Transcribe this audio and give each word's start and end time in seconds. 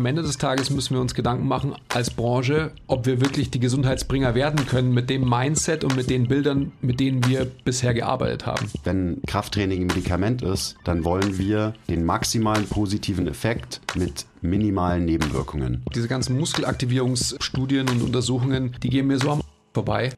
am 0.00 0.06
Ende 0.06 0.22
des 0.22 0.38
Tages 0.38 0.70
müssen 0.70 0.94
wir 0.94 1.00
uns 1.02 1.12
Gedanken 1.12 1.46
machen 1.46 1.74
als 1.90 2.08
Branche, 2.08 2.72
ob 2.86 3.04
wir 3.04 3.20
wirklich 3.20 3.50
die 3.50 3.60
Gesundheitsbringer 3.60 4.34
werden 4.34 4.64
können 4.64 4.94
mit 4.94 5.10
dem 5.10 5.28
Mindset 5.28 5.84
und 5.84 5.94
mit 5.94 6.08
den 6.08 6.26
Bildern, 6.26 6.72
mit 6.80 7.00
denen 7.00 7.26
wir 7.26 7.44
bisher 7.44 7.92
gearbeitet 7.92 8.46
haben. 8.46 8.66
Wenn 8.82 9.20
Krafttraining 9.26 9.82
ein 9.82 9.88
Medikament 9.88 10.40
ist, 10.40 10.76
dann 10.84 11.04
wollen 11.04 11.36
wir 11.36 11.74
den 11.90 12.06
maximalen 12.06 12.66
positiven 12.66 13.28
Effekt 13.28 13.82
mit 13.94 14.24
minimalen 14.40 15.04
Nebenwirkungen. 15.04 15.84
Diese 15.94 16.08
ganzen 16.08 16.38
Muskelaktivierungsstudien 16.38 17.86
und 17.90 18.00
Untersuchungen, 18.00 18.74
die 18.82 18.88
gehen 18.88 19.06
mir 19.06 19.18
so 19.18 19.32
am 19.32 19.42
vorbei. 19.74 20.14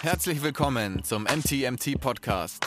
Herzlich 0.00 0.42
willkommen 0.42 1.04
zum 1.04 1.24
MTMT 1.24 2.00
Podcast, 2.00 2.66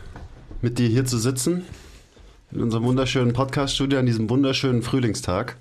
mit 0.61 0.77
dir 0.77 0.87
hier 0.87 1.05
zu 1.05 1.17
sitzen. 1.17 1.65
In 2.51 2.61
unserem 2.61 2.83
wunderschönen 2.83 3.33
Podcast-Studio 3.33 3.97
an 3.97 4.05
diesem 4.05 4.29
wunderschönen 4.29 4.83
Frühlingstag. 4.83 5.57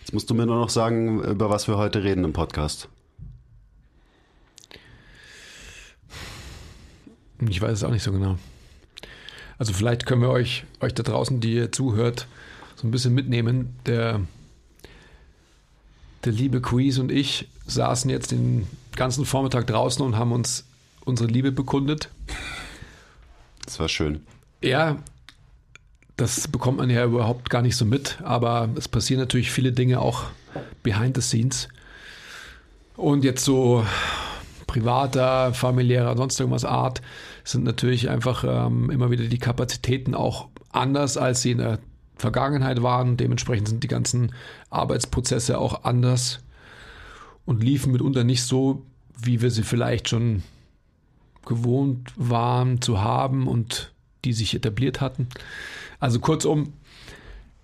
Jetzt 0.00 0.12
musst 0.12 0.30
du 0.30 0.34
mir 0.34 0.46
nur 0.46 0.56
noch 0.56 0.68
sagen, 0.68 1.22
über 1.24 1.50
was 1.50 1.66
wir 1.66 1.76
heute 1.76 2.04
reden 2.04 2.22
im 2.24 2.32
Podcast. 2.32 2.88
Ich 7.48 7.60
weiß 7.60 7.72
es 7.72 7.84
auch 7.84 7.90
nicht 7.90 8.04
so 8.04 8.12
genau. 8.12 8.38
Also 9.58 9.72
vielleicht 9.72 10.06
können 10.06 10.22
wir 10.22 10.30
euch, 10.30 10.64
euch 10.80 10.94
da 10.94 11.02
draußen, 11.02 11.40
die 11.40 11.54
ihr 11.54 11.72
zuhört, 11.72 12.28
so 12.76 12.86
ein 12.86 12.92
bisschen 12.92 13.14
mitnehmen. 13.14 13.74
Der, 13.86 14.20
der 16.24 16.32
liebe 16.32 16.60
Quiz 16.60 16.98
und 16.98 17.10
ich 17.10 17.48
saßen 17.66 18.10
jetzt 18.10 18.30
den 18.30 18.68
ganzen 18.94 19.24
Vormittag 19.24 19.66
draußen 19.66 20.04
und 20.04 20.16
haben 20.16 20.32
uns 20.32 20.66
unsere 21.04 21.28
Liebe 21.28 21.50
bekundet. 21.50 22.10
Das 23.64 23.80
war 23.80 23.88
schön. 23.88 24.22
Ja, 24.62 24.96
das 26.16 26.48
bekommt 26.48 26.78
man 26.78 26.90
ja 26.90 27.04
überhaupt 27.04 27.50
gar 27.50 27.62
nicht 27.62 27.76
so 27.76 27.84
mit, 27.84 28.18
aber 28.22 28.68
es 28.76 28.88
passieren 28.88 29.20
natürlich 29.20 29.50
viele 29.50 29.72
Dinge 29.72 30.00
auch 30.00 30.24
behind 30.82 31.16
the 31.16 31.22
scenes. 31.22 31.68
Und 32.96 33.24
jetzt 33.24 33.44
so 33.44 33.84
privater, 34.66 35.52
familiärer, 35.52 36.16
sonst 36.16 36.38
irgendwas 36.38 36.64
Art 36.64 37.02
sind 37.42 37.64
natürlich 37.64 38.08
einfach 38.08 38.44
ähm, 38.46 38.90
immer 38.90 39.10
wieder 39.10 39.24
die 39.24 39.38
Kapazitäten 39.38 40.14
auch 40.14 40.48
anders, 40.70 41.16
als 41.16 41.42
sie 41.42 41.52
in 41.52 41.58
der 41.58 41.80
Vergangenheit 42.16 42.82
waren. 42.82 43.16
Dementsprechend 43.16 43.68
sind 43.68 43.82
die 43.82 43.88
ganzen 43.88 44.32
Arbeitsprozesse 44.70 45.58
auch 45.58 45.84
anders 45.84 46.40
und 47.44 47.62
liefen 47.62 47.92
mitunter 47.92 48.24
nicht 48.24 48.42
so, 48.42 48.82
wie 49.20 49.42
wir 49.42 49.50
sie 49.50 49.62
vielleicht 49.62 50.08
schon 50.08 50.42
gewohnt 51.46 52.12
waren 52.16 52.80
zu 52.80 53.02
haben 53.02 53.46
und 53.46 53.92
die 54.24 54.32
sich 54.32 54.54
etabliert 54.54 55.00
hatten. 55.00 55.28
Also 56.00 56.20
kurzum, 56.20 56.72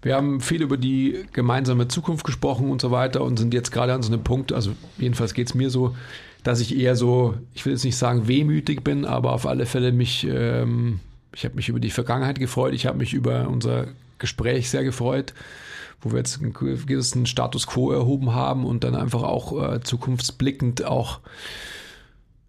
wir 0.03 0.17
haben 0.17 0.41
viel 0.41 0.63
über 0.63 0.77
die 0.77 1.25
gemeinsame 1.33 1.89
Zukunft 1.89 2.25
gesprochen 2.25 2.71
und 2.71 2.81
so 2.81 2.91
weiter 2.91 3.23
und 3.23 3.39
sind 3.39 3.53
jetzt 3.53 3.71
gerade 3.71 3.93
an 3.93 4.03
so 4.03 4.13
einem 4.13 4.25
Punkt, 4.25 4.53
also 4.53 4.73
jedenfalls 4.99 5.35
geht 5.35 5.49
es 5.49 5.55
mir 5.55 5.71
so, 5.71 5.95
dass 6.43 6.61
ich 6.61 6.77
eher 6.79 6.97
so, 6.97 7.35
ich 7.55 7.67
will 7.67 7.73
jetzt 7.75 7.85
nicht 7.85 7.97
sagen 7.97 8.27
wehmütig 8.27 8.83
bin, 8.83 9.05
aber 9.05 9.33
auf 9.33 9.47
alle 9.47 9.67
Fälle 9.67 9.93
mich, 9.93 10.27
ähm, 10.27 11.01
ich 11.35 11.45
habe 11.45 11.57
mich 11.57 11.69
über 11.69 11.81
die 11.81 11.91
Vergangenheit 11.91 12.39
gefreut, 12.39 12.73
ich 12.73 12.87
habe 12.87 12.99
mich 12.99 13.13
über 13.13 13.49
unser 13.49 13.89
Gespräch 14.19 14.71
sehr 14.71 14.85
gefreut, 14.85 15.35
wo 16.01 16.13
wir 16.13 16.19
jetzt 16.19 16.41
einen 16.41 16.55
gewissen 16.55 17.27
Status 17.27 17.67
quo 17.67 17.93
erhoben 17.93 18.35
haben 18.35 18.65
und 18.65 18.85
dann 18.85 18.95
einfach 18.95 19.23
auch 19.23 19.75
äh, 19.75 19.81
zukunftsblickend 19.83 20.85
auch 20.85 21.21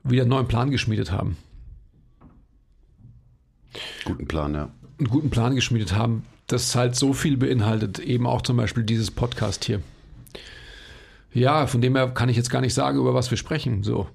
wieder 0.03 0.23
einen 0.23 0.29
neuen 0.29 0.47
Plan 0.47 0.71
geschmiedet 0.71 1.11
haben. 1.11 1.37
Guten 4.05 4.27
Plan, 4.27 4.53
ja. 4.53 4.71
Einen 4.99 5.09
guten 5.09 5.29
Plan 5.29 5.55
geschmiedet 5.55 5.95
haben, 5.95 6.25
das 6.47 6.75
halt 6.75 6.95
so 6.95 7.13
viel 7.13 7.37
beinhaltet, 7.37 7.99
eben 7.99 8.27
auch 8.27 8.41
zum 8.41 8.57
Beispiel 8.57 8.83
dieses 8.83 9.11
Podcast 9.11 9.65
hier. 9.65 9.81
Ja, 11.33 11.65
von 11.67 11.81
dem 11.81 11.95
her 11.95 12.09
kann 12.09 12.29
ich 12.29 12.35
jetzt 12.35 12.49
gar 12.49 12.61
nicht 12.61 12.73
sagen, 12.73 12.99
über 12.99 13.13
was 13.13 13.31
wir 13.31 13.37
sprechen, 13.37 13.83
so. 13.83 14.07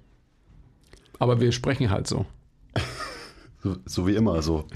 Aber 1.19 1.41
wir 1.41 1.51
sprechen 1.53 1.91
halt 1.91 2.07
so. 2.07 2.27
so, 3.63 3.77
so 3.87 4.07
wie 4.07 4.15
immer, 4.15 4.43
so. 4.43 4.67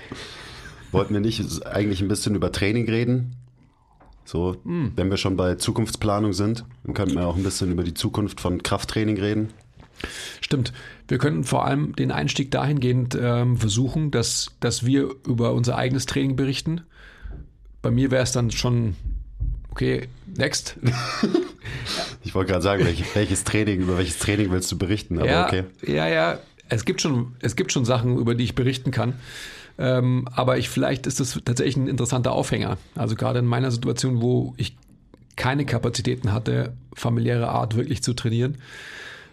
Wollten 0.91 1.13
wir 1.13 1.21
nicht 1.21 1.67
eigentlich 1.67 2.01
ein 2.01 2.09
bisschen 2.09 2.35
über 2.35 2.51
Training 2.51 2.89
reden? 2.89 3.37
So, 4.25 4.57
hm. 4.65 4.93
wenn 4.97 5.11
wir 5.11 5.17
schon 5.17 5.37
bei 5.37 5.57
Zukunftsplanung 5.57 6.33
sind, 6.33 6.65
dann 6.85 6.95
könnten 6.95 7.17
wir 7.17 7.27
auch 7.27 7.37
ein 7.37 7.43
bisschen 7.43 7.73
über 7.73 7.83
die 7.83 7.95
Zukunft 7.95 8.41
von 8.41 8.63
Krafttraining 8.63 9.19
reden. 9.19 9.53
Stimmt. 10.41 10.73
Wir 11.09 11.19
könnten 11.19 11.45
vor 11.45 11.65
allem 11.65 11.95
den 11.97 12.13
Einstieg 12.13 12.51
dahingehend 12.51 13.19
ähm, 13.21 13.57
versuchen, 13.57 14.11
dass, 14.11 14.53
dass 14.61 14.87
wir 14.87 15.11
über 15.27 15.53
unser 15.55 15.77
eigenes 15.77 16.07
Training 16.07 16.37
berichten. 16.37 16.83
Bei 17.83 17.91
mir 17.91 18.11
wäre 18.11 18.23
es 18.23 18.33
dann 18.33 18.51
schon, 18.51 18.97
okay, 19.71 20.09
next. 20.37 20.77
ich 22.25 22.35
wollte 22.35 22.53
gerade 22.53 22.63
sagen, 22.63 22.85
welches, 22.85 23.15
welches 23.15 23.45
Training, 23.45 23.81
über 23.81 23.99
welches 23.99 24.19
Training 24.19 24.51
willst 24.51 24.71
du 24.71 24.79
berichten? 24.79 25.19
Aber 25.19 25.29
ja, 25.29 25.47
okay. 25.47 25.65
Ja, 25.87 26.07
ja. 26.09 26.39
Es 26.69 26.85
gibt, 26.85 27.01
schon, 27.01 27.35
es 27.41 27.57
gibt 27.57 27.73
schon 27.73 27.85
Sachen, 27.85 28.17
über 28.17 28.37
die 28.37 28.45
ich 28.45 28.55
berichten 28.55 28.93
kann. 28.93 29.15
Ähm, 29.79 30.29
aber 30.31 30.59
ich, 30.59 30.69
vielleicht 30.69 31.07
ist 31.07 31.19
das 31.19 31.41
tatsächlich 31.45 31.77
ein 31.77 31.89
interessanter 31.89 32.33
Aufhänger. 32.33 32.79
Also 32.95 33.17
gerade 33.17 33.41
in 33.41 33.47
meiner 33.47 33.73
Situation, 33.73 34.21
wo 34.21 34.55
ich 34.57 34.77
keine 35.35 35.65
Kapazitäten 35.65 36.33
hatte, 36.33 36.75
familiäre 36.95 37.49
Art 37.49 37.75
wirklich 37.75 38.03
zu 38.03 38.15
trainieren 38.15 38.59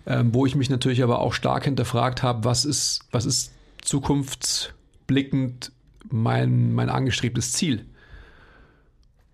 ähm, 0.08 0.34
wo 0.34 0.46
ich 0.46 0.56
mich 0.56 0.70
natürlich 0.70 1.04
aber 1.04 1.20
auch 1.20 1.34
stark 1.34 1.66
hinterfragt 1.66 2.24
habe, 2.24 2.46
was 2.46 2.64
ist, 2.64 3.02
was 3.12 3.26
ist 3.26 3.54
zukunftsblickend 3.82 5.74
mein, 6.10 6.74
mein 6.74 6.90
angestrebtes 6.90 7.52
Ziel? 7.52 7.86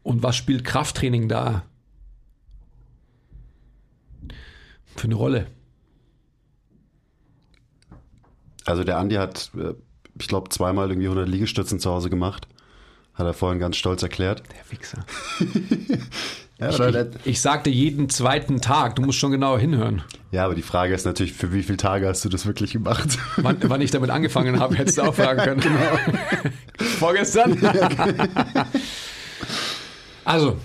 Und 0.01 0.23
was 0.23 0.35
spielt 0.35 0.63
Krafttraining 0.65 1.29
da 1.29 1.63
für 4.95 5.05
eine 5.05 5.15
Rolle? 5.15 5.47
Also 8.65 8.83
der 8.83 8.97
Andi 8.97 9.15
hat, 9.15 9.51
äh, 9.55 9.73
ich 10.19 10.27
glaube, 10.27 10.49
zweimal 10.49 10.89
irgendwie 10.89 11.07
100 11.07 11.29
Liegestützen 11.29 11.79
zu 11.79 11.91
Hause 11.91 12.09
gemacht. 12.09 12.47
Hat 13.13 13.27
er 13.27 13.33
vorhin 13.33 13.59
ganz 13.59 13.77
stolz 13.77 14.01
erklärt. 14.01 14.41
Der 14.51 14.71
Wichser. 14.71 15.05
Ja, 16.59 16.69
ich, 16.69 16.95
ich, 16.95 17.25
ich, 17.25 17.41
sagte 17.41 17.71
jeden 17.71 18.09
zweiten 18.09 18.61
Tag, 18.61 18.95
du 18.95 19.01
musst 19.01 19.17
schon 19.17 19.31
genau 19.31 19.57
hinhören. 19.57 20.03
Ja, 20.33 20.45
aber 20.45 20.55
die 20.55 20.63
Frage 20.63 20.95
ist 20.95 21.05
natürlich, 21.05 21.31
für 21.31 21.53
wie 21.53 21.61
viele 21.61 21.77
Tage 21.77 22.07
hast 22.07 22.25
du 22.25 22.29
das 22.29 22.47
wirklich 22.47 22.73
gemacht? 22.73 23.19
Wann, 23.37 23.57
wann 23.61 23.81
ich 23.81 23.91
damit 23.91 24.09
angefangen 24.09 24.59
habe, 24.59 24.75
hättest 24.75 24.97
du 24.97 25.03
auch 25.03 25.13
fragen 25.13 25.39
können. 25.41 25.59
Genau. 25.63 26.51
Vorgestern? 26.97 27.55
also, 30.25 30.57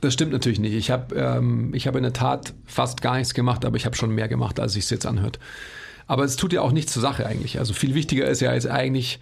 das 0.00 0.12
stimmt 0.12 0.32
natürlich 0.32 0.58
nicht. 0.58 0.74
Ich 0.74 0.90
habe 0.90 1.14
ähm, 1.14 1.72
hab 1.72 1.94
in 1.94 2.02
der 2.02 2.12
Tat 2.12 2.52
fast 2.66 3.00
gar 3.00 3.16
nichts 3.16 3.32
gemacht, 3.32 3.64
aber 3.64 3.76
ich 3.76 3.86
habe 3.86 3.94
schon 3.94 4.12
mehr 4.12 4.26
gemacht, 4.26 4.58
als 4.58 4.74
ich 4.74 4.84
es 4.84 4.90
jetzt 4.90 5.06
anhört. 5.06 5.38
Aber 6.08 6.24
es 6.24 6.34
tut 6.34 6.52
ja 6.52 6.60
auch 6.60 6.72
nichts 6.72 6.92
zur 6.92 7.02
Sache 7.02 7.26
eigentlich. 7.26 7.60
Also 7.60 7.74
viel 7.74 7.94
wichtiger 7.94 8.26
ist 8.26 8.40
ja 8.40 8.52
jetzt 8.52 8.66
eigentlich, 8.66 9.20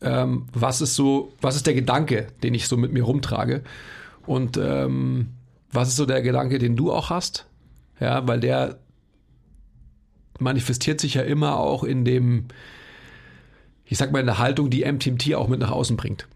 ähm, 0.00 0.46
was 0.52 0.80
ist 0.80 0.94
so, 0.94 1.32
was 1.40 1.56
ist 1.56 1.66
der 1.66 1.74
Gedanke, 1.74 2.28
den 2.44 2.54
ich 2.54 2.68
so 2.68 2.76
mit 2.76 2.92
mir 2.92 3.02
rumtrage? 3.02 3.64
Und 4.26 4.56
ähm, 4.56 5.30
was 5.72 5.88
ist 5.88 5.96
so 5.96 6.06
der 6.06 6.22
Gedanke, 6.22 6.60
den 6.60 6.76
du 6.76 6.92
auch 6.92 7.10
hast? 7.10 7.46
Ja, 8.00 8.26
weil 8.26 8.40
der 8.40 8.78
manifestiert 10.38 11.00
sich 11.00 11.14
ja 11.14 11.22
immer 11.22 11.58
auch 11.58 11.82
in 11.84 12.04
dem, 12.04 12.46
ich 13.84 13.98
sag 13.98 14.12
mal, 14.12 14.20
in 14.20 14.26
der 14.26 14.38
Haltung, 14.38 14.70
die 14.70 14.84
MTMT 14.84 15.34
auch 15.34 15.48
mit 15.48 15.60
nach 15.60 15.70
außen 15.70 15.96
bringt. 15.96 16.26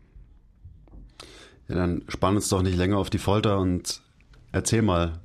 Ja, 1.69 1.77
dann 1.77 2.03
spann 2.09 2.37
uns 2.37 2.49
doch 2.49 2.63
nicht 2.63 2.77
länger 2.77 2.99
auf 2.99 3.11
die 3.11 3.19
Folter 3.19 3.59
und 3.59 4.01
erzähl 4.53 4.83
mal, 4.83 5.21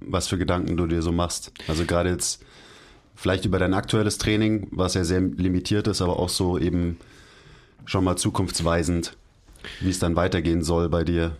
was 0.00 0.28
für 0.28 0.38
Gedanken 0.38 0.76
du 0.76 0.86
dir 0.86 1.02
so 1.02 1.12
machst. 1.12 1.52
Also 1.68 1.84
gerade 1.84 2.10
jetzt 2.10 2.44
vielleicht 3.14 3.44
über 3.44 3.58
dein 3.58 3.74
aktuelles 3.74 4.18
Training, 4.18 4.68
was 4.70 4.94
ja 4.94 5.04
sehr 5.04 5.20
limitiert 5.20 5.86
ist, 5.86 6.02
aber 6.02 6.18
auch 6.18 6.28
so 6.28 6.58
eben 6.58 6.98
schon 7.84 8.04
mal 8.04 8.16
zukunftsweisend, 8.16 9.16
wie 9.80 9.90
es 9.90 9.98
dann 9.98 10.16
weitergehen 10.16 10.62
soll 10.62 10.88
bei 10.88 11.04
dir 11.04 11.36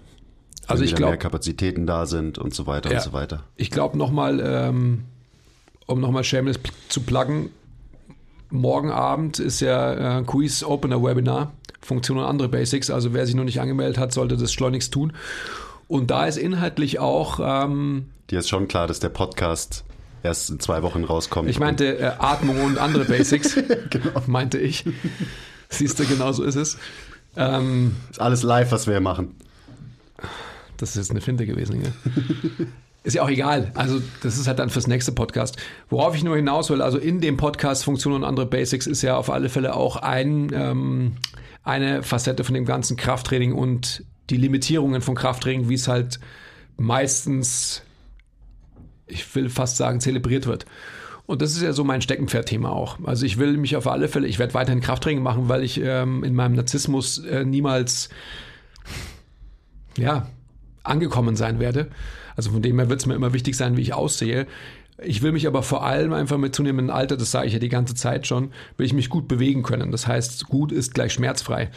Also 0.71 0.83
ich 0.85 0.91
wieder 0.91 0.99
glaub- 0.99 1.11
mehr 1.11 1.19
Kapazitäten 1.19 1.87
da 1.87 2.07
sind 2.07 2.39
und 2.39 2.55
so 2.55 2.67
weiter 2.67 2.91
Ja. 2.91 2.99
und 2.99 3.03
so 3.05 3.13
weiter. 3.13 3.45
Ich 3.57 3.71
glaube 3.71 3.97
nochmal, 3.99 4.41
ähm, 4.45 5.05
um 5.87 6.01
nochmal 6.01 6.25
Shameless 6.25 6.59
zu 6.89 7.01
pluggen, 7.03 7.51
morgen 8.51 8.91
Abend 8.91 9.39
ist 9.39 9.61
ja 9.61 10.21
äh, 10.21 10.23
Quiz 10.25 10.63
Opener 10.63 11.03
Webinar, 11.03 11.53
Funktion 11.81 12.19
und 12.19 12.25
andere 12.25 12.49
Basics. 12.49 12.91
Also 12.91 13.13
wer 13.13 13.27
sich 13.27 13.35
noch 13.35 13.45
nicht 13.45 13.61
angemeldet 13.61 13.99
hat, 13.99 14.13
sollte 14.13 14.37
das 14.37 14.53
schleunigst 14.53 14.93
tun. 14.93 15.13
Und 15.89 16.11
da 16.11 16.27
ist 16.27 16.37
inhaltlich 16.39 16.99
auch, 16.99 17.41
ähm, 17.43 18.07
Dir 18.31 18.39
ist 18.39 18.49
schon 18.49 18.69
klar, 18.69 18.87
dass 18.87 19.01
der 19.01 19.11
Podcast 19.11 19.85
erst 20.23 20.49
in 20.49 20.59
zwei 20.61 20.83
Wochen 20.83 21.05
rauskommt. 21.05 21.51
ich 21.51 21.59
meinte 21.61 21.99
äh, 21.99 22.13
Atmung 22.19 22.63
und 22.65 22.79
andere 22.79 23.05
Basics, 23.05 23.59
meinte 24.27 24.57
ich. 24.59 24.85
Siehst 25.69 25.99
du, 25.99 26.07
genau 26.07 26.33
so 26.33 26.43
ist 26.45 26.55
es. 26.55 26.79
Ähm, 27.37 27.97
ist 28.11 28.21
alles 28.21 28.43
live, 28.43 28.71
was 28.73 28.87
wir 28.87 28.95
hier 28.95 29.01
machen. 29.03 29.35
Das 30.85 30.91
ist 30.91 30.97
jetzt 30.97 31.11
eine 31.13 31.23
Finte 31.23 31.47
gewesen. 31.47 31.81
Gell? 31.81 31.93
Ist 33.05 33.15
ja 33.15 33.23
auch 33.23 33.31
egal. 33.31 33.71
Also, 33.75 34.03
das 34.23 34.39
ist 34.39 34.47
halt 34.47 34.59
dann 34.59 34.71
fürs 34.71 34.87
nächste 34.87 35.13
Podcast. 35.13 35.59
Worauf 35.91 36.15
ich 36.15 36.25
nur 36.25 36.37
hinaus 36.37 36.71
will, 36.71 36.81
also 36.81 36.97
in 36.97 37.21
dem 37.21 37.37
Podcast 37.37 37.85
Funktion 37.85 38.15
und 38.15 38.25
andere 38.25 38.47
Basics 38.47 38.87
ist 38.87 39.03
ja 39.03 39.17
auf 39.19 39.29
alle 39.29 39.51
Fälle 39.51 39.75
auch 39.75 39.97
ein, 39.97 40.51
ähm, 40.55 41.17
eine 41.63 42.03
Facette 42.03 42.45
von 42.45 42.55
dem 42.55 42.65
ganzen 42.65 42.97
Krafttraining 42.97 43.53
und 43.53 44.05
die 44.31 44.39
Limitierungen 44.39 45.03
von 45.03 45.15
Krafttraining, 45.15 45.69
wie 45.69 45.75
es 45.75 45.87
halt 45.87 46.19
meistens, 46.79 47.83
ich 49.07 49.35
will 49.35 49.51
fast 49.51 49.77
sagen, 49.77 50.01
zelebriert 50.01 50.47
wird. 50.47 50.65
Und 51.27 51.43
das 51.43 51.53
ist 51.53 51.63
ja 51.63 51.75
so 51.75 51.85
mein 51.85 52.01
Steckenpferd-Thema 52.01 52.73
auch. 52.73 52.99
Also 53.05 53.27
ich 53.27 53.39
will 53.39 53.57
mich 53.59 53.77
auf 53.77 53.87
alle 53.87 54.09
Fälle, 54.09 54.27
ich 54.29 54.39
werde 54.39 54.55
weiterhin 54.55 54.81
Krafttraining 54.81 55.23
machen, 55.23 55.51
weil 55.51 55.63
ich 55.63 55.79
ähm, 55.79 56.25
in 56.25 56.35
meinem 56.35 56.55
Narzissmus 56.55 57.19
äh, 57.19 57.45
niemals 57.45 58.09
ja, 59.99 60.27
angekommen 60.85 61.37
sein 61.37 61.59
werde. 61.59 61.89
Also 62.37 62.51
von 62.51 62.63
dem 62.63 62.79
her 62.79 62.89
wird 62.89 63.01
es 63.01 63.07
mir 63.07 63.15
immer 63.15 63.33
wichtig 63.33 63.57
sein, 63.57 63.77
wie 63.77 63.83
ich 63.83 63.95
aussehe. 63.95 64.47
Ich 65.03 65.23
will 65.23 65.33
mich 65.33 65.47
aber 65.47 65.63
vor 65.63 65.85
allem 65.85 66.13
einfach 66.13 66.39
mit 66.39 66.55
zunehmendem 66.55 66.95
Alter, 66.95 67.17
das 67.17 67.31
sage 67.31 67.49
ich 67.49 67.53
ja 67.53 67.59
die 67.59 67.69
ganze 67.69 67.95
Zeit 67.95 68.27
schon, 68.27 68.53
will 68.77 68.87
ich 68.87 68.93
mich 68.93 69.09
gut 69.09 69.27
bewegen 69.27 69.63
können. 69.63 69.91
Das 69.91 70.07
heißt, 70.07 70.47
gut 70.47 70.71
ist 70.71 70.95
gleich 70.95 71.13
schmerzfrei. 71.13 71.71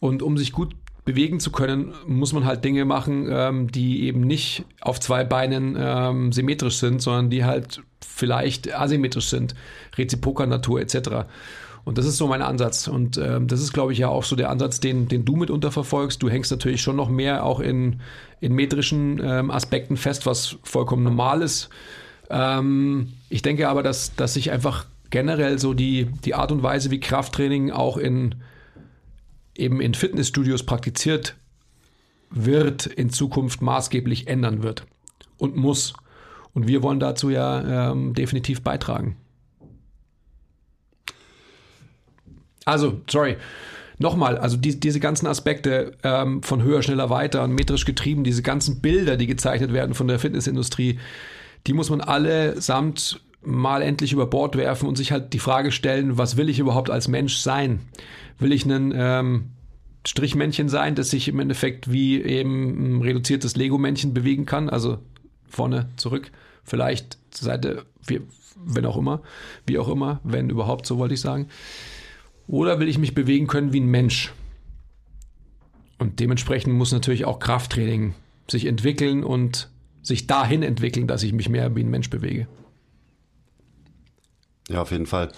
Und 0.00 0.22
um 0.22 0.36
sich 0.36 0.52
gut 0.52 0.74
bewegen 1.04 1.40
zu 1.40 1.50
können, 1.50 1.94
muss 2.06 2.34
man 2.34 2.44
halt 2.44 2.64
Dinge 2.64 2.84
machen, 2.84 3.28
ähm, 3.30 3.72
die 3.72 4.02
eben 4.02 4.20
nicht 4.20 4.66
auf 4.82 5.00
zwei 5.00 5.24
Beinen 5.24 5.74
ähm, 5.78 6.32
symmetrisch 6.32 6.76
sind, 6.76 7.00
sondern 7.00 7.30
die 7.30 7.46
halt 7.46 7.80
vielleicht 8.06 8.74
asymmetrisch 8.74 9.28
sind, 9.28 9.54
reziproker 9.96 10.46
Natur 10.46 10.82
etc. 10.82 11.26
Und 11.88 11.96
das 11.96 12.04
ist 12.04 12.18
so 12.18 12.26
mein 12.26 12.42
Ansatz. 12.42 12.86
Und 12.86 13.16
ähm, 13.16 13.48
das 13.48 13.62
ist, 13.62 13.72
glaube 13.72 13.94
ich, 13.94 13.98
ja 13.98 14.08
auch 14.08 14.22
so 14.22 14.36
der 14.36 14.50
Ansatz, 14.50 14.78
den, 14.78 15.08
den 15.08 15.24
du 15.24 15.36
mitunter 15.36 15.72
verfolgst. 15.72 16.22
Du 16.22 16.28
hängst 16.28 16.50
natürlich 16.50 16.82
schon 16.82 16.96
noch 16.96 17.08
mehr 17.08 17.44
auch 17.44 17.60
in, 17.60 18.02
in 18.40 18.52
metrischen 18.52 19.18
ähm, 19.24 19.50
Aspekten 19.50 19.96
fest, 19.96 20.26
was 20.26 20.58
vollkommen 20.64 21.02
normal 21.02 21.40
ist. 21.40 21.70
Ähm, 22.28 23.14
ich 23.30 23.40
denke 23.40 23.70
aber, 23.70 23.82
dass, 23.82 24.14
dass 24.14 24.34
sich 24.34 24.50
einfach 24.50 24.84
generell 25.08 25.58
so 25.58 25.72
die, 25.72 26.08
die 26.26 26.34
Art 26.34 26.52
und 26.52 26.62
Weise, 26.62 26.90
wie 26.90 27.00
Krafttraining 27.00 27.70
auch 27.70 27.96
in 27.96 28.34
eben 29.56 29.80
in 29.80 29.94
Fitnessstudios 29.94 30.64
praktiziert 30.64 31.36
wird, 32.28 32.84
in 32.84 33.08
Zukunft 33.08 33.62
maßgeblich 33.62 34.26
ändern 34.26 34.62
wird 34.62 34.84
und 35.38 35.56
muss. 35.56 35.94
Und 36.52 36.68
wir 36.68 36.82
wollen 36.82 37.00
dazu 37.00 37.30
ja 37.30 37.92
ähm, 37.92 38.12
definitiv 38.12 38.60
beitragen. 38.60 39.16
Also, 42.68 43.00
sorry. 43.08 43.36
Nochmal, 43.96 44.36
also 44.36 44.58
die, 44.58 44.78
diese 44.78 45.00
ganzen 45.00 45.26
Aspekte 45.26 45.92
ähm, 46.04 46.42
von 46.42 46.62
höher, 46.62 46.82
schneller, 46.82 47.08
weiter 47.08 47.42
und 47.42 47.54
metrisch 47.54 47.86
getrieben, 47.86 48.24
diese 48.24 48.42
ganzen 48.42 48.80
Bilder, 48.82 49.16
die 49.16 49.26
gezeichnet 49.26 49.72
werden 49.72 49.94
von 49.94 50.06
der 50.06 50.18
Fitnessindustrie, 50.18 50.98
die 51.66 51.72
muss 51.72 51.88
man 51.88 52.02
allesamt 52.02 53.20
mal 53.42 53.80
endlich 53.80 54.12
über 54.12 54.26
Bord 54.26 54.56
werfen 54.56 54.86
und 54.86 54.96
sich 54.96 55.12
halt 55.12 55.32
die 55.32 55.38
Frage 55.38 55.72
stellen, 55.72 56.18
was 56.18 56.36
will 56.36 56.50
ich 56.50 56.58
überhaupt 56.58 56.90
als 56.90 57.08
Mensch 57.08 57.38
sein? 57.38 57.80
Will 58.38 58.52
ich 58.52 58.66
ein 58.66 58.92
ähm, 58.94 59.50
Strichmännchen 60.06 60.68
sein, 60.68 60.94
das 60.94 61.08
sich 61.08 61.26
im 61.26 61.40
Endeffekt 61.40 61.90
wie 61.90 62.22
eben 62.22 62.98
ein 62.98 63.02
reduziertes 63.02 63.56
Lego-Männchen 63.56 64.12
bewegen 64.12 64.44
kann, 64.44 64.68
also 64.68 64.98
vorne, 65.48 65.88
zurück, 65.96 66.30
vielleicht 66.64 67.16
zur 67.30 67.46
Seite, 67.46 67.86
wie, 68.06 68.20
wenn 68.62 68.84
auch 68.84 68.98
immer, 68.98 69.22
wie 69.66 69.78
auch 69.78 69.88
immer, 69.88 70.20
wenn 70.22 70.50
überhaupt, 70.50 70.86
so 70.86 70.98
wollte 70.98 71.14
ich 71.14 71.20
sagen. 71.20 71.48
Oder 72.48 72.80
will 72.80 72.88
ich 72.88 72.98
mich 72.98 73.14
bewegen 73.14 73.46
können 73.46 73.72
wie 73.72 73.80
ein 73.80 73.86
Mensch? 73.86 74.32
Und 75.98 76.18
dementsprechend 76.18 76.74
muss 76.74 76.92
natürlich 76.92 77.24
auch 77.26 77.38
Krafttraining 77.38 78.14
sich 78.50 78.64
entwickeln 78.64 79.22
und 79.22 79.68
sich 80.02 80.26
dahin 80.26 80.62
entwickeln, 80.62 81.06
dass 81.06 81.22
ich 81.22 81.32
mich 81.32 81.48
mehr 81.48 81.76
wie 81.76 81.82
ein 81.82 81.90
Mensch 81.90 82.08
bewege. 82.08 82.48
Ja, 84.68 84.82
auf 84.82 84.90
jeden 84.90 85.06
Fall. 85.06 85.30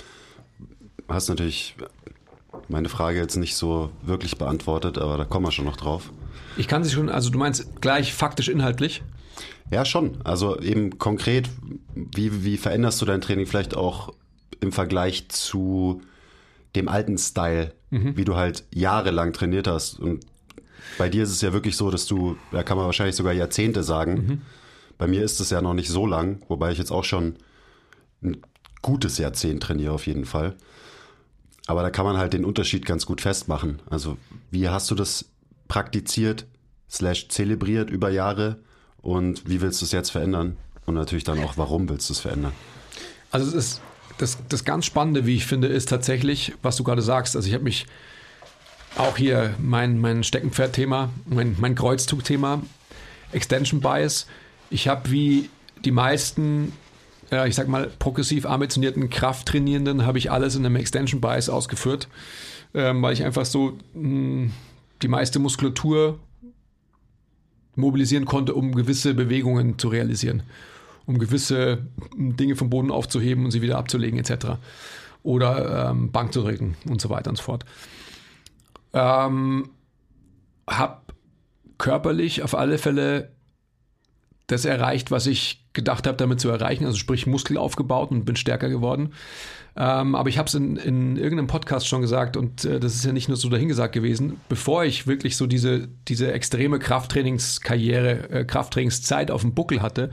Hast 1.08 1.28
natürlich 1.28 1.74
meine 2.68 2.88
Frage 2.88 3.18
jetzt 3.18 3.36
nicht 3.36 3.56
so 3.56 3.90
wirklich 4.02 4.38
beantwortet, 4.38 4.96
aber 4.96 5.16
da 5.18 5.24
kommen 5.24 5.46
wir 5.46 5.52
schon 5.52 5.64
noch 5.64 5.76
drauf. 5.76 6.12
Ich 6.56 6.68
kann 6.68 6.84
sie 6.84 6.90
schon, 6.90 7.08
also 7.08 7.30
du 7.30 7.38
meinst 7.38 7.80
gleich 7.80 8.12
faktisch 8.12 8.48
inhaltlich? 8.48 9.02
Ja, 9.72 9.84
schon. 9.84 10.20
Also 10.22 10.60
eben 10.60 10.98
konkret, 10.98 11.48
wie, 11.94 12.44
wie 12.44 12.56
veränderst 12.56 13.00
du 13.00 13.06
dein 13.06 13.20
Training 13.20 13.46
vielleicht 13.46 13.76
auch 13.76 14.12
im 14.60 14.70
Vergleich 14.70 15.28
zu 15.28 16.02
dem 16.76 16.88
alten 16.88 17.18
Style, 17.18 17.74
wie 17.90 18.24
du 18.24 18.36
halt 18.36 18.64
jahrelang 18.72 19.32
trainiert 19.32 19.66
hast. 19.66 19.98
Und 19.98 20.24
bei 20.98 21.08
dir 21.08 21.24
ist 21.24 21.30
es 21.30 21.40
ja 21.40 21.52
wirklich 21.52 21.76
so, 21.76 21.90
dass 21.90 22.06
du, 22.06 22.36
da 22.52 22.62
kann 22.62 22.76
man 22.76 22.86
wahrscheinlich 22.86 23.16
sogar 23.16 23.32
Jahrzehnte 23.32 23.82
sagen. 23.82 24.42
Bei 24.98 25.06
mir 25.06 25.22
ist 25.22 25.40
es 25.40 25.50
ja 25.50 25.60
noch 25.60 25.74
nicht 25.74 25.88
so 25.88 26.06
lang, 26.06 26.42
wobei 26.48 26.72
ich 26.72 26.78
jetzt 26.78 26.92
auch 26.92 27.04
schon 27.04 27.36
ein 28.22 28.36
gutes 28.82 29.18
Jahrzehnt 29.18 29.62
trainiere 29.62 29.92
auf 29.92 30.06
jeden 30.06 30.24
Fall. 30.24 30.54
Aber 31.66 31.82
da 31.82 31.90
kann 31.90 32.04
man 32.04 32.16
halt 32.16 32.32
den 32.32 32.44
Unterschied 32.44 32.84
ganz 32.86 33.06
gut 33.06 33.20
festmachen. 33.20 33.80
Also 33.88 34.16
wie 34.50 34.68
hast 34.68 34.90
du 34.90 34.94
das 34.94 35.26
praktiziert, 35.68 36.46
slash 36.90 37.28
zelebriert 37.28 37.90
über 37.90 38.10
Jahre 38.10 38.58
und 39.00 39.48
wie 39.48 39.60
willst 39.60 39.80
du 39.80 39.84
es 39.84 39.92
jetzt 39.92 40.10
verändern? 40.10 40.56
Und 40.86 40.94
natürlich 40.94 41.24
dann 41.24 41.38
auch, 41.44 41.56
warum 41.56 41.88
willst 41.88 42.08
du 42.08 42.12
es 42.12 42.20
verändern? 42.20 42.52
Also 43.30 43.46
es 43.46 43.54
ist 43.54 43.80
das, 44.20 44.38
das 44.48 44.64
ganz 44.64 44.84
Spannende, 44.84 45.24
wie 45.26 45.36
ich 45.36 45.46
finde, 45.46 45.68
ist 45.68 45.88
tatsächlich, 45.88 46.52
was 46.62 46.76
du 46.76 46.84
gerade 46.84 47.02
sagst. 47.02 47.36
Also 47.36 47.48
ich 47.48 47.54
habe 47.54 47.64
mich 47.64 47.86
auch 48.96 49.16
hier 49.16 49.54
mein, 49.58 49.98
mein 49.98 50.24
Steckenpferd-Thema, 50.24 51.10
mein, 51.26 51.56
mein 51.58 51.74
Kreuzzug-Thema, 51.74 52.62
Extension 53.32 53.80
Bias. 53.80 54.26
Ich 54.68 54.88
habe 54.88 55.10
wie 55.10 55.48
die 55.84 55.90
meisten, 55.90 56.72
äh, 57.32 57.48
ich 57.48 57.54
sag 57.54 57.68
mal, 57.68 57.90
progressiv 57.98 58.44
ambitionierten 58.44 59.08
Krafttrainierenden, 59.08 60.04
habe 60.04 60.18
ich 60.18 60.30
alles 60.30 60.54
in 60.54 60.66
einem 60.66 60.76
Extension 60.76 61.20
Bias 61.20 61.48
ausgeführt, 61.48 62.08
ähm, 62.74 63.00
weil 63.02 63.14
ich 63.14 63.24
einfach 63.24 63.46
so 63.46 63.78
mh, 63.94 64.50
die 65.00 65.08
meiste 65.08 65.38
Muskulatur 65.38 66.18
mobilisieren 67.74 68.26
konnte, 68.26 68.54
um 68.54 68.74
gewisse 68.74 69.14
Bewegungen 69.14 69.78
zu 69.78 69.88
realisieren 69.88 70.42
um 71.06 71.18
gewisse 71.18 71.86
Dinge 72.16 72.56
vom 72.56 72.70
Boden 72.70 72.90
aufzuheben 72.90 73.44
und 73.44 73.50
sie 73.50 73.62
wieder 73.62 73.78
abzulegen 73.78 74.18
etc. 74.18 74.58
Oder 75.22 75.90
ähm, 75.90 76.12
Bank 76.12 76.32
zu 76.32 76.42
drücken 76.42 76.76
und 76.88 77.00
so 77.00 77.10
weiter 77.10 77.30
und 77.30 77.36
so 77.36 77.42
fort. 77.42 77.64
Ähm, 78.92 79.70
hab 80.66 81.14
körperlich 81.78 82.42
auf 82.42 82.54
alle 82.54 82.78
Fälle 82.78 83.32
das 84.46 84.64
erreicht, 84.64 85.10
was 85.10 85.26
ich 85.26 85.64
gedacht 85.72 86.06
habe, 86.06 86.16
damit 86.16 86.40
zu 86.40 86.48
erreichen, 86.48 86.84
also 86.84 86.98
sprich 86.98 87.26
Muskel 87.26 87.56
aufgebaut 87.56 88.10
und 88.10 88.24
bin 88.24 88.36
stärker 88.36 88.68
geworden. 88.68 89.12
Ähm, 89.76 90.16
aber 90.16 90.28
ich 90.28 90.38
habe 90.38 90.48
es 90.48 90.54
in, 90.54 90.76
in 90.76 91.16
irgendeinem 91.16 91.46
Podcast 91.46 91.86
schon 91.86 92.00
gesagt 92.00 92.36
und 92.36 92.64
äh, 92.64 92.80
das 92.80 92.94
ist 92.94 93.04
ja 93.04 93.12
nicht 93.12 93.28
nur 93.28 93.36
so 93.36 93.48
dahingesagt 93.48 93.94
gewesen, 93.94 94.40
bevor 94.48 94.84
ich 94.84 95.06
wirklich 95.06 95.36
so 95.36 95.46
diese, 95.46 95.88
diese 96.08 96.32
extreme 96.32 96.80
Krafttrainingskarriere, 96.80 98.30
äh, 98.30 98.44
Krafttrainingszeit 98.44 99.30
auf 99.30 99.42
dem 99.42 99.54
Buckel 99.54 99.80
hatte, 99.80 100.10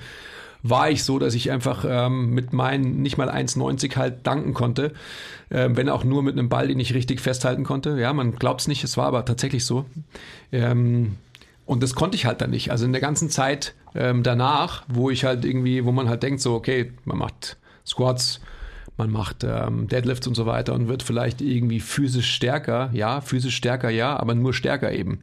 war 0.64 0.90
ich 0.90 1.04
so, 1.04 1.20
dass 1.20 1.34
ich 1.34 1.52
einfach 1.52 1.86
ähm, 1.88 2.32
mit 2.32 2.54
meinen 2.54 3.02
nicht 3.02 3.18
mal 3.18 3.30
1,90 3.30 3.96
halt 3.96 4.26
danken 4.26 4.54
konnte, 4.54 4.94
äh, 5.50 5.70
wenn 5.72 5.90
auch 5.90 6.04
nur 6.04 6.24
mit 6.24 6.38
einem 6.38 6.50
Ball, 6.50 6.68
den 6.68 6.80
ich 6.80 6.94
richtig 6.94 7.22
festhalten 7.22 7.64
konnte. 7.64 8.00
Ja, 8.00 8.14
man 8.14 8.36
glaubt 8.36 8.62
es 8.62 8.68
nicht, 8.68 8.84
es 8.84 8.98
war 8.98 9.06
aber 9.08 9.26
tatsächlich 9.26 9.66
so. 9.66 9.86
Ähm, 10.52 11.18
und 11.66 11.84
das 11.84 11.96
konnte 11.96 12.16
ich 12.16 12.26
halt 12.26 12.42
dann 12.42 12.50
nicht. 12.50 12.72
Also 12.72 12.86
in 12.86 12.94
der 12.94 13.02
ganzen 13.02 13.30
Zeit 13.30 13.76
ähm, 13.94 14.24
danach, 14.24 14.84
wo 14.88 15.10
ich 15.10 15.26
halt 15.26 15.44
irgendwie, 15.44 15.86
wo 15.86 15.92
man 15.92 16.08
halt 16.08 16.24
denkt, 16.24 16.42
so, 16.42 16.56
okay, 16.56 16.94
man 17.04 17.18
macht 17.18 17.58
Squats, 17.86 18.40
man 18.96 19.12
macht 19.12 19.44
ähm, 19.44 19.88
Deadlifts 19.88 20.28
und 20.28 20.36
so 20.36 20.46
weiter 20.46 20.74
und 20.74 20.88
wird 20.88 21.04
vielleicht 21.04 21.42
irgendwie 21.42 21.80
physisch 21.80 22.34
stärker. 22.34 22.90
Ja, 22.94 23.22
physisch 23.22 23.56
stärker, 23.56 23.90
ja, 23.90 24.18
aber 24.18 24.34
nur 24.34 24.54
stärker 24.54 24.92
eben. 24.92 25.22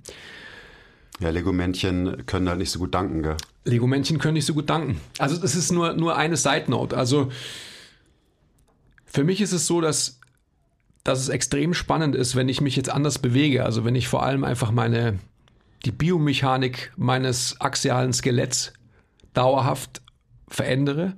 Ja, 1.20 1.30
Lego-Männchen 1.30 2.26
können 2.26 2.48
halt 2.48 2.58
nicht 2.58 2.70
so 2.70 2.78
gut 2.78 2.94
danken, 2.94 3.22
gell? 3.22 3.36
Lego-Männchen 3.64 4.18
können 4.18 4.34
nicht 4.34 4.46
so 4.46 4.54
gut 4.54 4.68
danken. 4.70 5.00
Also 5.18 5.36
das 5.36 5.54
ist 5.54 5.72
nur, 5.72 5.94
nur 5.94 6.16
eine 6.16 6.36
Side-Note. 6.36 6.96
Also 6.96 7.30
für 9.06 9.24
mich 9.24 9.40
ist 9.40 9.52
es 9.52 9.66
so, 9.66 9.80
dass, 9.80 10.20
dass 11.02 11.20
es 11.20 11.28
extrem 11.28 11.72
spannend 11.72 12.14
ist, 12.14 12.36
wenn 12.36 12.48
ich 12.48 12.60
mich 12.60 12.76
jetzt 12.76 12.90
anders 12.90 13.18
bewege. 13.18 13.64
Also 13.64 13.84
wenn 13.84 13.94
ich 13.94 14.08
vor 14.08 14.22
allem 14.22 14.44
einfach 14.44 14.70
meine, 14.70 15.18
die 15.84 15.92
Biomechanik 15.92 16.92
meines 16.96 17.60
axialen 17.60 18.12
Skeletts 18.12 18.72
dauerhaft 19.32 20.02
verändere, 20.48 21.14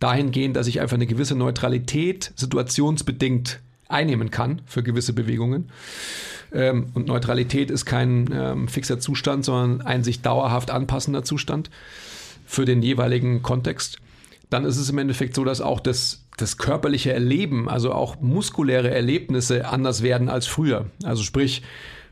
dahingehend, 0.00 0.56
dass 0.56 0.66
ich 0.66 0.80
einfach 0.80 0.96
eine 0.96 1.06
gewisse 1.06 1.34
Neutralität 1.34 2.32
situationsbedingt 2.36 3.60
einnehmen 3.88 4.30
kann 4.30 4.62
für 4.66 4.82
gewisse 4.82 5.12
Bewegungen. 5.12 5.70
Ähm, 6.52 6.88
und 6.94 7.06
Neutralität 7.06 7.70
ist 7.70 7.84
kein 7.84 8.30
ähm, 8.32 8.68
fixer 8.68 8.98
Zustand, 8.98 9.44
sondern 9.44 9.86
ein 9.86 10.04
sich 10.04 10.22
dauerhaft 10.22 10.70
anpassender 10.70 11.24
Zustand 11.24 11.70
für 12.46 12.64
den 12.64 12.82
jeweiligen 12.82 13.42
Kontext. 13.42 13.98
Dann 14.50 14.64
ist 14.64 14.78
es 14.78 14.88
im 14.88 14.98
Endeffekt 14.98 15.34
so, 15.34 15.44
dass 15.44 15.60
auch 15.60 15.80
das, 15.80 16.24
das 16.38 16.56
körperliche 16.56 17.12
Erleben, 17.12 17.68
also 17.68 17.92
auch 17.92 18.20
muskuläre 18.20 18.90
Erlebnisse 18.90 19.68
anders 19.68 20.02
werden 20.02 20.28
als 20.28 20.46
früher. 20.46 20.86
Also 21.04 21.22
sprich, 21.22 21.62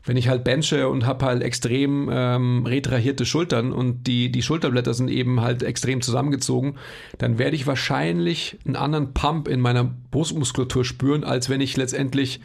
wenn 0.05 0.17
ich 0.17 0.29
halt 0.29 0.43
benche 0.43 0.87
und 0.87 1.05
habe 1.05 1.25
halt 1.25 1.43
extrem 1.43 2.09
ähm, 2.11 2.65
retrahierte 2.65 3.25
Schultern 3.25 3.73
und 3.73 4.07
die, 4.07 4.31
die 4.31 4.41
Schulterblätter 4.41 4.93
sind 4.93 5.09
eben 5.09 5.41
halt 5.41 5.63
extrem 5.63 6.01
zusammengezogen, 6.01 6.75
dann 7.17 7.37
werde 7.39 7.55
ich 7.55 7.67
wahrscheinlich 7.67 8.57
einen 8.65 8.75
anderen 8.75 9.13
Pump 9.13 9.47
in 9.47 9.59
meiner 9.59 9.91
Brustmuskulatur 10.11 10.85
spüren, 10.85 11.23
als 11.23 11.49
wenn 11.49 11.59
ich 11.59 11.75
letztendlich 11.75 12.39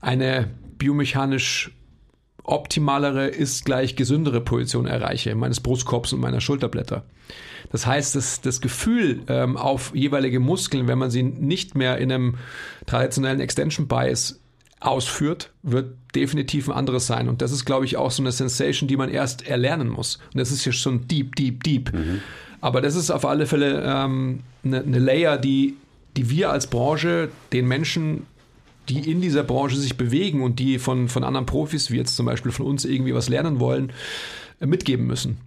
eine 0.00 0.50
biomechanisch 0.78 1.72
optimalere 2.42 3.26
ist 3.26 3.64
gleich 3.64 3.96
gesündere 3.96 4.40
Position 4.40 4.86
erreiche, 4.86 5.34
meines 5.34 5.60
Brustkorbs 5.60 6.12
und 6.12 6.20
meiner 6.20 6.40
Schulterblätter. 6.40 7.04
Das 7.72 7.86
heißt, 7.86 8.14
das, 8.14 8.40
das 8.40 8.60
Gefühl 8.60 9.22
ähm, 9.28 9.56
auf 9.56 9.92
jeweilige 9.94 10.38
Muskeln, 10.38 10.86
wenn 10.86 10.98
man 10.98 11.10
sie 11.10 11.24
nicht 11.24 11.74
mehr 11.74 11.98
in 11.98 12.12
einem 12.12 12.34
traditionellen 12.86 13.40
Extension 13.40 13.88
Bias 13.88 14.40
ausführt, 14.78 15.52
wird 15.62 15.96
definitiv 16.14 16.68
ein 16.68 16.76
anderes 16.76 17.06
sein. 17.06 17.28
Und 17.28 17.42
das 17.42 17.50
ist, 17.50 17.64
glaube 17.64 17.84
ich, 17.84 17.96
auch 17.96 18.10
so 18.10 18.22
eine 18.22 18.30
Sensation, 18.30 18.88
die 18.88 18.96
man 18.96 19.10
erst 19.10 19.46
erlernen 19.46 19.88
muss. 19.88 20.20
Und 20.32 20.38
das 20.38 20.52
ist 20.52 20.62
hier 20.62 20.72
schon 20.72 21.08
deep, 21.08 21.34
deep, 21.34 21.64
deep. 21.64 21.92
Mhm. 21.92 22.20
Aber 22.60 22.80
das 22.80 22.94
ist 22.94 23.10
auf 23.10 23.24
alle 23.24 23.46
Fälle 23.46 23.82
ähm, 23.84 24.40
eine, 24.64 24.82
eine 24.82 24.98
Layer, 24.98 25.38
die, 25.38 25.76
die 26.16 26.30
wir 26.30 26.50
als 26.50 26.68
Branche 26.68 27.30
den 27.52 27.66
Menschen, 27.66 28.26
die 28.88 29.10
in 29.10 29.20
dieser 29.20 29.42
Branche 29.42 29.76
sich 29.76 29.96
bewegen 29.96 30.42
und 30.42 30.58
die 30.58 30.78
von, 30.78 31.08
von 31.08 31.24
anderen 31.24 31.46
Profis, 31.46 31.90
wie 31.90 31.96
jetzt 31.96 32.16
zum 32.16 32.26
Beispiel 32.26 32.52
von 32.52 32.66
uns 32.66 32.84
irgendwie 32.84 33.14
was 33.14 33.28
lernen 33.28 33.60
wollen, 33.60 33.92
äh, 34.60 34.66
mitgeben 34.66 35.06
müssen. 35.06 35.38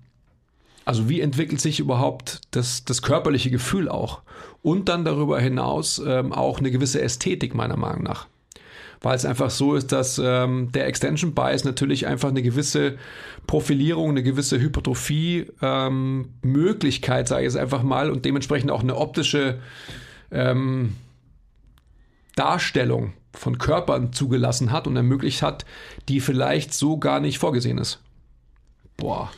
Also 0.86 1.08
wie 1.08 1.22
entwickelt 1.22 1.62
sich 1.62 1.80
überhaupt 1.80 2.42
das, 2.52 2.84
das 2.84 3.02
körperliche 3.02 3.52
Gefühl 3.52 3.90
auch? 3.90 4.22
Und 4.64 4.90
dann 4.90 5.06
darüber 5.06 5.40
hinaus 5.40 6.02
ähm, 6.06 6.34
auch 6.34 6.60
eine 6.60 6.72
gewisse 6.72 7.02
Ästhetik 7.02 7.54
meiner 7.54 7.78
Meinung 7.78 8.04
nach 8.04 8.28
weil 9.02 9.16
es 9.16 9.26
einfach 9.26 9.50
so 9.50 9.76
ist, 9.76 9.92
dass 9.92 10.20
ähm, 10.24 10.72
der 10.74 10.88
Extension 10.88 11.34
Bias 11.34 11.64
natürlich 11.64 12.08
einfach 12.08 12.30
eine 12.30 12.42
gewisse 12.42 12.98
Profilierung, 13.48 14.10
eine 14.10 14.24
gewisse 14.24 14.60
Hypertrophie 14.60 15.48
ähm, 15.62 16.30
sage 16.44 17.42
ich 17.42 17.48
es 17.48 17.56
einfach 17.56 17.84
mal, 17.84 18.12
und 18.12 18.26
dementsprechend 18.26 18.72
auch 18.72 18.84
eine 18.84 18.98
optische 18.98 19.60
ähm, 20.32 20.96
Darstellung 22.36 23.14
von 23.34 23.58
Körpern 23.58 24.14
zugelassen 24.14 24.72
hat 24.72 24.88
und 24.88 24.96
ermöglicht 24.96 25.42
hat, 25.42 25.66
die 26.08 26.20
vielleicht 26.20 26.74
so 26.74 26.98
gar 26.98 27.20
nicht 27.20 27.40
vorgesehen 27.40 27.78
ist. 27.78 28.00
Boah. 28.98 29.32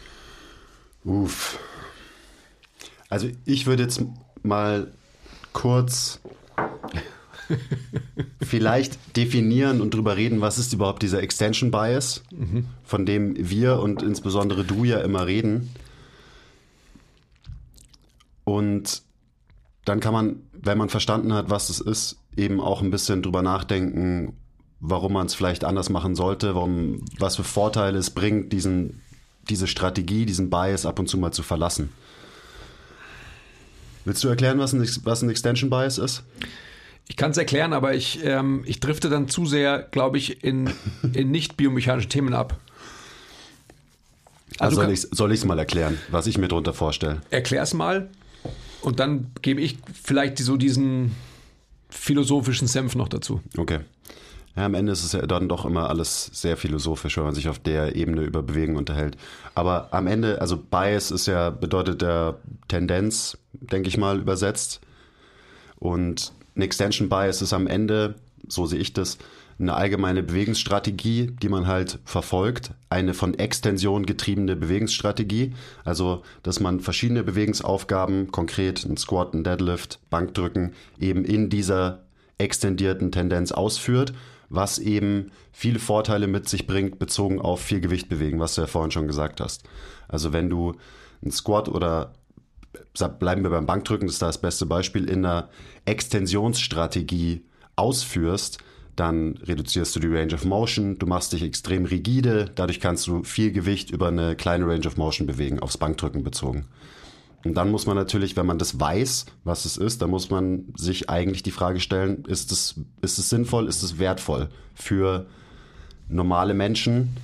Uff. 1.04 1.60
Also 3.10 3.30
ich 3.46 3.66
würde 3.66 3.84
jetzt 3.84 4.04
mal 4.44 4.92
kurz 5.54 6.20
vielleicht 8.42 9.18
definieren 9.18 9.82
und 9.82 9.94
drüber 9.94 10.16
reden, 10.16 10.42
was 10.42 10.58
ist 10.58 10.74
überhaupt 10.74 11.04
dieser 11.04 11.22
Extension 11.22 11.72
Bias, 11.72 12.24
mhm. 12.32 12.66
von 12.84 13.06
dem 13.06 13.36
wir 13.38 13.80
und 13.80 14.02
insbesondere 14.02 14.64
du 14.64 14.84
ja 14.84 15.00
immer 15.00 15.26
reden. 15.28 15.70
Und 18.44 19.04
dann 19.86 20.00
kann 20.00 20.14
man, 20.14 20.44
wenn 20.54 20.78
man 20.78 20.90
verstanden 20.90 21.34
hat, 21.34 21.50
was 21.50 21.70
es 21.70 21.80
ist, 21.80 22.18
eben 22.36 22.60
auch 22.62 22.82
ein 22.82 22.92
bisschen 22.92 23.22
drüber 23.22 23.42
nachdenken, 23.42 24.34
warum 24.80 25.14
man 25.14 25.28
es 25.28 25.36
vielleicht 25.36 25.64
anders 25.64 25.90
machen 25.90 26.16
sollte, 26.16 26.56
warum, 26.56 27.06
was 27.20 27.36
für 27.36 27.44
Vorteile 27.44 27.98
es 27.98 28.10
bringt, 28.10 28.52
diesen, 28.52 29.02
diese 29.50 29.68
Strategie, 29.68 30.26
diesen 30.26 30.50
Bias 30.50 30.86
ab 30.86 31.00
und 31.00 31.08
zu 31.08 31.18
mal 31.18 31.32
zu 31.32 31.44
verlassen. 31.44 31.90
Willst 34.06 34.24
du 34.24 34.30
erklären, 34.30 34.58
was 34.58 34.74
ein, 34.74 34.88
was 35.04 35.22
ein 35.22 35.30
Extension 35.30 35.70
Bias 35.70 35.98
ist? 35.98 36.24
Ich 37.08 37.18
kann 37.18 37.32
es 37.32 37.38
erklären, 37.38 37.74
aber 37.74 37.94
ich, 37.94 38.24
ähm, 38.24 38.64
ich 38.66 38.80
drifte 38.80 39.10
dann 39.10 39.28
zu 39.28 39.46
sehr, 39.46 39.80
glaube 39.92 40.18
ich, 40.18 40.44
in, 40.44 40.72
in 41.14 41.30
nicht 41.30 41.58
biomechanische 41.58 42.10
Themen 42.10 42.34
ab. 42.34 42.60
Also, 44.58 44.82
also 44.82 45.08
soll 45.12 45.32
ich 45.32 45.40
es 45.40 45.46
mal 45.46 45.60
erklären, 45.60 45.98
was 46.10 46.28
ich 46.28 46.38
mir 46.38 46.48
darunter 46.48 46.74
vorstelle? 46.74 47.22
Erklär 47.30 47.64
es 47.64 47.74
mal 47.74 48.10
und 48.82 49.00
dann 49.00 49.32
gebe 49.42 49.62
ich 49.62 49.78
vielleicht 50.04 50.38
so 50.40 50.58
diesen 50.58 51.12
philosophischen 51.92 52.68
Senf 52.68 52.96
noch 52.96 53.08
dazu. 53.08 53.42
Okay. 53.58 53.82
Ja, 54.56 54.66
am 54.66 54.74
Ende 54.74 54.92
ist 54.92 55.04
es 55.04 55.14
ja 55.14 55.26
dann 55.26 55.48
doch 55.48 55.66
immer 55.66 55.90
alles 55.90 56.30
sehr 56.34 56.58
philosophisch, 56.58 57.16
wenn 57.18 57.24
man 57.24 57.36
sich 57.36 57.48
auf 57.48 57.60
der 57.60 57.96
Ebene 57.96 58.24
über 58.24 58.44
Bewegen 58.44 58.76
unterhält. 58.76 59.16
Aber 59.56 59.88
am 59.92 60.08
Ende, 60.08 60.42
also 60.42 60.58
Bias 60.58 61.12
ist 61.12 61.28
ja, 61.28 61.52
bedeutet 61.52 62.02
der 62.02 62.38
Tendenz, 62.68 63.38
denke 63.54 63.88
ich 63.88 63.98
mal, 63.98 64.20
übersetzt. 64.20 64.82
Und 65.78 66.34
ein 66.56 66.64
Extension 66.64 67.08
Bias 67.08 67.42
ist 67.42 67.54
am 67.54 67.68
Ende, 67.68 68.16
so 68.48 68.66
sehe 68.66 68.80
ich 68.80 68.92
das, 68.92 69.18
eine 69.62 69.76
allgemeine 69.76 70.24
Bewegungsstrategie, 70.24 71.32
die 71.42 71.50
man 71.50 71.68
halt 71.68 72.00
verfolgt, 72.04 72.72
eine 72.90 73.14
von 73.14 73.38
Extension 73.38 74.06
getriebene 74.06 74.56
Bewegungsstrategie, 74.56 75.54
also 75.86 76.24
dass 76.44 76.60
man 76.60 76.80
verschiedene 76.80 77.24
Bewegungsaufgaben, 77.24 78.32
konkret 78.32 78.84
ein 78.84 78.98
Squat, 78.98 79.34
ein 79.34 79.44
Deadlift, 79.44 80.00
Bankdrücken, 80.10 80.74
eben 81.00 81.24
in 81.24 81.50
dieser 81.50 82.04
extendierten 82.38 83.12
Tendenz 83.12 83.52
ausführt, 83.52 84.14
was 84.50 84.80
eben 84.80 85.32
viele 85.52 85.80
Vorteile 85.80 86.28
mit 86.28 86.50
sich 86.50 86.68
bringt, 86.68 87.00
bezogen 87.00 87.40
auf 87.40 87.62
viel 87.62 87.80
Gewicht 87.80 88.10
bewegen, 88.10 88.40
was 88.40 88.56
du 88.56 88.62
ja 88.62 88.68
vorhin 88.68 88.92
schon 88.92 89.08
gesagt 89.08 89.40
hast. 89.40 89.64
Also 90.08 90.34
wenn 90.34 90.50
du 90.50 90.74
ein 91.24 91.32
Squat 91.32 91.70
oder 91.70 92.14
bleiben 93.20 93.44
wir 93.44 93.52
beim 93.52 93.66
Bankdrücken, 93.66 94.08
das 94.08 94.16
ist 94.16 94.22
das 94.22 94.42
beste 94.42 94.66
Beispiel, 94.66 95.10
in 95.10 95.26
einer 95.26 95.50
Extensionsstrategie 95.86 97.46
ausführst, 97.76 98.58
dann 98.96 99.38
reduzierst 99.44 99.96
du 99.96 100.00
die 100.00 100.08
Range 100.08 100.34
of 100.34 100.46
Motion, 100.46 100.98
du 100.98 101.06
machst 101.06 101.34
dich 101.34 101.44
extrem 101.44 101.86
rigide, 101.86 102.52
dadurch 102.56 102.80
kannst 102.80 103.08
du 103.08 103.24
viel 103.24 103.52
Gewicht 103.52 103.90
über 103.92 104.10
eine 104.10 104.36
kleine 104.36 104.68
Range 104.68 104.86
of 104.86 104.98
Motion 104.98 105.28
bewegen, 105.28 105.60
aufs 105.60 105.78
Bankdrücken 105.78 106.24
bezogen. 106.24 106.66
Und 107.44 107.56
dann 107.56 107.72
muss 107.72 107.88
man 107.88 107.96
natürlich, 107.96 108.38
wenn 108.38 108.46
man 108.46 108.60
das 108.60 108.80
weiß, 108.80 109.26
was 109.44 109.66
es 109.66 109.78
ist, 109.78 110.02
dann 110.02 110.12
muss 110.12 110.30
man 110.30 110.66
sich 110.76 111.10
eigentlich 111.10 111.42
die 111.42 111.52
Frage 111.52 111.80
stellen, 111.80 112.24
ist 112.26 112.52
es, 112.52 112.76
ist 113.02 113.18
es 113.18 113.30
sinnvoll, 113.30 113.68
ist 113.68 113.82
es 113.82 113.98
wertvoll 113.98 114.50
für 114.76 115.26
normale 116.08 116.54
Menschen, 116.54 117.16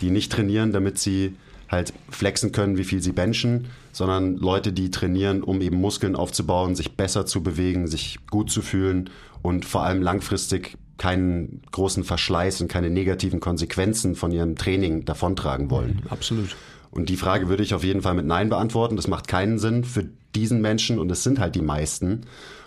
die 0.00 0.10
nicht 0.10 0.30
trainieren, 0.30 0.72
damit 0.72 0.98
sie 0.98 1.34
halt 1.68 1.92
flexen 2.10 2.52
können, 2.52 2.76
wie 2.76 2.84
viel 2.84 3.02
sie 3.02 3.12
benchen, 3.12 3.66
sondern 3.90 4.36
Leute, 4.36 4.72
die 4.72 4.90
trainieren, 4.90 5.42
um 5.42 5.60
eben 5.60 5.80
Muskeln 5.80 6.14
aufzubauen, 6.14 6.76
sich 6.76 6.96
besser 6.96 7.26
zu 7.26 7.42
bewegen, 7.42 7.88
sich 7.88 8.18
gut 8.30 8.50
zu 8.50 8.62
fühlen 8.62 9.10
und 9.42 9.64
vor 9.64 9.82
allem 9.82 10.02
langfristig 10.02 10.76
keinen 10.98 11.62
großen 11.72 12.04
Verschleiß 12.04 12.60
und 12.60 12.68
keine 12.68 12.90
negativen 12.90 13.40
Konsequenzen 13.40 14.14
von 14.14 14.32
ihrem 14.32 14.56
Training 14.56 15.04
davontragen 15.04 15.70
wollen. 15.70 16.02
Mhm, 16.04 16.10
absolut. 16.10 16.56
Und 16.90 17.08
die 17.08 17.16
Frage 17.16 17.48
würde 17.48 17.62
ich 17.62 17.74
auf 17.74 17.82
jeden 17.82 18.02
Fall 18.02 18.14
mit 18.14 18.26
Nein 18.26 18.48
beantworten. 18.48 18.96
Das 18.96 19.08
macht 19.08 19.26
keinen 19.26 19.58
Sinn 19.58 19.82
für 19.82 20.08
diesen 20.34 20.60
Menschen 20.60 20.98
und 20.98 21.10
es 21.10 21.24
sind 21.24 21.40
halt 21.40 21.56
die 21.56 21.62
meisten. 21.62 22.22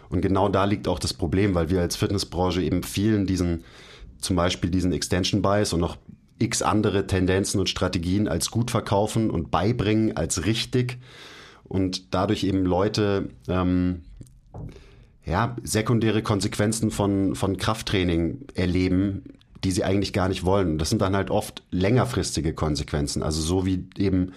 Und 0.10 0.22
genau 0.22 0.50
da 0.50 0.66
liegt 0.66 0.88
auch 0.88 1.00
das 1.00 1.14
Problem, 1.14 1.56
weil 1.56 1.70
wir 1.70 1.82
als 1.82 1.96
Fitnessbranche 1.96 2.62
eben 2.62 2.84
vielen 2.84 3.26
diesen, 3.26 3.64
zum 4.20 4.36
Beispiel 4.36 4.70
diesen 4.70 4.92
Extension 4.92 5.42
Bias 5.42 5.74
und 5.74 5.80
noch 5.80 5.98
x 6.40 6.62
andere 6.62 7.08
Tendenzen 7.08 7.60
und 7.60 7.70
Strategien 7.70 8.28
als 8.28 8.52
gut 8.52 8.72
verkaufen 8.72 9.30
und 9.30 9.50
beibringen 9.50 10.16
als 10.16 10.46
richtig 10.46 10.98
und 11.64 12.14
dadurch 12.14 12.44
eben 12.44 12.66
Leute 12.66 13.30
ähm, 13.48 14.04
ja, 15.28 15.58
sekundäre 15.62 16.24
Konsequenzen 16.24 16.90
von, 16.90 17.36
von 17.36 17.58
Krafttraining 17.58 18.48
erleben, 18.56 19.24
die 19.64 19.72
sie 19.72 19.84
eigentlich 19.84 20.14
gar 20.14 20.30
nicht 20.30 20.46
wollen. 20.46 20.78
Das 20.78 20.90
sind 20.90 21.02
dann 21.02 21.16
halt 21.16 21.32
oft 21.32 21.64
längerfristige 21.70 22.54
Konsequenzen. 22.54 23.22
Also 23.24 23.42
so 23.42 23.66
wie 23.66 23.86
eben 23.98 24.32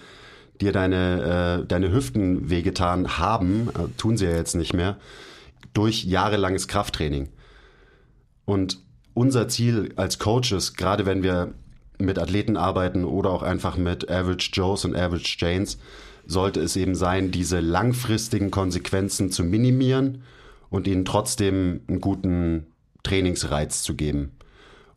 dir 0.59 0.73
deine, 0.73 1.61
äh, 1.61 1.65
deine 1.65 1.93
Hüften 1.93 2.49
wehgetan 2.49 3.17
haben, 3.17 3.69
äh, 3.69 3.87
tun 3.97 4.17
sie 4.17 4.25
ja 4.25 4.35
jetzt 4.35 4.55
nicht 4.55 4.73
mehr, 4.73 4.97
durch 5.73 6.03
jahrelanges 6.03 6.67
Krafttraining. 6.67 7.29
Und 8.43 8.79
unser 9.13 9.47
Ziel 9.47 9.93
als 9.95 10.19
Coaches, 10.19 10.73
gerade 10.73 11.05
wenn 11.05 11.23
wir 11.23 11.53
mit 11.99 12.19
Athleten 12.19 12.57
arbeiten 12.57 13.05
oder 13.05 13.29
auch 13.29 13.43
einfach 13.43 13.77
mit 13.77 14.11
Average 14.11 14.49
Joes 14.53 14.83
und 14.83 14.95
Average 14.95 15.37
Janes, 15.39 15.77
sollte 16.25 16.59
es 16.59 16.75
eben 16.75 16.95
sein, 16.95 17.31
diese 17.31 17.61
langfristigen 17.61 18.51
Konsequenzen 18.51 19.31
zu 19.31 19.43
minimieren 19.43 20.23
und 20.71 20.87
ihnen 20.87 21.05
trotzdem 21.05 21.81
einen 21.87 22.01
guten 22.01 22.65
Trainingsreiz 23.03 23.83
zu 23.83 23.93
geben. 23.93 24.31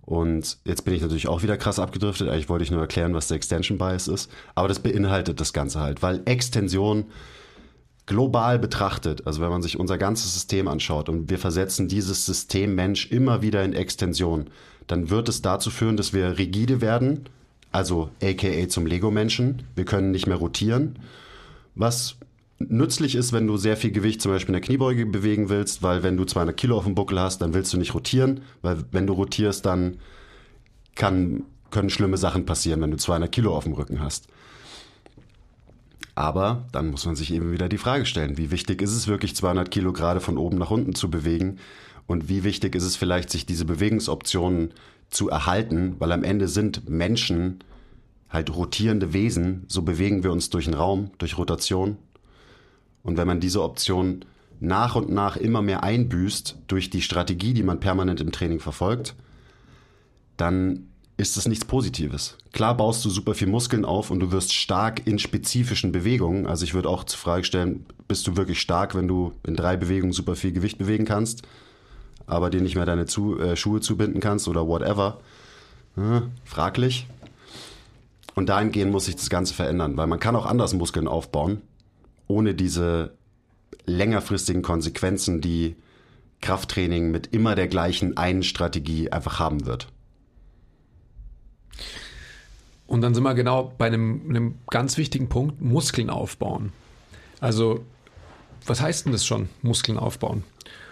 Und 0.00 0.58
jetzt 0.64 0.84
bin 0.84 0.94
ich 0.94 1.02
natürlich 1.02 1.28
auch 1.28 1.42
wieder 1.42 1.56
krass 1.56 1.78
abgedriftet. 1.78 2.28
Eigentlich 2.28 2.48
wollte 2.48 2.64
ich 2.64 2.70
nur 2.70 2.80
erklären, 2.80 3.14
was 3.14 3.28
der 3.28 3.36
Extension 3.36 3.76
Bias 3.76 4.08
ist. 4.08 4.30
Aber 4.54 4.68
das 4.68 4.78
beinhaltet 4.78 5.40
das 5.40 5.52
Ganze 5.52 5.80
halt, 5.80 6.02
weil 6.02 6.22
Extension 6.26 7.06
global 8.06 8.58
betrachtet, 8.58 9.26
also 9.26 9.40
wenn 9.40 9.48
man 9.48 9.62
sich 9.62 9.80
unser 9.80 9.96
ganzes 9.96 10.34
System 10.34 10.68
anschaut 10.68 11.08
und 11.08 11.30
wir 11.30 11.38
versetzen 11.38 11.88
dieses 11.88 12.26
System 12.26 12.74
Mensch 12.74 13.10
immer 13.10 13.40
wieder 13.40 13.64
in 13.64 13.72
Extension, 13.72 14.48
dann 14.86 15.08
wird 15.08 15.30
es 15.30 15.40
dazu 15.40 15.70
führen, 15.70 15.96
dass 15.96 16.12
wir 16.12 16.36
rigide 16.36 16.82
werden, 16.82 17.24
also 17.72 18.10
aka 18.22 18.68
zum 18.68 18.84
Lego-Menschen. 18.84 19.62
Wir 19.74 19.86
können 19.86 20.10
nicht 20.10 20.26
mehr 20.26 20.36
rotieren, 20.36 20.98
was 21.74 22.16
nützlich 22.70 23.14
ist, 23.14 23.32
wenn 23.32 23.46
du 23.46 23.56
sehr 23.56 23.76
viel 23.76 23.90
Gewicht 23.90 24.22
zum 24.22 24.32
Beispiel 24.32 24.54
in 24.54 24.60
der 24.60 24.66
Kniebeuge 24.66 25.06
bewegen 25.06 25.48
willst, 25.48 25.82
weil 25.82 26.02
wenn 26.02 26.16
du 26.16 26.24
200 26.24 26.56
Kilo 26.56 26.76
auf 26.76 26.84
dem 26.84 26.94
Buckel 26.94 27.20
hast, 27.20 27.38
dann 27.38 27.54
willst 27.54 27.72
du 27.72 27.78
nicht 27.78 27.94
rotieren, 27.94 28.40
weil 28.62 28.84
wenn 28.92 29.06
du 29.06 29.12
rotierst, 29.12 29.64
dann 29.66 29.98
kann, 30.94 31.44
können 31.70 31.90
schlimme 31.90 32.16
Sachen 32.16 32.46
passieren, 32.46 32.80
wenn 32.80 32.90
du 32.90 32.96
200 32.96 33.30
Kilo 33.30 33.56
auf 33.56 33.64
dem 33.64 33.72
Rücken 33.72 34.00
hast. 34.00 34.28
Aber 36.14 36.66
dann 36.72 36.90
muss 36.90 37.06
man 37.06 37.16
sich 37.16 37.32
eben 37.32 37.52
wieder 37.52 37.68
die 37.68 37.78
Frage 37.78 38.06
stellen, 38.06 38.38
wie 38.38 38.50
wichtig 38.50 38.80
ist 38.80 38.92
es 38.92 39.08
wirklich 39.08 39.34
200 39.34 39.70
Kilo 39.70 39.92
gerade 39.92 40.20
von 40.20 40.38
oben 40.38 40.58
nach 40.58 40.70
unten 40.70 40.94
zu 40.94 41.10
bewegen 41.10 41.58
und 42.06 42.28
wie 42.28 42.44
wichtig 42.44 42.74
ist 42.74 42.84
es 42.84 42.96
vielleicht, 42.96 43.30
sich 43.30 43.46
diese 43.46 43.64
Bewegungsoptionen 43.64 44.72
zu 45.10 45.28
erhalten, 45.28 45.96
weil 45.98 46.12
am 46.12 46.22
Ende 46.22 46.48
sind 46.48 46.88
Menschen 46.88 47.60
halt 48.28 48.54
rotierende 48.54 49.12
Wesen, 49.12 49.64
so 49.68 49.82
bewegen 49.82 50.22
wir 50.22 50.32
uns 50.32 50.50
durch 50.50 50.66
den 50.66 50.74
Raum, 50.74 51.10
durch 51.18 51.38
Rotation. 51.38 51.96
Und 53.04 53.16
wenn 53.16 53.28
man 53.28 53.38
diese 53.38 53.62
Option 53.62 54.24
nach 54.58 54.96
und 54.96 55.10
nach 55.10 55.36
immer 55.36 55.62
mehr 55.62 55.84
einbüßt 55.84 56.56
durch 56.66 56.90
die 56.90 57.02
Strategie, 57.02 57.54
die 57.54 57.62
man 57.62 57.78
permanent 57.78 58.20
im 58.20 58.32
Training 58.32 58.58
verfolgt, 58.58 59.14
dann 60.36 60.88
ist 61.16 61.36
das 61.36 61.46
nichts 61.46 61.64
Positives. 61.64 62.36
Klar 62.52 62.76
baust 62.76 63.04
du 63.04 63.10
super 63.10 63.34
viel 63.34 63.46
Muskeln 63.46 63.84
auf 63.84 64.10
und 64.10 64.18
du 64.18 64.32
wirst 64.32 64.52
stark 64.52 65.06
in 65.06 65.18
spezifischen 65.18 65.92
Bewegungen. 65.92 66.46
Also 66.46 66.64
ich 66.64 66.74
würde 66.74 66.88
auch 66.88 67.04
zur 67.04 67.20
Frage 67.20 67.44
stellen, 67.44 67.86
bist 68.08 68.26
du 68.26 68.36
wirklich 68.36 68.60
stark, 68.60 68.96
wenn 68.96 69.06
du 69.06 69.32
in 69.46 69.54
drei 69.54 69.76
Bewegungen 69.76 70.12
super 70.12 70.34
viel 70.34 70.52
Gewicht 70.52 70.78
bewegen 70.78 71.04
kannst, 71.04 71.42
aber 72.26 72.50
dir 72.50 72.60
nicht 72.60 72.74
mehr 72.74 72.86
deine 72.86 73.06
zu, 73.06 73.38
äh, 73.38 73.54
Schuhe 73.54 73.80
zubinden 73.80 74.20
kannst 74.20 74.48
oder 74.48 74.66
whatever? 74.66 75.20
Hm, 75.94 76.32
fraglich. 76.44 77.06
Und 78.34 78.48
dahingehend 78.48 78.90
muss 78.90 79.04
sich 79.04 79.14
das 79.14 79.30
Ganze 79.30 79.54
verändern, 79.54 79.96
weil 79.96 80.08
man 80.08 80.18
kann 80.18 80.34
auch 80.34 80.46
anders 80.46 80.74
Muskeln 80.74 81.06
aufbauen, 81.06 81.62
ohne 82.26 82.54
diese 82.54 83.14
längerfristigen 83.86 84.62
Konsequenzen, 84.62 85.40
die 85.40 85.76
Krafttraining 86.40 87.10
mit 87.10 87.28
immer 87.28 87.54
der 87.54 87.68
gleichen 87.68 88.16
einen 88.16 88.42
Strategie 88.42 89.10
einfach 89.10 89.38
haben 89.38 89.66
wird. 89.66 89.88
Und 92.86 93.00
dann 93.00 93.14
sind 93.14 93.24
wir 93.24 93.34
genau 93.34 93.72
bei 93.78 93.86
einem, 93.86 94.22
einem 94.28 94.54
ganz 94.70 94.98
wichtigen 94.98 95.28
Punkt, 95.28 95.60
Muskeln 95.60 96.10
aufbauen. 96.10 96.72
Also, 97.40 97.84
was 98.66 98.80
heißt 98.80 99.06
denn 99.06 99.12
das 99.12 99.24
schon, 99.24 99.48
Muskeln 99.62 99.98
aufbauen? 99.98 100.44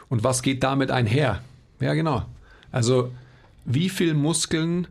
Und 0.09 0.25
was 0.25 0.43
geht 0.43 0.63
damit 0.63 0.91
einher? 0.91 1.43
Ja, 1.81 1.95
genau. 1.95 2.25
Also, 2.71 3.13
wie 3.65 3.89
viel 3.89 4.15
Muskeln 4.15 4.87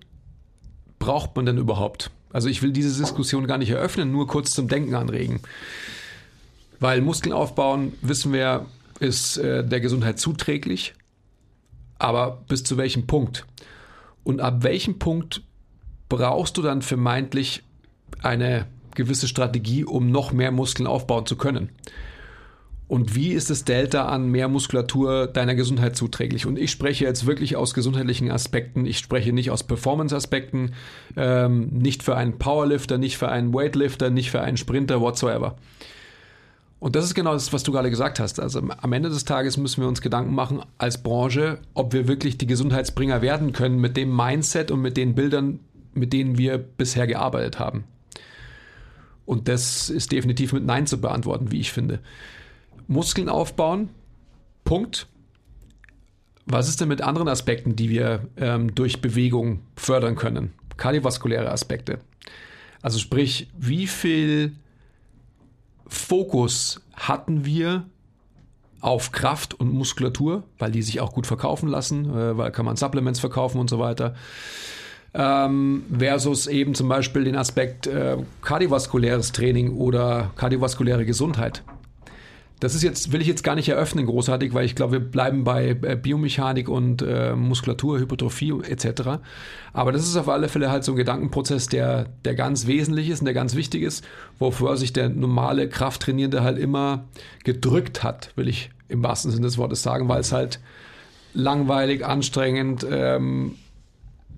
braucht 1.00 1.36
man 1.36 1.46
denn 1.46 1.58
überhaupt? 1.58 2.12
Also, 2.32 2.50
ich 2.50 2.62
will 2.62 2.72
diese 2.72 2.98
Diskussion 3.02 3.48
gar 3.48 3.58
nicht 3.58 3.72
eröffnen, 3.72 4.12
nur 4.12 4.28
kurz 4.28 4.52
zum 4.52 4.68
Denken 4.68 4.94
anregen. 4.94 5.40
Weil 6.82 7.02
Muskeln 7.02 7.32
aufbauen, 7.32 7.94
wissen 8.02 8.34
wir, 8.34 8.66
ist 9.00 9.38
äh, 9.38 9.64
der 9.64 9.80
Gesundheit 9.80 10.20
zuträglich. 10.20 10.96
Aber 12.00 12.44
bis 12.48 12.64
zu 12.64 12.76
welchem 12.76 13.06
Punkt? 13.06 13.46
Und 14.24 14.42
ab 14.42 14.64
welchem 14.64 14.98
Punkt 14.98 15.44
brauchst 16.10 16.58
du 16.58 16.64
dann 16.64 16.82
vermeintlich 16.82 17.62
eine 18.24 18.66
gewisse 18.96 19.28
Strategie, 19.28 19.86
um 19.86 20.10
noch 20.10 20.32
mehr 20.32 20.52
Muskeln 20.52 20.88
aufbauen 20.88 21.28
zu 21.28 21.38
können. 21.38 21.70
Und 22.88 23.16
wie 23.16 23.32
ist 23.32 23.52
das 23.52 23.64
Delta 23.64 24.08
an 24.08 24.30
mehr 24.30 24.48
Muskulatur 24.48 25.28
deiner 25.28 25.54
Gesundheit 25.54 25.96
zuträglich? 25.96 26.48
Und 26.48 26.58
ich 26.58 26.72
spreche 26.72 27.06
jetzt 27.06 27.28
wirklich 27.28 27.56
aus 27.56 27.76
gesundheitlichen 27.76 28.32
Aspekten. 28.32 28.88
Ich 28.88 28.98
spreche 28.98 29.32
nicht 29.32 29.52
aus 29.52 29.64
Performance-Aspekten, 29.64 30.74
ähm, 31.16 31.68
nicht 31.68 32.02
für 32.02 32.18
einen 32.18 32.40
Powerlifter, 32.40 32.98
nicht 32.98 33.18
für 33.18 33.30
einen 33.30 33.54
Weightlifter, 33.54 34.10
nicht 34.10 34.32
für 34.32 34.42
einen 34.42 34.58
Sprinter, 34.58 35.00
whatsoever. 35.00 35.56
Und 36.82 36.96
das 36.96 37.06
ist 37.06 37.14
genau 37.14 37.34
das, 37.34 37.54
was 37.54 37.62
du 37.62 37.72
gerade 37.72 37.92
gesagt 37.92 38.20
hast. 38.20 38.40
Also 38.40 38.60
am 38.60 38.92
Ende 38.92 39.10
des 39.10 39.24
Tages 39.24 39.56
müssen 39.56 39.82
wir 39.82 39.88
uns 39.88 40.02
Gedanken 40.02 40.34
machen 40.34 40.64
als 40.80 41.04
Branche, 41.04 41.60
ob 41.76 41.94
wir 41.94 42.08
wirklich 42.08 42.40
die 42.40 42.48
Gesundheitsbringer 42.48 43.22
werden 43.22 43.54
können 43.54 43.80
mit 43.80 43.96
dem 43.96 44.16
Mindset 44.16 44.72
und 44.72 44.82
mit 44.82 44.98
den 44.98 45.14
Bildern, 45.14 45.60
mit 45.94 46.12
denen 46.12 46.40
wir 46.40 46.58
bisher 46.58 47.06
gearbeitet 47.06 47.60
haben. 47.60 47.84
Und 49.28 49.48
das 49.48 49.92
ist 49.92 50.12
definitiv 50.12 50.54
mit 50.54 50.66
Nein 50.66 50.88
zu 50.88 51.00
beantworten, 51.00 51.52
wie 51.52 51.60
ich 51.60 51.72
finde. 51.72 52.00
Muskeln 52.88 53.30
aufbauen, 53.30 53.90
Punkt. 54.64 55.06
Was 56.48 56.68
ist 56.68 56.82
denn 56.82 56.88
mit 56.88 57.04
anderen 57.04 57.28
Aspekten, 57.28 57.76
die 57.76 57.92
wir 57.92 58.28
ähm, 58.38 58.74
durch 58.74 59.02
Bewegung 59.02 59.60
fördern 59.76 60.16
können? 60.16 60.52
Kardiovaskuläre 60.78 61.52
Aspekte. 61.52 62.00
Also 62.82 62.98
sprich, 62.98 63.52
wie 63.56 63.86
viel 63.86 64.54
Fokus 65.92 66.82
hatten 66.94 67.46
wir 67.46 67.86
auf 68.80 69.12
Kraft 69.12 69.54
und 69.54 69.74
Muskulatur, 69.74 70.44
weil 70.58 70.72
die 70.72 70.82
sich 70.82 71.02
auch 71.02 71.14
gut 71.14 71.28
verkaufen 71.28 71.70
lassen, 71.70 72.06
äh, 72.06 72.38
weil 72.38 72.52
kann 72.52 72.66
man 72.66 72.78
Supplements 72.78 73.20
verkaufen 73.20 73.60
und 73.60 73.70
so 73.70 73.78
weiter 73.78 74.16
ähm, 75.14 75.84
versus 75.98 76.48
eben 76.48 76.74
zum 76.74 76.88
Beispiel 76.88 77.26
den 77.26 77.36
Aspekt 77.36 77.88
äh, 77.88 78.18
kardiovaskuläres 78.42 79.32
Training 79.32 79.76
oder 79.76 80.32
kardiovaskuläre 80.36 81.06
Gesundheit. 81.06 81.64
Das 82.62 82.76
ist 82.76 82.84
jetzt, 82.84 83.12
will 83.12 83.22
ich 83.22 83.28
jetzt 83.28 83.44
gar 83.44 83.56
nicht 83.56 83.68
eröffnen, 83.70 84.06
großartig, 84.06 84.54
weil 84.54 84.66
ich 84.66 84.76
glaube, 84.76 84.94
wir 84.94 85.00
bleiben 85.00 85.44
bei 85.44 85.70
äh, 85.70 85.96
Biomechanik 85.96 86.70
und 86.70 87.02
äh, 87.02 87.36
Muskulatur, 87.36 87.98
Hypertrophie 87.98 88.54
etc. 88.62 89.20
Aber 89.74 89.92
das 89.92 90.04
ist 90.04 90.16
auf 90.16 90.30
alle 90.30 90.48
Fälle 90.48 90.70
halt 90.70 90.84
so 90.84 90.92
ein 90.94 90.96
Gedankenprozess, 90.96 91.66
der, 91.66 92.06
der 92.24 92.36
ganz 92.36 92.68
wesentlich 92.68 93.10
ist 93.10 93.22
und 93.22 93.26
der 93.26 93.34
ganz 93.34 93.56
wichtig 93.56 93.82
ist, 93.82 94.06
wofür 94.38 94.78
sich 94.78 94.94
der 94.94 95.10
normale 95.10 95.70
Krafttrainierende 95.70 96.44
halt 96.44 96.60
immer 96.60 97.06
gedrückt 97.44 98.04
hat, 98.04 98.32
will 98.36 98.48
ich 98.48 98.70
im 98.90 99.02
wahrsten 99.02 99.32
Sinne 99.32 99.48
des 99.48 99.58
Wortes 99.58 99.82
sagen, 99.82 100.08
weil 100.08 100.22
es 100.22 100.32
halt 100.32 100.60
langweilig, 101.34 102.06
anstrengend, 102.06 102.86
ähm, 102.88 103.56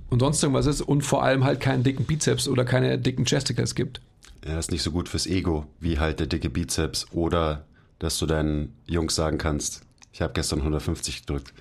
und 0.10 0.20
sonst 0.20 0.42
irgendwas 0.42 0.68
ist 0.68 0.82
und 0.82 1.02
vor 1.02 1.24
allem 1.24 1.44
halt 1.44 1.60
keinen 1.60 1.84
dicken 1.84 2.06
Bizeps 2.06 2.48
oder 2.48 2.64
keine 2.64 3.00
dicken 3.00 3.26
Chesticles 3.26 3.76
gibt. 3.76 4.00
Ja, 4.48 4.60
ist 4.60 4.72
nicht 4.72 4.84
so 4.84 4.92
gut 4.92 5.10
fürs 5.10 5.26
Ego, 5.26 5.66
wie 5.80 6.00
halt 6.00 6.20
der 6.22 6.28
dicke 6.28 6.50
Bizeps 6.50 7.08
oder 7.12 7.66
dass 8.04 8.20
du 8.20 8.26
deinen 8.26 8.76
Jungs 8.86 9.16
sagen 9.16 9.38
kannst, 9.38 9.82
ich 10.12 10.22
habe 10.22 10.34
gestern 10.34 10.60
150 10.60 11.22
gedrückt. 11.22 11.54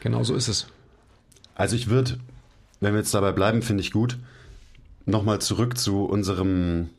Genau 0.00 0.24
so 0.24 0.34
ist 0.34 0.48
es. 0.48 0.66
Also 1.54 1.76
ich 1.76 1.88
würde, 1.88 2.18
wenn 2.80 2.92
wir 2.94 3.00
jetzt 3.00 3.14
dabei 3.14 3.32
bleiben, 3.32 3.62
finde 3.62 3.82
ich 3.82 3.92
gut, 3.92 4.18
nochmal 5.06 5.40
zurück 5.40 5.78
zu 5.78 6.04
unserem 6.04 6.90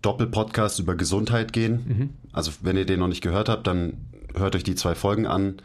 Doppelpodcast 0.00 0.78
über 0.78 0.94
Gesundheit 0.94 1.52
gehen. 1.52 1.84
Mhm. 1.86 2.10
Also 2.32 2.52
wenn 2.62 2.76
ihr 2.76 2.86
den 2.86 3.00
noch 3.00 3.08
nicht 3.08 3.22
gehört 3.22 3.48
habt, 3.48 3.66
dann 3.66 3.94
hört 4.34 4.56
euch 4.56 4.64
die 4.64 4.74
zwei 4.74 4.94
Folgen 4.94 5.26
an 5.26 5.60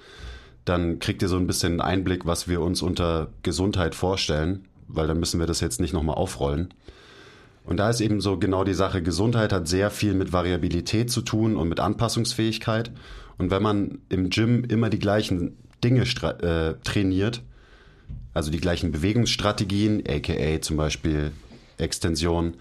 dann 0.68 1.00
kriegt 1.00 1.22
ihr 1.22 1.30
so 1.30 1.38
ein 1.38 1.48
bisschen 1.48 1.80
Einblick, 1.82 2.26
was 2.26 2.48
wir 2.48 2.62
uns 2.62 2.82
unter 2.82 3.30
Gesundheit 3.42 3.96
vorstellen, 3.96 4.66
weil 4.88 5.08
dann 5.08 5.20
müssen 5.20 5.40
wir 5.40 5.48
das 5.48 5.62
jetzt 5.62 5.80
nicht 5.80 5.94
nochmal 5.94 6.16
aufrollen. 6.16 6.74
Und 7.68 7.78
da 7.78 7.90
ist 7.90 8.00
eben 8.00 8.22
so 8.22 8.38
genau 8.38 8.64
die 8.64 8.74
Sache, 8.74 9.04
Gesundheit 9.04 9.52
hat 9.52 9.68
sehr 9.68 9.92
viel 9.92 10.14
mit 10.14 10.32
Variabilität 10.32 11.12
zu 11.12 11.22
tun 11.22 11.58
und 11.58 11.68
mit 11.68 11.82
Anpassungsfähigkeit. 11.82 12.92
Und 13.38 13.52
wenn 13.52 13.62
man 13.62 14.00
im 14.08 14.30
Gym 14.30 14.64
immer 14.64 14.90
die 14.90 15.00
gleichen 15.00 15.58
Dinge 15.84 16.04
äh, 16.04 16.76
trainiert, 16.86 17.44
also 18.34 18.52
die 18.52 18.62
gleichen 18.62 18.94
Bewegungsstrategien, 18.94 20.02
aka 20.08 20.62
zum 20.62 20.78
Beispiel 20.78 21.34
Extension, 21.78 22.54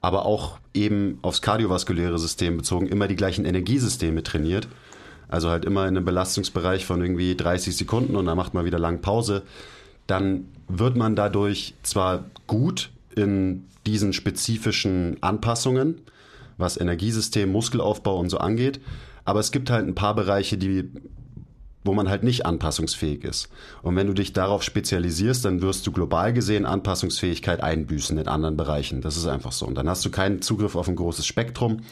aber 0.00 0.24
auch 0.24 0.58
eben 0.72 1.18
aufs 1.20 1.42
kardiovaskuläre 1.42 2.18
System 2.18 2.56
bezogen, 2.56 2.88
immer 2.88 3.08
die 3.08 3.16
gleichen 3.16 3.44
Energiesysteme 3.44 4.22
trainiert, 4.22 4.68
also 5.28 5.50
halt 5.50 5.66
immer 5.66 5.82
in 5.82 5.96
einem 5.96 6.06
Belastungsbereich 6.06 6.86
von 6.86 7.02
irgendwie 7.02 7.36
30 7.36 7.76
Sekunden 7.76 8.16
und 8.16 8.24
dann 8.24 8.36
macht 8.38 8.54
man 8.54 8.64
wieder 8.64 8.78
lang 8.78 9.02
Pause, 9.02 9.42
dann 10.06 10.48
wird 10.66 10.96
man 10.96 11.14
dadurch 11.14 11.74
zwar 11.82 12.24
gut 12.46 12.90
in 13.16 13.64
diesen 13.86 14.12
spezifischen 14.12 15.16
Anpassungen, 15.20 16.00
was 16.56 16.76
Energiesystem, 16.80 17.50
Muskelaufbau 17.50 18.18
und 18.18 18.30
so 18.30 18.38
angeht, 18.38 18.80
aber 19.24 19.40
es 19.40 19.50
gibt 19.50 19.70
halt 19.70 19.86
ein 19.86 19.94
paar 19.94 20.14
Bereiche, 20.14 20.56
die 20.56 20.90
wo 21.86 21.94
man 21.94 22.08
halt 22.08 22.24
nicht 22.24 22.44
anpassungsfähig 22.44 23.24
ist. 23.24 23.48
Und 23.82 23.96
wenn 23.96 24.06
du 24.06 24.12
dich 24.12 24.32
darauf 24.32 24.62
spezialisierst, 24.62 25.44
dann 25.44 25.62
wirst 25.62 25.86
du 25.86 25.92
global 25.92 26.32
gesehen 26.32 26.66
Anpassungsfähigkeit 26.66 27.62
einbüßen 27.62 28.18
in 28.18 28.28
anderen 28.28 28.56
Bereichen. 28.56 29.00
Das 29.00 29.16
ist 29.16 29.26
einfach 29.26 29.52
so. 29.52 29.66
Und 29.66 29.76
dann 29.76 29.88
hast 29.88 30.04
du 30.04 30.10
keinen 30.10 30.42
Zugriff 30.42 30.74
auf 30.74 30.88
ein 30.88 30.96
großes 30.96 31.26
Spektrum 31.26 31.82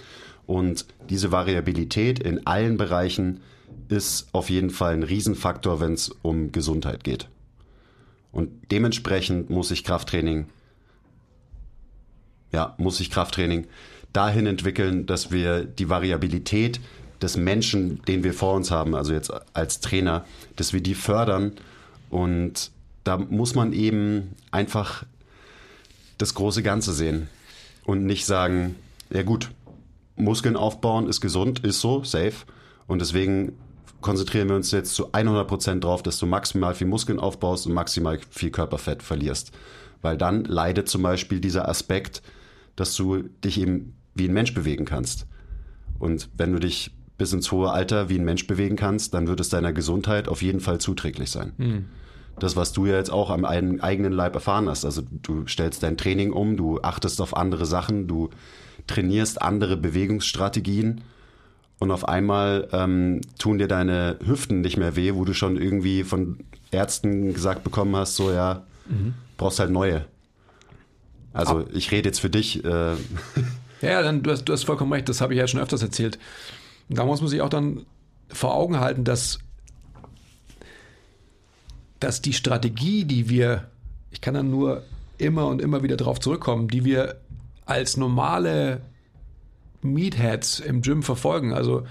und 0.47 0.87
diese 1.09 1.33
Variabilität 1.33 2.19
in 2.19 2.47
allen 2.47 2.77
Bereichen 2.77 3.41
ist 3.89 4.29
auf 4.33 4.51
jeden 4.51 4.71
Fall 4.71 4.95
ein 4.95 5.03
Riesenfaktor, 5.03 5.81
wenn 5.81 5.95
es 5.95 6.11
um 6.23 6.53
Gesundheit 6.53 7.05
geht. 7.05 7.29
Und 8.33 8.51
dementsprechend 8.71 9.49
muss 9.49 9.71
ich 9.71 9.85
Krafttraining, 9.85 10.47
ja, 12.55 12.75
muss 12.79 13.01
ich 13.01 13.11
Krafttraining 13.11 13.67
dahin 14.13 14.47
entwickeln, 14.47 15.07
dass 15.07 15.33
wir 15.33 15.65
die 15.65 15.89
Variabilität 15.91 16.81
des 17.21 17.37
Menschen, 17.37 18.01
den 18.05 18.23
wir 18.23 18.33
vor 18.33 18.55
uns 18.55 18.71
haben, 18.71 18.95
also 18.95 19.13
jetzt 19.13 19.33
als 19.55 19.81
Trainer, 19.81 20.25
dass 20.57 20.73
wir 20.73 20.81
die 20.81 20.95
fördern. 20.95 21.53
Und 22.11 22.71
da 23.03 23.19
muss 23.19 23.57
man 23.57 23.73
eben 23.73 24.37
einfach 24.53 25.05
das 26.19 26.35
große 26.35 26.63
Ganze 26.63 26.93
sehen 26.93 27.29
und 27.85 28.07
nicht 28.07 28.25
sagen, 28.25 28.77
ja 29.11 29.23
gut, 29.23 29.51
Muskeln 30.17 30.57
aufbauen 30.57 31.09
ist 31.09 31.21
gesund, 31.21 31.65
ist 31.65 31.81
so, 31.81 32.05
safe. 32.05 32.47
Und 32.87 33.01
deswegen 33.01 33.59
konzentrieren 34.01 34.49
wir 34.49 34.55
uns 34.55 34.71
jetzt 34.71 34.95
zu 34.95 35.13
100 35.13 35.49
Prozent 35.49 35.83
drauf, 35.83 36.05
dass 36.05 36.19
du 36.19 36.27
maximal 36.27 36.75
viel 36.75 36.87
Muskeln 36.87 37.19
aufbaust 37.19 37.67
und 37.67 37.73
maximal 37.73 38.21
viel 38.31 38.51
Körperfett 38.51 39.03
verlierst. 39.03 39.51
Weil 40.03 40.17
dann 40.17 40.45
leidet 40.45 40.89
zum 40.89 41.03
Beispiel 41.03 41.41
dieser 41.41 41.69
Aspekt, 41.69 42.23
dass 42.77 42.95
du 42.95 43.23
dich 43.45 43.61
eben 43.61 43.95
wie 44.15 44.29
ein 44.29 44.33
Mensch 44.33 44.55
bewegen 44.55 44.85
kannst. 44.85 45.27
Und 45.99 46.29
wenn 46.37 46.53
du 46.53 46.59
dich 46.59 46.93
bis 47.17 47.33
ins 47.33 47.53
hohe 47.53 47.71
Alter 47.71 48.09
wie 48.09 48.19
ein 48.19 48.25
Mensch 48.25 48.47
bewegen 48.47 48.77
kannst, 48.77 49.15
dann 49.15 49.29
wird 49.29 49.41
es 49.41 49.49
deiner 49.49 49.73
Gesundheit 49.73 50.29
auf 50.29 50.43
jeden 50.43 50.61
Fall 50.61 50.81
zuträglich 50.81 51.31
sein. 51.31 51.53
Mhm. 51.57 51.85
Das, 52.39 52.57
was 52.57 52.73
du 52.73 52.87
ja 52.87 52.95
jetzt 52.95 53.13
auch 53.13 53.31
am 53.31 53.45
eigenen 53.45 54.13
Leib 54.13 54.35
erfahren 54.35 54.69
hast. 54.69 54.85
Also 54.85 55.03
du 55.23 55.47
stellst 55.47 55.85
dein 55.85 55.97
Training 55.97 56.33
um, 56.33 56.57
du 56.57 56.81
achtest 56.83 57.21
auf 57.21 57.37
andere 57.37 57.65
Sachen, 57.65 58.09
du 58.09 58.31
trainierst 58.89 59.41
andere 59.41 59.77
Bewegungsstrategien 59.77 61.03
und 61.79 61.93
auf 61.93 62.09
einmal 62.09 62.69
ähm, 62.73 63.21
tun 63.39 63.59
dir 63.59 63.69
deine 63.69 64.19
Hüften 64.25 64.63
nicht 64.63 64.77
mehr 64.77 64.97
weh, 64.97 65.15
wo 65.15 65.25
du 65.25 65.33
schon 65.33 65.57
irgendwie 65.57 66.03
von 66.03 66.39
Ärzten 66.73 67.33
gesagt 67.35 67.63
bekommen 67.63 67.95
hast, 67.95 68.17
so 68.17 68.33
ja, 68.33 68.65
mhm. 68.89 69.15
brauchst 69.37 69.61
halt 69.61 69.71
neue. 69.71 70.05
Also 71.35 71.59
Ab. 71.59 71.67
ich 71.75 71.91
rede 71.91 72.09
jetzt 72.09 72.21
für 72.21 72.31
dich. 72.31 72.65
Äh, 72.65 72.95
ja, 73.83 74.03
dann, 74.03 74.23
du, 74.23 74.31
hast, 74.31 74.45
du 74.45 74.53
hast 74.53 74.65
vollkommen 74.65 74.93
recht, 74.93 75.09
das 75.09 75.21
habe 75.21 75.35
ich 75.35 75.39
ja 75.39 75.47
schon 75.47 75.61
öfters 75.61 75.83
erzählt. 75.83 76.19
Da 76.89 77.05
muss 77.05 77.21
man 77.21 77.29
sich 77.29 77.43
auch 77.43 77.51
dann 77.51 77.85
vor 78.29 78.55
Augen 78.55 78.81
halten, 78.81 79.05
dass, 79.05 79.41
dass 82.01 82.23
die 82.23 82.33
Strategie, 82.33 83.05
die 83.05 83.29
wir, 83.29 83.69
ich 84.11 84.21
kann 84.21 84.35
dann 84.35 84.51
nur 84.51 84.83
immer 85.19 85.49
und 85.49 85.61
immer 85.61 85.83
wieder 85.83 85.97
darauf 85.97 86.21
zurückkommen, 86.21 86.69
die 86.69 86.85
wir 86.85 87.21
als 87.67 87.97
normale 87.97 88.81
Meatheads 89.83 90.61
im 90.61 90.83
Gym 90.83 91.03
verfolgen, 91.03 91.53
also 91.53 91.85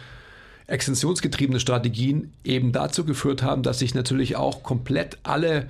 extensionsgetriebene 0.68 1.60
Strategien, 1.60 2.34
eben 2.44 2.72
dazu 2.72 3.06
geführt 3.06 3.44
haben, 3.44 3.64
dass 3.64 3.80
sich 3.80 3.94
natürlich 3.94 4.36
auch 4.36 4.64
komplett 4.64 5.18
alle 5.24 5.70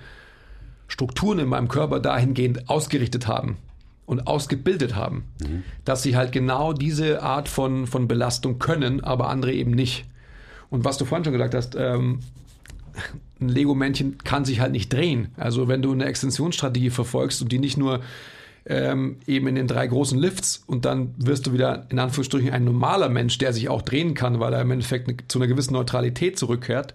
Strukturen 0.87 1.39
in 1.39 1.47
meinem 1.47 1.67
Körper 1.67 1.99
dahingehend 1.99 2.69
ausgerichtet 2.69 3.27
haben 3.27 3.57
und 4.05 4.27
ausgebildet 4.27 4.95
haben, 4.95 5.25
mhm. 5.41 5.63
dass 5.85 6.03
sie 6.03 6.15
halt 6.15 6.31
genau 6.31 6.73
diese 6.73 7.21
Art 7.23 7.47
von, 7.47 7.87
von 7.87 8.07
Belastung 8.07 8.59
können, 8.59 9.03
aber 9.03 9.29
andere 9.29 9.53
eben 9.53 9.71
nicht. 9.71 10.05
Und 10.69 10.85
was 10.85 10.97
du 10.97 11.05
vorhin 11.05 11.23
schon 11.23 11.33
gesagt 11.33 11.53
hast, 11.53 11.75
ähm, 11.75 12.19
ein 13.39 13.49
Lego-Männchen 13.49 14.17
kann 14.19 14.45
sich 14.45 14.59
halt 14.59 14.71
nicht 14.71 14.91
drehen. 14.91 15.29
Also 15.37 15.67
wenn 15.67 15.81
du 15.81 15.91
eine 15.91 16.05
Extensionsstrategie 16.05 16.89
verfolgst 16.89 17.41
und 17.41 17.51
die 17.51 17.59
nicht 17.59 17.77
nur 17.77 18.01
ähm, 18.65 19.17
eben 19.27 19.47
in 19.47 19.55
den 19.55 19.67
drei 19.67 19.85
großen 19.87 20.17
Lifts 20.17 20.63
und 20.67 20.85
dann 20.85 21.13
wirst 21.17 21.47
du 21.47 21.53
wieder 21.53 21.85
in 21.89 21.99
Anführungsstrichen 21.99 22.51
ein 22.51 22.63
normaler 22.63 23.09
Mensch, 23.09 23.37
der 23.37 23.51
sich 23.51 23.67
auch 23.67 23.81
drehen 23.81 24.13
kann, 24.13 24.39
weil 24.39 24.53
er 24.53 24.61
im 24.61 24.71
Endeffekt 24.71 25.07
ne, 25.07 25.17
zu 25.27 25.39
einer 25.39 25.47
gewissen 25.47 25.73
Neutralität 25.73 26.39
zurückkehrt. 26.39 26.93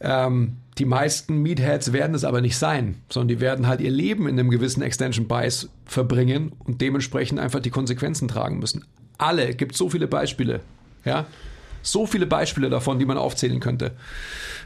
Ähm, 0.00 0.56
die 0.78 0.84
meisten 0.84 1.42
Meatheads 1.42 1.92
werden 1.92 2.14
es 2.14 2.24
aber 2.24 2.40
nicht 2.40 2.58
sein, 2.58 2.96
sondern 3.08 3.28
die 3.28 3.40
werden 3.40 3.66
halt 3.66 3.80
ihr 3.80 3.90
Leben 3.90 4.26
in 4.26 4.38
einem 4.38 4.50
gewissen 4.50 4.82
Extension 4.82 5.28
Bias 5.28 5.68
verbringen 5.84 6.52
und 6.64 6.80
dementsprechend 6.80 7.38
einfach 7.38 7.60
die 7.60 7.70
Konsequenzen 7.70 8.26
tragen 8.26 8.58
müssen. 8.58 8.84
Alle, 9.18 9.54
gibt 9.54 9.76
so 9.76 9.88
viele 9.88 10.08
Beispiele, 10.08 10.60
ja, 11.04 11.26
so 11.82 12.06
viele 12.06 12.26
Beispiele 12.26 12.70
davon, 12.70 12.98
die 12.98 13.04
man 13.04 13.18
aufzählen 13.18 13.60
könnte. 13.60 13.92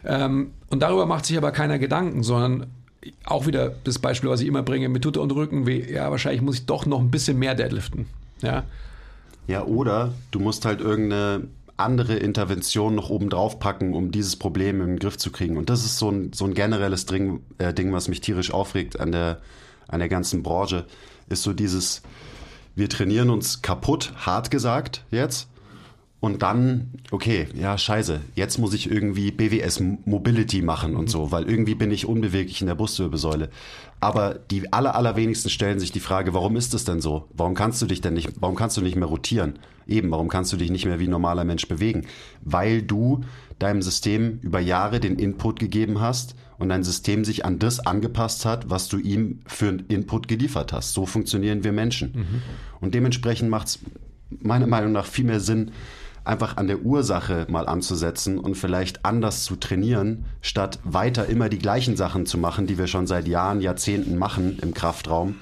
Ähm, 0.05 0.53
und 0.71 0.81
darüber 0.81 1.05
macht 1.05 1.27
sich 1.27 1.37
aber 1.37 1.51
keiner 1.51 1.79
Gedanken, 1.79 2.23
sondern 2.23 2.69
auch 3.25 3.47
wieder 3.47 3.75
das 3.85 3.99
Beispiel, 3.99 4.31
was 4.31 4.41
ich 4.41 4.47
immer 4.47 4.63
bringe, 4.63 4.89
mit 4.89 5.03
Tutte 5.03 5.21
und 5.21 5.33
Rücken 5.33 5.67
weh. 5.67 5.93
Ja, 5.93 6.11
wahrscheinlich 6.11 6.43
muss 6.43 6.57
ich 6.57 6.67
doch 6.67 6.87
noch 6.87 7.01
ein 7.01 7.11
bisschen 7.11 7.39
mehr 7.39 7.55
deadliften. 7.55 8.07
Ja. 8.41 8.65
Ja, 9.47 9.65
oder 9.65 10.13
du 10.31 10.41
musst 10.41 10.65
halt 10.65 10.81
irgendeine 10.81 11.49
andere 11.79 12.17
Intervention 12.17 12.95
noch 12.95 13.09
oben 13.09 13.31
drauf 13.31 13.59
packen, 13.59 13.95
um 13.95 14.11
dieses 14.11 14.37
Problem 14.37 14.81
im 14.81 14.99
Griff 14.99 15.17
zu 15.17 15.31
kriegen. 15.31 15.57
Und 15.57 15.71
das 15.71 15.85
ist 15.85 15.99
so 15.99 16.11
ein, 16.11 16.33
so 16.33 16.45
ein 16.45 16.55
generelles 16.55 17.07
Ding, 17.07 17.41
äh, 17.59 17.73
Ding, 17.73 17.93
was 17.93 18.09
mich 18.09 18.21
tierisch 18.21 18.53
aufregt 18.53 18.99
an 18.99 19.13
der, 19.13 19.41
an 19.87 20.01
der 20.01 20.09
ganzen 20.09 20.43
Branche, 20.43 20.87
ist 21.29 21.43
so 21.43 21.53
dieses, 21.53 22.03
wir 22.75 22.89
trainieren 22.89 23.31
uns 23.31 23.63
kaputt, 23.63 24.13
hart 24.17 24.51
gesagt 24.51 25.05
jetzt, 25.11 25.49
und 26.21 26.43
dann, 26.43 26.91
okay, 27.13 27.47
ja, 27.55 27.79
scheiße, 27.79 28.21
jetzt 28.35 28.59
muss 28.59 28.75
ich 28.75 28.91
irgendwie 28.91 29.31
BWS 29.31 29.81
Mobility 30.05 30.63
machen 30.63 30.97
und 30.97 31.09
so, 31.09 31.31
weil 31.31 31.49
irgendwie 31.49 31.77
bin 31.77 31.93
ich 31.93 32.07
unbeweglich 32.07 32.61
in 32.61 32.67
der 32.67 32.75
Brustwirbelsäule. 32.75 33.51
Aber 34.01 34.35
die 34.35 34.73
aller, 34.73 34.97
allerwenigsten 34.97 35.49
stellen 35.49 35.79
sich 35.79 35.93
die 35.93 36.01
Frage, 36.01 36.35
warum 36.35 36.57
ist 36.57 36.75
das 36.75 36.85
denn 36.85 37.01
so? 37.01 37.29
Warum 37.35 37.55
kannst 37.55 37.81
du 37.83 37.87
dich 37.87 38.01
denn 38.01 38.15
nicht, 38.15 38.31
warum 38.41 38.57
kannst 38.57 38.77
du 38.77 38.81
nicht 38.81 38.97
mehr 38.97 39.07
rotieren? 39.07 39.61
Eben, 39.87 40.11
warum 40.11 40.29
kannst 40.29 40.53
du 40.53 40.57
dich 40.57 40.71
nicht 40.71 40.87
mehr 40.87 40.99
wie 40.99 41.07
ein 41.07 41.11
normaler 41.11 41.45
Mensch 41.45 41.69
bewegen? 41.69 42.07
Weil 42.43 42.83
du 42.83 43.21
deinem 43.61 43.83
System 43.83 44.41
über 44.43 44.59
Jahre 44.59 44.99
den 44.99 45.19
Input 45.19 45.61
gegeben 45.61 46.01
hast 46.01 46.35
und 46.59 46.69
dein 46.69 46.83
System 46.83 47.25
sich 47.25 47.45
an 47.45 47.61
das 47.61 47.79
angepasst 47.81 48.45
hat, 48.45 48.71
was 48.71 48.89
du 48.89 48.99
ihm 48.99 49.41
für 49.47 49.69
einen 49.69 49.87
Input 49.87 50.27
geliefert 50.27 50.73
hast. 50.73 50.95
So 50.95 51.07
funktionieren 51.07 51.63
wir 51.63 51.73
Menschen. 51.73 52.13
Mhm. 52.13 52.43
Und 52.81 52.95
dementsprechend 52.95 53.51
macht 53.51 53.69
es 53.69 53.79
meiner 54.31 54.67
Meinung 54.67 54.93
nach 54.93 55.07
viel 55.07 55.25
mehr 55.25 55.41
Sinn, 55.41 55.71
einfach 56.29 56.57
an 56.57 56.67
der 56.67 56.83
Ursache 56.83 57.47
mal 57.49 57.67
anzusetzen 57.67 58.39
und 58.39 58.55
vielleicht 58.55 59.05
anders 59.05 59.45
zu 59.45 59.57
trainieren, 59.57 60.27
statt 60.43 60.79
weiter 60.85 61.27
immer 61.27 61.49
die 61.49 61.59
gleichen 61.59 61.97
Sachen 61.97 62.27
zu 62.27 62.39
machen, 62.39 62.67
die 62.67 62.79
wir 62.79 62.87
schon 62.87 63.07
seit 63.07 63.27
Jahren, 63.27 63.61
Jahrzehnten 63.61 64.17
machen 64.19 64.59
im 64.61 64.75
Kraftraum. 64.75 65.37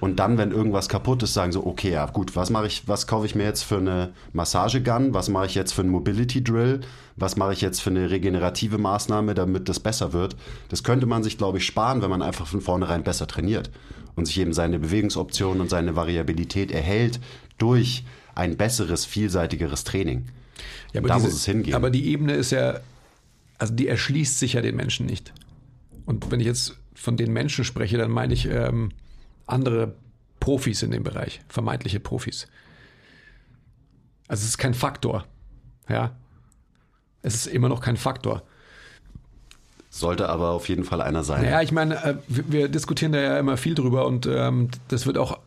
Und 0.00 0.20
dann, 0.20 0.38
wenn 0.38 0.52
irgendwas 0.52 0.88
kaputt 0.88 1.24
ist, 1.24 1.34
sagen 1.34 1.50
so, 1.50 1.66
okay, 1.66 1.90
ja 1.90 2.06
gut, 2.06 2.36
was 2.36 2.50
mache 2.50 2.68
ich, 2.68 2.86
was 2.86 3.08
kaufe 3.08 3.26
ich 3.26 3.34
mir 3.34 3.42
jetzt 3.42 3.64
für 3.64 3.78
eine 3.78 4.10
Massagegun, 4.32 5.12
was 5.12 5.28
mache 5.28 5.46
ich 5.46 5.56
jetzt 5.56 5.72
für 5.72 5.80
einen 5.80 5.90
Mobility 5.90 6.42
Drill, 6.42 6.82
was 7.16 7.36
mache 7.36 7.52
ich 7.52 7.60
jetzt 7.60 7.80
für 7.80 7.90
eine 7.90 8.08
regenerative 8.08 8.78
Maßnahme, 8.78 9.34
damit 9.34 9.68
das 9.68 9.80
besser 9.80 10.12
wird. 10.12 10.36
Das 10.68 10.84
könnte 10.84 11.06
man 11.06 11.24
sich, 11.24 11.36
glaube 11.36 11.58
ich, 11.58 11.66
sparen, 11.66 12.00
wenn 12.00 12.10
man 12.10 12.22
einfach 12.22 12.46
von 12.46 12.60
vornherein 12.60 13.02
besser 13.02 13.26
trainiert 13.26 13.72
und 14.14 14.26
sich 14.26 14.38
eben 14.38 14.52
seine 14.52 14.78
Bewegungsoptionen 14.78 15.60
und 15.60 15.68
seine 15.68 15.96
Variabilität 15.96 16.70
erhält 16.70 17.18
durch 17.58 18.04
ein 18.38 18.56
besseres, 18.56 19.04
vielseitigeres 19.04 19.82
Training. 19.82 20.26
Ja, 20.92 21.00
aber 21.00 21.08
da 21.08 21.16
diese, 21.16 21.26
muss 21.26 21.36
es 21.36 21.44
hingehen. 21.44 21.74
Aber 21.74 21.90
die 21.90 22.06
Ebene 22.06 22.34
ist 22.34 22.52
ja, 22.52 22.78
also 23.58 23.74
die 23.74 23.88
erschließt 23.88 24.38
sich 24.38 24.52
ja 24.52 24.62
den 24.62 24.76
Menschen 24.76 25.06
nicht. 25.06 25.32
Und 26.06 26.30
wenn 26.30 26.38
ich 26.38 26.46
jetzt 26.46 26.76
von 26.94 27.16
den 27.16 27.32
Menschen 27.32 27.64
spreche, 27.64 27.98
dann 27.98 28.12
meine 28.12 28.32
ich 28.32 28.46
ähm, 28.46 28.92
andere 29.46 29.94
Profis 30.38 30.82
in 30.82 30.92
dem 30.92 31.02
Bereich, 31.02 31.40
vermeintliche 31.48 31.98
Profis. 31.98 32.46
Also 34.28 34.42
es 34.42 34.50
ist 34.50 34.58
kein 34.58 34.74
Faktor. 34.74 35.26
Ja. 35.88 36.16
Es 37.22 37.34
ist 37.34 37.46
immer 37.46 37.68
noch 37.68 37.80
kein 37.80 37.96
Faktor. 37.96 38.44
Sollte 39.90 40.28
aber 40.28 40.50
auf 40.50 40.68
jeden 40.68 40.84
Fall 40.84 41.00
einer 41.00 41.24
sein. 41.24 41.42
Naja, 41.42 41.62
ich 41.62 41.72
meine, 41.72 41.96
äh, 42.04 42.14
wir, 42.28 42.52
wir, 42.52 42.68
diskutieren 42.68 43.10
da 43.10 43.20
ja 43.20 43.38
immer 43.38 43.56
viel 43.56 43.74
drüber 43.74 44.06
und 44.06 44.26
ähm, 44.26 44.68
das 44.88 45.06
wird 45.06 45.18
auch 45.18 45.40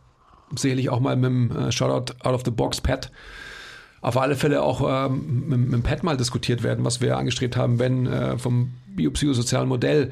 sicherlich 0.56 0.90
auch 0.90 1.00
mal 1.00 1.16
mit 1.16 1.24
dem 1.26 1.56
äh, 1.56 1.72
Shoutout 1.72 2.14
Out 2.22 2.34
of 2.34 2.42
the 2.44 2.50
Box 2.50 2.80
Pad 2.80 3.10
auf 4.02 4.16
alle 4.16 4.34
Fälle 4.34 4.62
auch 4.62 5.06
ähm, 5.06 5.48
mit, 5.48 5.60
mit 5.60 5.72
dem 5.72 5.82
Pad 5.82 6.02
mal 6.02 6.16
diskutiert 6.16 6.62
werden, 6.62 6.84
was 6.84 7.00
wir 7.00 7.16
angestrebt 7.16 7.56
haben, 7.56 7.78
wenn 7.78 8.06
äh, 8.06 8.36
vom 8.36 8.72
biopsychosozialen 8.88 9.68
Modell. 9.68 10.10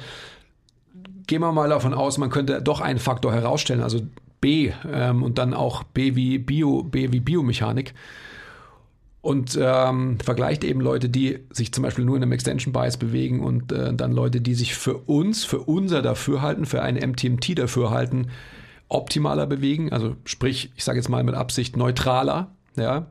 Gehen 1.27 1.43
wir 1.43 1.53
mal 1.53 1.69
davon 1.69 1.93
aus, 1.93 2.17
man 2.17 2.31
könnte 2.31 2.63
doch 2.63 2.81
einen 2.81 3.01
Faktor 3.01 3.33
herausstellen, 3.33 3.83
also 3.83 4.01
B 4.41 4.73
ähm, 4.91 5.23
und 5.23 5.39
dann 5.39 5.55
auch 5.55 5.83
B 5.83 6.15
wie 6.15 6.39
Bio, 6.39 6.85
B 6.85 7.13
wie 7.13 7.21
Biomechanik. 7.21 7.93
Und 9.23 9.59
ähm, 9.61 10.19
vergleicht 10.21 10.65
eben 10.65 10.81
Leute, 10.81 11.11
die 11.11 11.41
sich 11.51 11.73
zum 11.73 11.83
Beispiel 11.83 12.07
nur 12.07 12.17
in 12.17 12.23
einem 12.23 12.33
Extension 12.33 12.73
Bias 12.73 12.97
bewegen 12.97 13.41
und 13.41 13.71
äh, 13.71 13.93
dann 13.93 14.13
Leute, 14.13 14.41
die 14.41 14.55
sich 14.55 14.75
für 14.75 14.97
uns, 14.97 15.45
für 15.45 15.59
unser 15.59 16.01
Dafürhalten, 16.01 16.65
für 16.65 16.81
ein 16.81 16.95
MTMT 16.95 17.59
Dafürhalten 17.59 18.29
optimaler 18.91 19.47
bewegen, 19.47 19.93
also 19.93 20.17
sprich, 20.25 20.71
ich 20.77 20.85
sage 20.85 20.99
jetzt 20.99 21.09
mal 21.09 21.25
mit 21.25 21.35
Absicht 21.35 21.77
neutraler, 21.77 22.51
ja, 22.77 23.07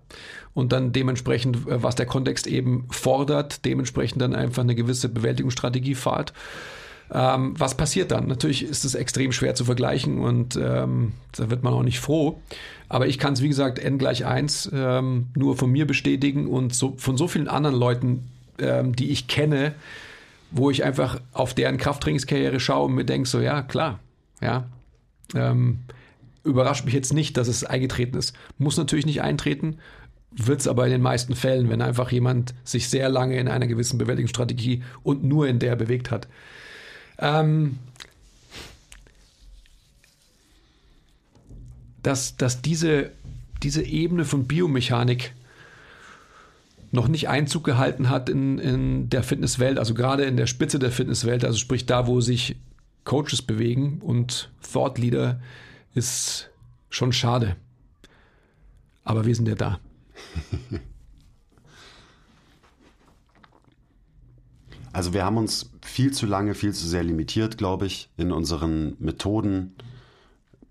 und 0.53 0.71
dann 0.71 0.91
dementsprechend, 0.91 1.67
äh, 1.67 1.81
was 1.81 1.95
der 1.95 2.05
Kontext 2.05 2.45
eben 2.47 2.85
fordert, 2.91 3.65
dementsprechend 3.65 4.21
dann 4.21 4.35
einfach 4.35 4.63
eine 4.63 4.75
gewisse 4.75 5.09
Bewältigungsstrategie 5.09 5.95
fahrt. 5.95 6.33
Ähm, 7.11 7.55
was 7.57 7.75
passiert 7.75 8.11
dann? 8.11 8.27
Natürlich 8.27 8.63
ist 8.63 8.85
es 8.85 8.93
extrem 8.93 9.31
schwer 9.31 9.55
zu 9.55 9.65
vergleichen 9.65 10.19
und 10.19 10.55
ähm, 10.57 11.13
da 11.35 11.49
wird 11.49 11.63
man 11.63 11.73
auch 11.73 11.83
nicht 11.83 11.99
froh. 11.99 12.39
Aber 12.87 13.07
ich 13.07 13.17
kann 13.17 13.33
es, 13.33 13.41
wie 13.41 13.47
gesagt, 13.47 13.79
n 13.79 13.97
gleich 13.97 14.25
1 14.25 14.71
ähm, 14.73 15.27
nur 15.35 15.57
von 15.57 15.71
mir 15.71 15.87
bestätigen 15.87 16.47
und 16.47 16.75
so, 16.75 16.93
von 16.97 17.17
so 17.17 17.27
vielen 17.27 17.47
anderen 17.47 17.75
Leuten, 17.75 18.27
ähm, 18.59 18.95
die 18.95 19.09
ich 19.09 19.27
kenne, 19.27 19.73
wo 20.51 20.69
ich 20.69 20.83
einfach 20.83 21.19
auf 21.33 21.53
deren 21.53 21.77
Krafttrainingskarriere 21.77 22.59
schaue 22.59 22.85
und 22.85 22.95
mir 22.95 23.05
denke, 23.05 23.27
so 23.27 23.39
ja, 23.39 23.61
klar, 23.63 23.99
ja. 24.41 24.65
Ähm, 25.35 25.79
überrascht 26.43 26.85
mich 26.85 26.93
jetzt 26.93 27.13
nicht, 27.13 27.37
dass 27.37 27.47
es 27.47 27.63
eingetreten 27.63 28.17
ist. 28.17 28.35
Muss 28.57 28.77
natürlich 28.77 29.05
nicht 29.05 29.21
eintreten, 29.21 29.77
wird 30.31 30.61
es 30.61 30.67
aber 30.67 30.85
in 30.85 30.91
den 30.91 31.01
meisten 31.01 31.35
Fällen, 31.35 31.69
wenn 31.69 31.81
einfach 31.81 32.11
jemand 32.11 32.53
sich 32.63 32.89
sehr 32.89 33.09
lange 33.09 33.37
in 33.37 33.47
einer 33.47 33.67
gewissen 33.67 33.97
Bewältigungsstrategie 33.97 34.83
und 35.03 35.23
nur 35.23 35.47
in 35.47 35.59
der 35.59 35.75
bewegt 35.75 36.11
hat. 36.11 36.27
Ähm, 37.17 37.77
dass, 42.03 42.37
dass 42.37 42.61
diese, 42.61 43.11
diese 43.63 43.83
Ebene 43.83 44.25
von 44.25 44.47
Biomechanik 44.47 45.33
noch 46.91 47.07
nicht 47.07 47.29
Einzug 47.29 47.63
gehalten 47.63 48.09
hat 48.09 48.29
in, 48.29 48.57
in 48.57 49.09
der 49.09 49.23
Fitnesswelt, 49.23 49.77
also 49.77 49.93
gerade 49.93 50.23
in 50.23 50.37
der 50.37 50.47
Spitze 50.47 50.79
der 50.79 50.91
Fitnesswelt, 50.91 51.45
also 51.45 51.57
sprich 51.57 51.85
da, 51.85 52.07
wo 52.07 52.21
sich 52.21 52.55
Coaches 53.09 53.41
bewegen 53.41 54.01
und 54.03 54.51
Thought 54.71 54.99
Leader, 54.99 55.41
ist 55.95 56.51
schon 56.91 57.11
schade. 57.11 57.55
Aber 59.03 59.25
wir 59.25 59.33
sind 59.33 59.47
ja 59.47 59.55
da. 59.55 59.79
Also 64.91 65.13
wir 65.13 65.23
haben 65.23 65.37
uns 65.37 65.69
viel 65.83 66.11
zu 66.11 66.25
lange, 66.25 66.55
viel 66.55 66.73
zu 66.73 66.87
sehr 66.87 67.03
limitiert, 67.03 67.59
glaube 67.59 67.85
ich, 67.85 68.09
in 68.17 68.31
unseren 68.31 68.95
Methoden, 68.97 69.75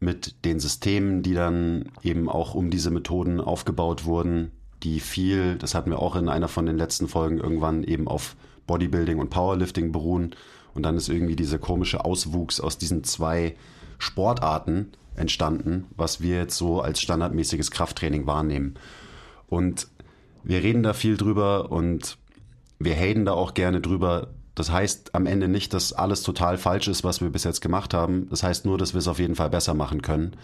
mit 0.00 0.44
den 0.44 0.58
Systemen, 0.58 1.22
die 1.22 1.34
dann 1.34 1.92
eben 2.02 2.28
auch 2.28 2.54
um 2.54 2.68
diese 2.68 2.90
Methoden 2.90 3.40
aufgebaut 3.40 4.04
wurden, 4.06 4.50
die 4.82 4.98
viel, 4.98 5.54
das 5.54 5.76
hatten 5.76 5.90
wir 5.90 6.00
auch 6.00 6.16
in 6.16 6.28
einer 6.28 6.48
von 6.48 6.66
den 6.66 6.76
letzten 6.76 7.06
Folgen 7.06 7.38
irgendwann 7.38 7.84
eben 7.84 8.08
auf 8.08 8.34
Bodybuilding 8.66 9.20
und 9.20 9.30
Powerlifting 9.30 9.92
beruhen. 9.92 10.34
Und 10.78 10.84
dann 10.84 10.96
ist 10.96 11.08
irgendwie 11.08 11.34
dieser 11.34 11.58
komische 11.58 12.04
Auswuchs 12.04 12.60
aus 12.60 12.78
diesen 12.78 13.02
zwei 13.02 13.56
Sportarten 13.98 14.92
entstanden, 15.16 15.86
was 15.96 16.20
wir 16.20 16.36
jetzt 16.36 16.56
so 16.56 16.80
als 16.80 17.00
standardmäßiges 17.00 17.72
Krafttraining 17.72 18.28
wahrnehmen. 18.28 18.74
Und 19.48 19.88
wir 20.44 20.62
reden 20.62 20.84
da 20.84 20.92
viel 20.92 21.16
drüber 21.16 21.72
und 21.72 22.16
wir 22.78 22.94
haten 22.94 23.24
da 23.24 23.32
auch 23.32 23.54
gerne 23.54 23.80
drüber. 23.80 24.28
Das 24.54 24.70
heißt 24.70 25.16
am 25.16 25.26
Ende 25.26 25.48
nicht, 25.48 25.74
dass 25.74 25.92
alles 25.92 26.22
total 26.22 26.58
falsch 26.58 26.86
ist, 26.86 27.02
was 27.02 27.20
wir 27.20 27.30
bis 27.30 27.42
jetzt 27.42 27.60
gemacht 27.60 27.92
haben. 27.92 28.28
Das 28.30 28.44
heißt 28.44 28.64
nur, 28.64 28.78
dass 28.78 28.94
wir 28.94 29.00
es 29.00 29.08
auf 29.08 29.18
jeden 29.18 29.34
Fall 29.34 29.50
besser 29.50 29.74
machen 29.74 30.00
können. 30.00 30.36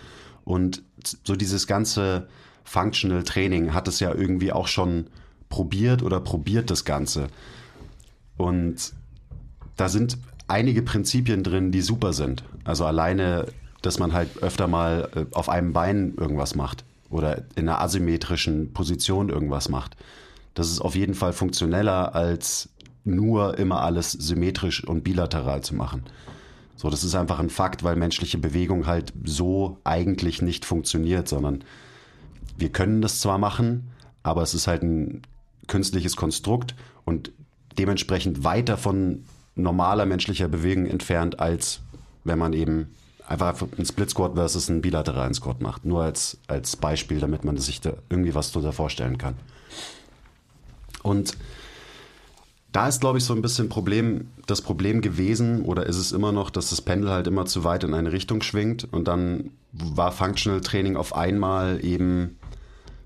Und 0.43 0.83
so 1.23 1.37
dieses 1.37 1.69
ganze 1.69 2.27
Functional 2.65 3.23
Training 3.23 3.73
hat 3.73 3.87
es 3.87 4.01
ja 4.01 4.13
irgendwie 4.13 4.51
auch 4.51 4.67
schon 4.67 5.07
probiert 5.49 6.03
oder 6.03 6.19
probiert 6.19 6.73
das 6.73 6.85
Ganze. 6.85 7.29
Und 8.37 8.95
da 9.77 9.89
sind 9.89 10.19
einige 10.49 10.83
Prinzipien 10.83 11.43
drin, 11.43 11.73
die 11.73 11.81
super 11.81 12.13
sind. 12.13 12.45
Also 12.65 12.85
alleine, 12.85 13.47
dass 13.83 13.99
man 13.99 14.13
halt 14.13 14.43
öfter 14.43 14.67
mal 14.69 15.09
äh, 15.15 15.25
auf 15.35 15.49
einem 15.49 15.73
Bein 15.73 16.15
irgendwas 16.17 16.55
macht 16.55 16.85
oder 17.11 17.43
in 17.55 17.69
einer 17.69 17.81
asymmetrischen 17.81 18.73
Position 18.73 19.29
irgendwas 19.29 19.69
macht. 19.69 19.97
Das 20.55 20.71
ist 20.71 20.81
auf 20.81 20.95
jeden 20.95 21.15
Fall 21.15 21.33
funktioneller, 21.33 22.15
als 22.15 22.69
nur 23.05 23.59
immer 23.59 23.83
alles 23.83 24.13
symmetrisch 24.13 24.85
und 24.85 25.05
bilateral 25.05 25.63
zu 25.63 25.75
machen. 25.75 26.05
So, 26.77 26.91
das 26.91 27.05
ist 27.05 27.15
einfach 27.15 27.39
ein 27.39 27.51
Fakt, 27.51 27.85
weil 27.85 27.97
menschliche 27.97 28.39
Bewegung 28.39 28.87
halt 28.87 29.13
so 29.25 29.79
eigentlich 29.85 30.43
nicht 30.43 30.65
funktioniert, 30.65 31.29
sondern 31.29 31.65
wir 32.57 32.71
können 32.71 33.03
das 33.03 33.21
zwar 33.21 33.39
machen, 33.39 33.91
aber 34.23 34.43
es 34.43 34.55
ist 34.55 34.67
halt 34.67 34.83
ein 34.83 35.23
künstliches 35.67 36.17
Konstrukt 36.17 36.75
und 37.05 37.33
dementsprechend 37.79 38.45
weiter 38.45 38.77
von 38.77 39.25
normaler 39.57 40.07
menschlicher 40.07 40.49
Bewegung 40.49 40.87
entfernt, 40.87 41.41
als 41.41 41.81
wenn 42.25 42.39
man 42.39 42.53
eben 42.53 42.95
einfach 43.27 43.63
einen 43.77 43.87
Split 43.87 44.11
Squat 44.11 44.35
versus 44.35 44.69
einen 44.69 44.83
bilateralen 44.83 45.35
Squat 45.35 45.61
macht. 45.61 45.85
Nur 45.85 46.03
als, 46.03 46.39
als 46.47 46.77
Beispiel, 46.77 47.21
damit 47.21 47.45
man 47.45 47.57
sich 47.57 47.81
da 47.81 47.95
irgendwie 48.11 48.35
was 48.35 48.53
darunter 48.53 48.73
vorstellen 48.73 49.19
kann. 49.19 49.37
Und 51.03 51.37
da 52.73 52.89
ist, 52.89 53.01
glaube 53.01 53.19
ich, 53.19 53.25
so 53.25 53.35
ein 53.35 53.43
bisschen 53.43 53.69
Problem, 53.69 54.31
das 54.47 54.61
Problem 54.61 55.01
gewesen 55.01 55.63
oder 55.63 55.87
ist 55.87 55.97
es 55.97 56.11
immer 56.11 56.33
noch, 56.33 56.51
dass 56.51 56.71
das 56.71 56.83
Pendel 56.83 57.11
halt 57.11 57.29
immer 57.29 57.47
zu 57.47 57.63
weit 57.63 57.85
in 57.85 57.95
eine 57.95 58.11
Richtung 58.11 58.43
schwingt 58.43 58.89
und 58.93 59.07
dann 59.07 59.51
war 59.71 60.11
Functional 60.11 60.61
Training 60.61 60.97
auf 60.97 61.15
einmal 61.15 61.85
eben 61.85 62.37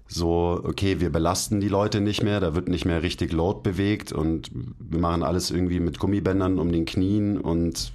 so, 0.08 0.60
okay, 0.64 1.00
wir 1.00 1.10
belasten 1.10 1.60
die 1.60 1.68
Leute 1.68 2.00
nicht 2.00 2.22
mehr, 2.22 2.40
da 2.40 2.54
wird 2.54 2.68
nicht 2.68 2.84
mehr 2.84 3.02
richtig 3.02 3.32
Load 3.32 3.60
bewegt 3.62 4.10
und 4.12 4.50
wir 4.52 4.98
machen 4.98 5.22
alles 5.22 5.50
irgendwie 5.50 5.80
mit 5.80 5.98
Gummibändern 5.98 6.58
um 6.58 6.72
den 6.72 6.86
Knien 6.86 7.38
und 7.38 7.92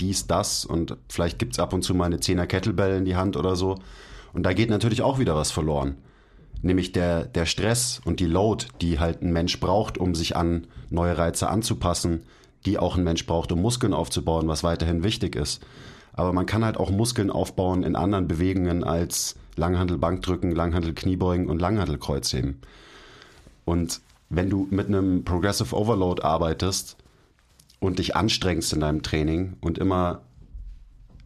dies, 0.00 0.26
das 0.26 0.64
und 0.64 0.96
vielleicht 1.08 1.38
gibt 1.38 1.52
es 1.52 1.58
ab 1.58 1.72
und 1.72 1.82
zu 1.82 1.94
mal 1.94 2.06
eine 2.06 2.20
Zehner 2.20 2.46
Kettlebell 2.46 2.98
in 2.98 3.04
die 3.04 3.16
Hand 3.16 3.36
oder 3.36 3.56
so. 3.56 3.76
Und 4.32 4.42
da 4.42 4.52
geht 4.52 4.68
natürlich 4.68 5.00
auch 5.00 5.18
wieder 5.18 5.34
was 5.34 5.50
verloren 5.50 5.96
nämlich 6.62 6.92
der, 6.92 7.24
der 7.24 7.46
Stress 7.46 8.00
und 8.04 8.20
die 8.20 8.26
Load, 8.26 8.66
die 8.80 8.98
halt 8.98 9.22
ein 9.22 9.32
Mensch 9.32 9.58
braucht, 9.60 9.98
um 9.98 10.14
sich 10.14 10.36
an 10.36 10.66
neue 10.90 11.16
Reize 11.16 11.48
anzupassen, 11.48 12.22
die 12.64 12.78
auch 12.78 12.96
ein 12.96 13.04
Mensch 13.04 13.26
braucht, 13.26 13.52
um 13.52 13.62
Muskeln 13.62 13.94
aufzubauen, 13.94 14.48
was 14.48 14.64
weiterhin 14.64 15.02
wichtig 15.02 15.36
ist. 15.36 15.64
Aber 16.12 16.32
man 16.32 16.46
kann 16.46 16.64
halt 16.64 16.76
auch 16.76 16.90
Muskeln 16.90 17.30
aufbauen 17.30 17.82
in 17.82 17.96
anderen 17.96 18.26
Bewegungen 18.26 18.84
als 18.84 19.36
Langhandel 19.56 19.98
Bankdrücken, 19.98 20.52
Langhandel 20.52 20.94
Kniebeugen 20.94 21.48
und 21.48 21.60
Langhandel 21.60 21.98
Kreuzheben. 21.98 22.60
Und 23.64 24.00
wenn 24.28 24.50
du 24.50 24.68
mit 24.70 24.86
einem 24.86 25.24
Progressive 25.24 25.74
Overload 25.74 26.22
arbeitest 26.22 26.96
und 27.80 27.98
dich 27.98 28.16
anstrengst 28.16 28.72
in 28.72 28.80
deinem 28.80 29.02
Training 29.02 29.56
und 29.60 29.78
immer 29.78 30.22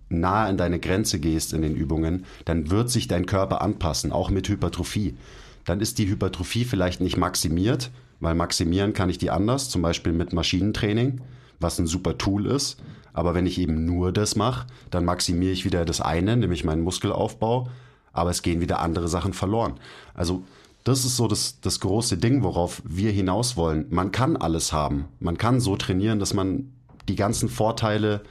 nah 0.09 0.45
an 0.45 0.57
deine 0.57 0.81
Grenze 0.81 1.21
gehst 1.21 1.53
in 1.53 1.63
den 1.63 1.77
Übungen, 1.77 2.25
dann 2.45 2.71
wird 2.71 2.91
sich 2.91 3.09
dein 3.09 3.27
Körper 3.27 3.63
anpassen, 3.63 4.13
auch 4.13 4.31
mit 4.31 4.49
Hypertrophie. 4.49 5.17
Dann 5.65 5.81
ist 5.81 5.99
die 5.99 6.09
Hypertrophie 6.09 6.65
vielleicht 6.65 7.01
nicht 7.01 7.17
maximiert, 7.17 7.91
weil 8.19 8.35
maximieren 8.35 8.93
kann 8.93 9.09
ich 9.09 9.19
die 9.19 9.31
anders, 9.31 9.69
zum 9.69 9.83
Beispiel 9.83 10.13
mit 10.13 10.33
Maschinentraining, 10.33 11.21
was 11.61 11.79
ein 11.79 11.87
super 11.87 12.19
Tool 12.19 12.47
ist. 12.47 12.81
Aber 13.13 13.35
wenn 13.35 13.47
ich 13.47 13.59
eben 13.59 13.85
nur 13.85 14.13
das 14.13 14.37
mache, 14.37 14.67
dann 14.91 15.05
maximiere 15.05 15.53
ich 15.53 15.65
wieder 15.65 15.85
das 15.85 16.01
eine, 16.01 16.37
nämlich 16.37 16.65
meinen 16.65 16.83
Muskelaufbau, 16.83 17.69
aber 18.13 18.31
es 18.31 18.43
gehen 18.43 18.61
wieder 18.61 18.81
andere 18.81 19.09
Sachen 19.09 19.33
verloren. 19.33 19.75
Also 20.15 20.43
das 20.85 21.05
ist 21.05 21.17
so 21.17 21.29
das, 21.29 21.61
das 21.61 21.81
große 21.81 22.17
Ding, 22.17 22.43
worauf 22.43 22.83
wir 22.85 23.13
hinaus 23.13 23.57
wollen. 23.57 23.87
Man 23.91 24.13
kann 24.13 24.37
alles 24.37 24.73
haben. 24.73 25.07
Man 25.19 25.37
kann 25.37 25.61
so 25.61 25.77
trainieren, 25.77 26.19
dass 26.19 26.35
man 26.35 26.73
die 27.09 27.17
ganzen 27.17 27.49
Vorteile 27.49 28.23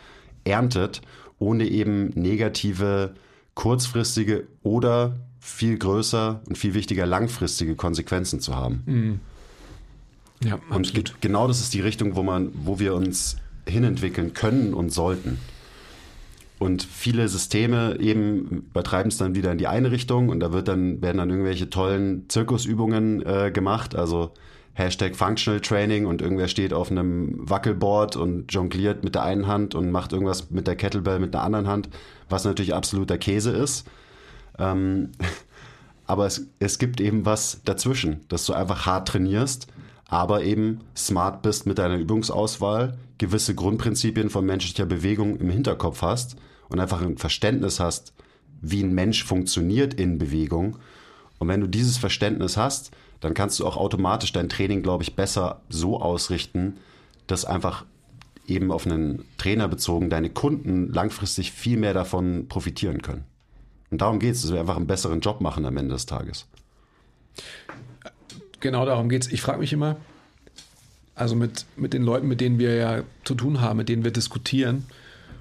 erntet 0.44 1.02
ohne 1.40 1.66
eben 1.66 2.10
negative, 2.16 3.16
kurzfristige 3.56 4.48
oder 4.62 5.16
viel 5.40 5.78
größer 5.78 6.42
und 6.48 6.58
viel 6.58 6.74
wichtiger 6.74 7.06
langfristige 7.06 7.76
Konsequenzen 7.76 8.42
zu 8.42 8.56
haben. 8.56 8.84
Mhm. 8.86 9.20
Ja, 10.44 10.60
absolut. 10.70 11.12
Und 11.12 11.22
genau 11.22 11.48
das 11.48 11.60
ist 11.60 11.74
die 11.74 11.82
Richtung, 11.82 12.16
wo 12.16 12.24
man, 12.24 12.52
wo 12.54 12.80
wir 12.80 12.94
uns 12.94 13.38
hinentwickeln 13.66 14.34
können 14.34 14.74
und 14.74 14.92
sollten. 14.92 15.40
Und 16.60 16.84
viele 16.84 17.30
Systeme 17.30 17.98
eben 18.02 18.66
übertreiben 18.70 19.10
es 19.10 19.18
dann 19.18 19.34
wieder 19.34 19.50
in 19.54 19.58
die 19.58 19.68
eine 19.68 19.92
Richtung 19.92 20.28
und 20.28 20.42
da 20.42 20.52
wird 20.52 20.68
dann, 20.68 21.02
werden 21.02 21.18
dann 21.18 21.30
irgendwelche 21.30 21.70
tollen 21.70 22.28
Zirkusübungen 22.28 23.26
äh, 23.26 23.50
gemacht. 23.50 23.96
Also 23.96 24.34
Hashtag 24.74 25.16
Functional 25.16 25.62
Training 25.62 26.06
und 26.06 26.22
irgendwer 26.22 26.50
steht 26.50 26.74
auf 26.74 26.92
einem 26.92 27.50
Wackelboard 27.50 28.18
und 28.18 28.54
jongliert 28.54 29.06
mit 29.06 29.16
der 29.16 29.24
einen 29.24 29.48
Hand 29.48 29.74
und 29.74 29.90
macht 29.90 30.12
irgendwas 30.12 30.52
mit 30.52 30.68
der 30.68 30.76
Kettlebell 30.76 31.20
mit 31.20 31.34
der 31.34 31.44
anderen 31.44 31.68
Hand, 31.68 31.90
was 32.28 32.44
natürlich 32.44 32.76
absoluter 32.76 33.18
Käse 33.18 33.52
ist. 33.52 33.88
Ähm, 34.58 35.12
aber 36.08 36.26
es, 36.26 36.48
es 36.60 36.78
gibt 36.78 37.00
eben 37.00 37.26
was 37.26 37.62
dazwischen, 37.64 38.20
dass 38.28 38.46
du 38.46 38.52
einfach 38.52 38.86
hart 38.86 39.08
trainierst, 39.08 39.68
aber 40.10 40.44
eben 40.44 40.82
smart 40.94 41.42
bist 41.42 41.66
mit 41.66 41.78
deiner 41.78 41.98
Übungsauswahl, 41.98 42.98
gewisse 43.18 43.56
Grundprinzipien 43.56 44.30
von 44.30 44.46
menschlicher 44.46 44.86
Bewegung 44.86 45.38
im 45.38 45.50
Hinterkopf 45.50 46.02
hast 46.02 46.36
und 46.70 46.80
einfach 46.80 47.02
ein 47.02 47.18
Verständnis 47.18 47.80
hast, 47.80 48.14
wie 48.62 48.84
ein 48.84 48.94
Mensch 48.94 49.24
funktioniert 49.24 49.94
in 49.94 50.18
Bewegung. 50.18 50.78
Und 51.38 51.48
wenn 51.48 51.62
du 51.62 51.68
dieses 51.68 51.98
Verständnis 51.98 52.58
hast, 52.58 52.92
dann 53.22 53.34
kannst 53.34 53.60
du 53.60 53.68
auch 53.68 53.78
automatisch 53.78 54.32
dein 54.32 54.50
Training, 54.50 54.82
glaube 54.82 55.04
ich, 55.04 55.16
besser 55.16 55.62
so 55.70 56.02
ausrichten, 56.02 56.78
dass 57.28 57.46
einfach 57.46 57.86
eben 58.48 58.72
auf 58.72 58.86
einen 58.86 59.26
Trainer 59.38 59.68
bezogen 59.68 60.10
deine 60.10 60.30
Kunden 60.30 60.92
langfristig 60.92 61.52
viel 61.52 61.78
mehr 61.78 61.94
davon 61.94 62.48
profitieren 62.48 63.02
können. 63.02 63.24
Und 63.92 64.02
darum 64.02 64.20
geht 64.20 64.36
es, 64.36 64.42
dass 64.42 64.52
wir 64.52 64.60
einfach 64.60 64.78
einen 64.78 64.88
besseren 64.88 65.20
Job 65.22 65.42
machen 65.42 65.66
am 65.66 65.78
Ende 65.78 65.94
des 65.94 66.06
Tages. 66.06 66.46
Genau 68.60 68.86
darum 68.86 69.10
geht 69.10 69.24
es. 69.24 69.32
Ich 69.32 69.42
frage 69.42 69.60
mich 69.60 69.74
immer, 69.74 69.98
also 71.16 71.36
mit, 71.36 71.66
mit 71.76 71.94
den 71.94 72.04
Leuten, 72.04 72.28
mit 72.28 72.42
denen 72.42 72.60
wir 72.60 72.76
ja 72.76 73.04
zu 73.24 73.36
tun 73.36 73.62
haben, 73.62 73.78
mit 73.78 73.90
denen 73.90 74.04
wir 74.04 74.12
diskutieren 74.12 74.86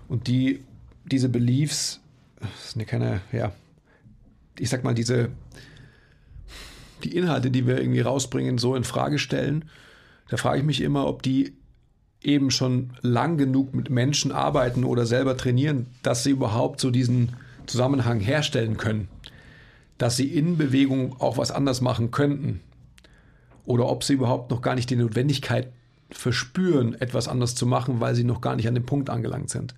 und 0.09 0.27
die 0.27 0.61
diese 1.09 1.29
Beliefs, 1.29 2.01
das 2.41 2.73
sind 2.73 2.81
ja 2.81 2.87
keine, 2.87 3.21
ja, 3.33 3.53
ich 4.59 4.69
sag 4.69 4.85
mal, 4.85 4.95
diese 4.95 5.31
die 7.05 7.17
Inhalte, 7.17 7.51
die 7.51 7.67
wir 7.67 7.79
irgendwie 7.79 8.01
rausbringen, 8.01 8.59
so 8.59 8.75
in 8.75 8.85
Frage 8.85 9.19
stellen, 9.19 9.65
da 10.29 10.37
frage 10.37 10.59
ich 10.59 10.65
mich 10.65 10.81
immer, 10.81 11.07
ob 11.07 11.23
die 11.23 11.55
eben 12.23 12.51
schon 12.51 12.91
lang 13.01 13.39
genug 13.39 13.75
mit 13.75 13.91
Menschen 13.91 14.33
arbeiten 14.33 14.85
oder 14.85 15.07
selber 15.07 15.37
trainieren, 15.37 15.87
dass 16.03 16.25
sie 16.25 16.31
überhaupt 16.31 16.81
so 16.81 16.91
diesen 16.91 17.37
Zusammenhang 17.67 18.21
herstellen 18.21 18.77
können. 18.77 19.09
Dass 19.99 20.17
sie 20.17 20.27
in 20.27 20.57
Bewegung 20.57 21.21
auch 21.21 21.39
was 21.39 21.51
anders 21.51 21.81
machen 21.81 22.11
könnten. 22.11 22.61
Oder 23.65 23.89
ob 23.89 24.05
sie 24.05 24.15
überhaupt 24.15 24.51
noch 24.51 24.63
gar 24.63 24.75
nicht 24.75 24.91
die 24.91 24.97
Notwendigkeit 24.97 25.73
verspüren, 26.11 26.95
etwas 26.95 27.29
anders 27.29 27.55
zu 27.55 27.67
machen, 27.67 28.01
weil 28.01 28.15
sie 28.15 28.25
noch 28.25 28.41
gar 28.41 28.57
nicht 28.57 28.67
an 28.67 28.75
dem 28.75 28.87
Punkt 28.87 29.11
angelangt 29.11 29.51
sind. 29.51 29.75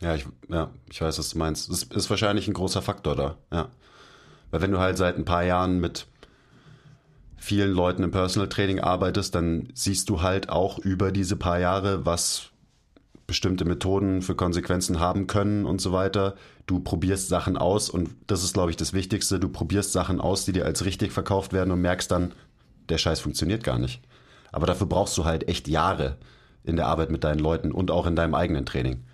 Ja, 0.00 0.14
ich, 0.14 0.26
ja, 0.48 0.70
ich 0.90 1.00
weiß, 1.00 1.18
was 1.18 1.30
du 1.30 1.38
meinst. 1.38 1.70
Das 1.70 1.82
ist 1.82 2.10
wahrscheinlich 2.10 2.46
ein 2.46 2.54
großer 2.54 2.82
Faktor 2.82 3.16
da, 3.16 3.36
ja. 3.52 3.68
Weil 4.50 4.62
wenn 4.62 4.72
du 4.72 4.78
halt 4.78 4.96
seit 4.96 5.16
ein 5.16 5.24
paar 5.24 5.44
Jahren 5.44 5.80
mit 5.80 6.06
vielen 7.36 7.72
Leuten 7.72 8.02
im 8.02 8.10
Personal 8.10 8.48
Training 8.48 8.80
arbeitest, 8.80 9.34
dann 9.34 9.68
siehst 9.74 10.08
du 10.08 10.22
halt 10.22 10.48
auch 10.48 10.78
über 10.78 11.12
diese 11.12 11.36
paar 11.36 11.58
Jahre, 11.58 12.06
was 12.06 12.50
bestimmte 13.26 13.64
Methoden 13.64 14.22
für 14.22 14.34
Konsequenzen 14.34 15.00
haben 15.00 15.26
können 15.26 15.66
und 15.66 15.80
so 15.80 15.92
weiter. 15.92 16.34
Du 16.66 16.80
probierst 16.80 17.28
Sachen 17.28 17.56
aus 17.56 17.90
und 17.90 18.10
das 18.26 18.42
ist, 18.42 18.54
glaube 18.54 18.70
ich, 18.70 18.76
das 18.76 18.94
Wichtigste. 18.94 19.38
Du 19.38 19.48
probierst 19.48 19.92
Sachen 19.92 20.20
aus, 20.20 20.46
die 20.46 20.52
dir 20.52 20.64
als 20.64 20.84
richtig 20.84 21.12
verkauft 21.12 21.52
werden 21.52 21.70
und 21.70 21.80
merkst 21.80 22.10
dann, 22.10 22.32
der 22.88 22.98
Scheiß 22.98 23.20
funktioniert 23.20 23.62
gar 23.62 23.78
nicht. 23.78 24.00
Aber 24.50 24.66
dafür 24.66 24.86
brauchst 24.86 25.16
du 25.18 25.26
halt 25.26 25.46
echt 25.46 25.68
Jahre 25.68 26.16
in 26.64 26.76
der 26.76 26.86
Arbeit 26.86 27.10
mit 27.10 27.22
deinen 27.22 27.38
Leuten 27.38 27.70
und 27.70 27.90
auch 27.90 28.06
in 28.06 28.16
deinem 28.16 28.34
eigenen 28.34 28.64
Training. 28.64 29.04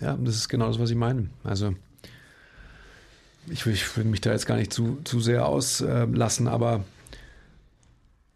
Ja, 0.00 0.16
das 0.16 0.36
ist 0.36 0.48
genau 0.48 0.68
das, 0.68 0.78
was 0.78 0.90
ich 0.90 0.96
meine. 0.96 1.28
Also 1.42 1.74
ich 3.50 3.66
ich 3.66 3.96
will 3.96 4.04
mich 4.04 4.20
da 4.20 4.32
jetzt 4.32 4.46
gar 4.46 4.56
nicht 4.56 4.72
zu, 4.72 4.98
zu 5.04 5.20
sehr 5.20 5.46
auslassen, 5.46 6.48
aber 6.48 6.84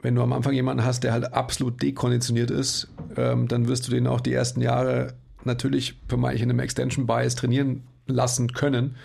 wenn 0.01 0.15
du 0.15 0.23
am 0.23 0.33
Anfang 0.33 0.53
jemanden 0.53 0.85
hast, 0.85 1.03
der 1.03 1.13
halt 1.13 1.33
absolut 1.33 1.83
dekonditioniert 1.83 2.51
ist, 2.51 2.89
ähm, 3.17 3.49
dann 3.49 3.67
wirst 3.67 3.87
du 3.89 3.91
den 3.91 4.07
auch 4.07 4.21
die 4.21 4.33
ersten 4.33 4.61
Jahre 4.61 5.15
natürlich 5.45 5.99
vermeintlich 6.07 6.43
in 6.43 6.51
einem 6.51 6.61
Extension 6.61 7.07
Bias 7.07 7.35
trainieren 7.35 7.83
lassen 8.07 8.53
können, 8.53 8.97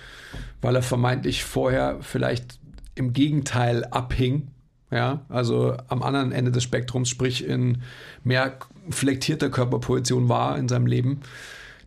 weil 0.61 0.75
er 0.75 0.83
vermeintlich 0.83 1.43
vorher 1.43 1.97
vielleicht 2.01 2.59
im 2.95 3.13
Gegenteil 3.13 3.85
abhing. 3.85 4.49
Ja, 4.91 5.25
also 5.27 5.75
am 5.87 6.03
anderen 6.03 6.31
Ende 6.31 6.51
des 6.51 6.61
Spektrums, 6.61 7.09
sprich 7.09 7.43
in 7.47 7.81
mehr 8.23 8.59
flektierter 8.91 9.49
Körperposition 9.49 10.29
war 10.29 10.55
in 10.59 10.69
seinem 10.69 10.85
Leben. 10.85 11.21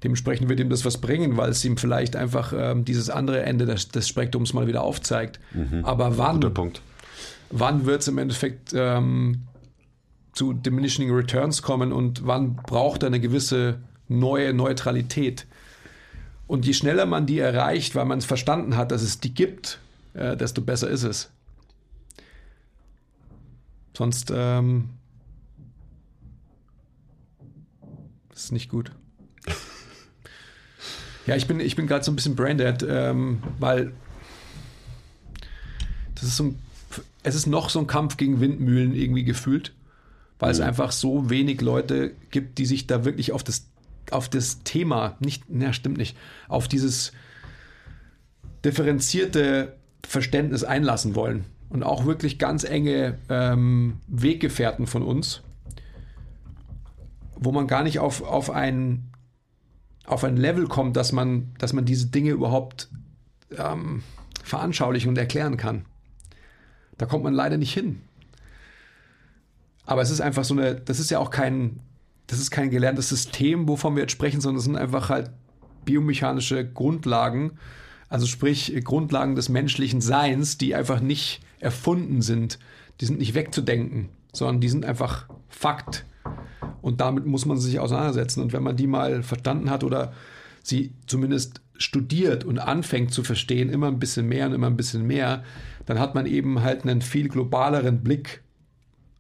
Dementsprechend 0.03 0.49
wird 0.49 0.61
ihm 0.61 0.69
das 0.69 0.85
was 0.85 0.99
bringen, 0.99 1.37
weil 1.37 1.51
es 1.51 1.65
ihm 1.65 1.77
vielleicht 1.77 2.17
einfach 2.17 2.53
ähm, 2.57 2.85
dieses 2.85 3.11
andere 3.11 3.43
Ende 3.43 3.67
des, 3.67 3.89
des, 3.89 4.09
Spektrums 4.09 4.53
mal 4.53 4.67
wieder 4.67 4.83
aufzeigt. 4.83 5.41
Mhm. 5.53 5.85
Aber 5.85 6.19
wann? 6.19 6.37
Guter 6.37 6.51
Punkt. 6.51 6.83
Wann 7.51 7.87
wird 7.87 8.03
es 8.03 8.09
im 8.09 8.19
Endeffekt 8.19 8.73
ähm, 8.75 9.43
zu 10.33 10.53
diminishing 10.53 11.11
returns 11.11 11.63
kommen 11.63 11.93
und 11.93 12.27
wann 12.27 12.57
braucht 12.57 13.03
er 13.03 13.07
eine 13.07 13.21
gewisse 13.21 13.79
neue 14.09 14.53
Neutralität? 14.53 15.47
Und 16.47 16.67
je 16.67 16.75
schneller 16.75 17.07
man 17.07 17.27
die 17.27 17.39
erreicht, 17.39 17.95
weil 17.95 18.05
man 18.05 18.19
es 18.19 18.25
verstanden 18.25 18.77
hat, 18.77 18.93
dass 18.93 19.03
es 19.03 19.19
die 19.19 19.35
gibt, 19.35 19.81
äh, 20.15 20.37
desto 20.37 20.61
besser 20.61 20.89
ist 20.89 21.03
es. 21.03 21.31
Sonst 23.97 24.31
ähm, 24.35 24.91
ist 28.35 28.53
nicht 28.53 28.69
gut. 28.69 28.93
Ja, 31.27 31.35
ich 31.35 31.49
bin, 31.49 31.59
ich 31.59 31.75
bin 31.75 31.87
gerade 31.87 32.05
so 32.05 32.13
ein 32.13 32.17
bisschen 32.17 32.37
braindead, 32.37 32.87
ähm, 32.89 33.43
weil 33.59 33.93
das 36.15 36.25
ist 36.25 36.37
so 36.37 36.45
ein, 36.45 36.59
es 37.25 37.35
ist 37.35 37.47
noch 37.47 37.69
so 37.69 37.81
ein 37.81 37.89
Kampf 37.89 38.17
gegen 38.17 38.41
Windmühlen 38.41 38.95
irgendwie 38.95 39.25
gefühlt, 39.25 39.73
weil 40.39 40.51
mhm. 40.51 40.55
es 40.55 40.61
einfach 40.61 40.93
so 40.93 41.29
wenig 41.29 41.61
Leute 41.61 42.13
gibt, 42.31 42.59
die 42.59 42.67
sich 42.67 42.87
da 42.87 43.05
wirklich 43.05 43.33
auf 43.33 43.43
das, 43.43 43.67
auf 44.13 44.29
das 44.29 44.63
Thema, 44.63 45.17
nicht, 45.19 45.45
na, 45.49 45.73
stimmt 45.73 45.99
nicht, 45.99 46.17
auf 46.49 46.69
dieses 46.69 47.13
differenzierte 48.65 49.75
Verständnis 50.07 50.63
einlassen 50.63 51.15
wollen. 51.15 51.45
Und 51.69 51.83
auch 51.83 52.07
wirklich 52.07 52.39
ganz 52.39 52.63
enge 52.63 53.19
ähm, 53.29 53.99
Weggefährten 54.07 54.87
von 54.87 55.03
uns, 55.03 55.43
wo 57.35 57.51
man 57.51 57.67
gar 57.67 57.83
nicht 57.83 57.99
auf, 57.99 58.23
auf 58.23 58.51
ein 58.51 59.09
auf 60.07 60.25
ein 60.25 60.37
Level 60.37 60.67
kommt, 60.67 60.97
dass 60.97 61.13
man, 61.13 61.53
dass 61.59 61.73
man 61.73 61.85
diese 61.85 62.07
Dinge 62.07 62.31
überhaupt 62.31 62.89
ähm, 63.57 64.03
veranschaulichen 64.43 65.09
und 65.09 65.19
erklären 65.19 65.57
kann. 65.57 65.85
Da 66.99 67.07
kommt 67.07 67.25
man 67.25 67.35
leider 67.35 67.57
nicht 67.59 67.75
hin. 67.75 68.01
Aber 69.85 70.03
es 70.03 70.11
ist 70.11 70.21
einfach 70.21 70.45
so 70.45 70.55
eine, 70.55 70.75
das 70.77 70.99
ist 70.99 71.11
ja 71.11 71.19
auch 71.19 71.31
kein, 71.31 71.81
das 72.27 72.39
ist 72.39 72.51
kein 72.51 72.71
gelerntes 72.71 73.09
System, 73.09 73.69
wovon 73.69 73.95
wir 73.95 74.03
jetzt 74.03 74.13
sprechen, 74.13 74.41
sondern 74.41 74.59
es 74.59 74.65
sind 74.65 74.77
einfach 74.77 75.11
halt 75.11 75.31
biomechanische 75.85 76.69
Grundlagen, 76.69 77.53
also 78.09 78.27
sprich 78.27 78.75
Grundlagen 78.85 79.35
des 79.37 79.49
menschlichen 79.49 80.01
Seins, 80.01 80.59
die 80.59 80.75
einfach 80.75 81.01
nicht 81.01 81.41
erfunden 81.61 82.23
sind. 82.23 82.59
Die 83.01 83.07
sind 83.07 83.19
nicht 83.19 83.35
wegzudenken, 83.35 84.09
sondern 84.33 84.61
die 84.61 84.69
sind 84.69 84.85
einfach 84.85 85.29
Fakt. 85.49 86.05
Und 86.87 87.01
damit 87.01 87.27
muss 87.27 87.47
man 87.47 87.59
sich 87.59 87.81
auseinandersetzen. 87.81 88.41
Und 88.41 88.53
wenn 88.53 88.63
man 88.63 88.77
die 88.77 88.87
mal 88.87 89.25
verstanden 89.25 89.71
hat 89.71 89.83
oder 89.83 90.13
sie 90.63 90.93
zumindest 91.09 91.61
studiert 91.77 92.45
und 92.45 92.61
anfängt 92.61 93.13
zu 93.13 93.25
verstehen, 93.25 93.71
immer 93.71 93.89
ein 93.89 93.99
bisschen 93.99 94.29
mehr 94.29 94.47
und 94.47 94.53
immer 94.53 94.69
ein 94.69 94.77
bisschen 94.77 95.05
mehr, 95.05 95.43
dann 95.87 95.99
hat 95.99 96.15
man 96.15 96.27
eben 96.27 96.63
halt 96.63 96.85
einen 96.85 97.03
viel 97.03 97.29
globaleren 97.29 98.05
Blick 98.05 98.41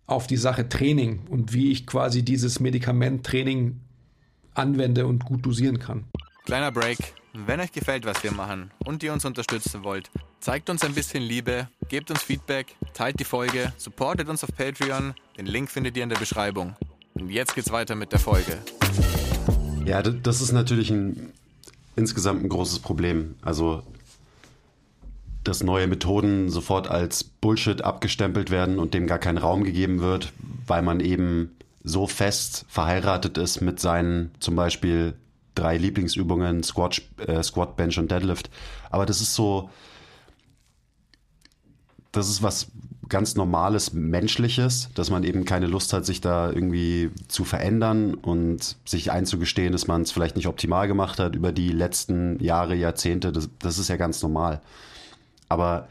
auf 0.06 0.28
die 0.28 0.36
Sache 0.36 0.68
Training 0.68 1.22
und 1.28 1.54
wie 1.54 1.72
ich 1.72 1.88
quasi 1.88 2.22
dieses 2.22 2.60
Medikament 2.60 3.26
Training 3.26 3.80
anwende 4.54 5.04
und 5.08 5.24
gut 5.24 5.44
dosieren 5.44 5.80
kann. 5.80 6.04
Kleiner 6.44 6.70
Break. 6.70 6.98
Wenn 7.34 7.58
euch 7.58 7.72
gefällt, 7.72 8.06
was 8.06 8.22
wir 8.22 8.30
machen 8.30 8.70
und 8.84 9.02
ihr 9.02 9.12
uns 9.12 9.24
unterstützen 9.24 9.82
wollt, 9.82 10.08
zeigt 10.38 10.70
uns 10.70 10.84
ein 10.84 10.94
bisschen 10.94 11.24
Liebe, 11.24 11.68
gebt 11.88 12.12
uns 12.12 12.22
Feedback, 12.22 12.76
teilt 12.94 13.18
die 13.18 13.24
Folge, 13.24 13.72
supportet 13.76 14.28
uns 14.28 14.44
auf 14.44 14.54
Patreon. 14.56 15.14
Den 15.36 15.46
Link 15.46 15.68
findet 15.68 15.96
ihr 15.96 16.04
in 16.04 16.10
der 16.10 16.16
Beschreibung. 16.16 16.76
Und 17.18 17.30
jetzt 17.30 17.54
geht's 17.54 17.72
weiter 17.72 17.94
mit 17.94 18.12
der 18.12 18.18
Folge. 18.18 18.58
Ja, 19.86 20.02
das 20.02 20.42
ist 20.42 20.52
natürlich 20.52 20.90
ein 20.90 21.32
insgesamt 21.96 22.44
ein 22.44 22.48
großes 22.50 22.80
Problem. 22.80 23.36
Also, 23.40 23.82
dass 25.42 25.62
neue 25.62 25.86
Methoden 25.86 26.50
sofort 26.50 26.88
als 26.88 27.24
Bullshit 27.24 27.82
abgestempelt 27.82 28.50
werden 28.50 28.78
und 28.78 28.92
dem 28.92 29.06
gar 29.06 29.18
kein 29.18 29.38
Raum 29.38 29.64
gegeben 29.64 30.00
wird, 30.00 30.32
weil 30.66 30.82
man 30.82 31.00
eben 31.00 31.56
so 31.82 32.06
fest 32.06 32.66
verheiratet 32.68 33.38
ist 33.38 33.62
mit 33.62 33.80
seinen 33.80 34.32
zum 34.40 34.54
Beispiel 34.54 35.14
drei 35.54 35.78
Lieblingsübungen, 35.78 36.62
Squat, 36.64 37.00
äh, 37.18 37.42
Squat, 37.42 37.76
Bench 37.76 37.98
und 37.98 38.10
Deadlift. 38.10 38.50
Aber 38.90 39.06
das 39.06 39.22
ist 39.22 39.34
so, 39.34 39.70
das 42.12 42.28
ist 42.28 42.42
was 42.42 42.66
ganz 43.08 43.36
normales 43.36 43.92
Menschliches, 43.92 44.90
dass 44.94 45.10
man 45.10 45.22
eben 45.22 45.44
keine 45.44 45.66
Lust 45.66 45.92
hat, 45.92 46.04
sich 46.04 46.20
da 46.20 46.50
irgendwie 46.50 47.10
zu 47.28 47.44
verändern 47.44 48.14
und 48.14 48.76
sich 48.84 49.12
einzugestehen, 49.12 49.72
dass 49.72 49.86
man 49.86 50.02
es 50.02 50.12
vielleicht 50.12 50.36
nicht 50.36 50.48
optimal 50.48 50.88
gemacht 50.88 51.18
hat 51.18 51.36
über 51.36 51.52
die 51.52 51.68
letzten 51.68 52.42
Jahre, 52.42 52.74
Jahrzehnte. 52.74 53.32
Das, 53.32 53.48
das 53.58 53.78
ist 53.78 53.88
ja 53.88 53.96
ganz 53.96 54.22
normal. 54.22 54.60
Aber 55.48 55.88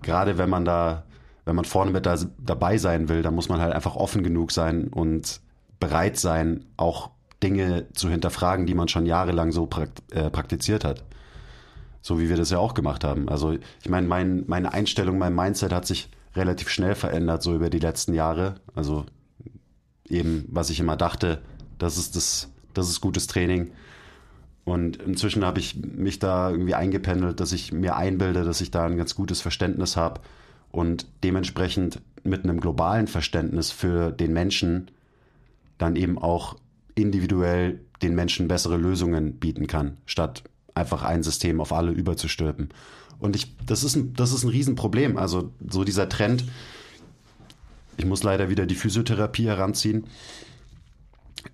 gerade 0.00 0.38
wenn 0.38 0.48
man 0.48 0.64
da, 0.64 1.04
wenn 1.44 1.56
man 1.56 1.64
vorne 1.64 1.90
mit 1.90 2.06
da, 2.06 2.16
dabei 2.38 2.78
sein 2.78 3.08
will, 3.08 3.22
dann 3.22 3.34
muss 3.34 3.48
man 3.48 3.60
halt 3.60 3.74
einfach 3.74 3.96
offen 3.96 4.22
genug 4.22 4.52
sein 4.52 4.88
und 4.88 5.40
bereit 5.80 6.16
sein, 6.16 6.64
auch 6.76 7.10
Dinge 7.42 7.86
zu 7.92 8.08
hinterfragen, 8.08 8.66
die 8.66 8.74
man 8.74 8.88
schon 8.88 9.04
jahrelang 9.04 9.52
so 9.52 9.68
äh, 10.12 10.30
praktiziert 10.30 10.84
hat. 10.84 11.04
So 12.00 12.18
wie 12.18 12.28
wir 12.28 12.36
das 12.36 12.50
ja 12.50 12.58
auch 12.58 12.74
gemacht 12.74 13.04
haben. 13.04 13.28
Also 13.28 13.52
ich 13.52 13.88
meine, 13.88 14.06
mein, 14.06 14.44
meine 14.46 14.72
Einstellung, 14.72 15.18
mein 15.18 15.34
Mindset 15.34 15.72
hat 15.72 15.86
sich 15.86 16.08
relativ 16.34 16.68
schnell 16.68 16.94
verändert, 16.94 17.42
so 17.42 17.54
über 17.54 17.70
die 17.70 17.78
letzten 17.78 18.14
Jahre. 18.14 18.56
Also 18.74 19.06
eben, 20.08 20.44
was 20.48 20.70
ich 20.70 20.80
immer 20.80 20.96
dachte, 20.96 21.42
das 21.78 21.98
ist 21.98 22.16
das, 22.16 22.50
das 22.74 22.88
ist 22.88 23.00
gutes 23.00 23.26
Training. 23.26 23.72
Und 24.64 24.96
inzwischen 24.96 25.44
habe 25.44 25.58
ich 25.58 25.76
mich 25.76 26.18
da 26.18 26.50
irgendwie 26.50 26.74
eingependelt, 26.74 27.40
dass 27.40 27.52
ich 27.52 27.72
mir 27.72 27.96
einbilde, 27.96 28.44
dass 28.44 28.60
ich 28.60 28.70
da 28.70 28.86
ein 28.86 28.96
ganz 28.96 29.14
gutes 29.14 29.40
Verständnis 29.40 29.96
habe 29.96 30.20
und 30.70 31.06
dementsprechend 31.24 32.00
mit 32.22 32.44
einem 32.44 32.60
globalen 32.60 33.08
Verständnis 33.08 33.72
für 33.72 34.12
den 34.12 34.32
Menschen 34.32 34.90
dann 35.78 35.96
eben 35.96 36.18
auch 36.18 36.56
individuell 36.94 37.80
den 38.02 38.14
Menschen 38.14 38.46
bessere 38.48 38.76
Lösungen 38.76 39.38
bieten 39.38 39.66
kann, 39.66 39.96
statt 40.06 40.44
einfach 40.74 41.02
ein 41.02 41.22
System 41.22 41.60
auf 41.60 41.72
alle 41.72 41.90
überzustülpen. 41.90 42.70
Und 43.22 43.36
ich, 43.36 43.54
das 43.64 43.84
ist 43.84 43.94
ein, 43.94 44.14
das 44.14 44.32
ist 44.32 44.42
ein 44.42 44.50
Riesenproblem. 44.50 45.16
Also 45.16 45.52
so 45.70 45.84
dieser 45.84 46.08
Trend, 46.08 46.44
ich 47.96 48.04
muss 48.04 48.24
leider 48.24 48.50
wieder 48.50 48.66
die 48.66 48.74
Physiotherapie 48.74 49.46
heranziehen, 49.46 50.04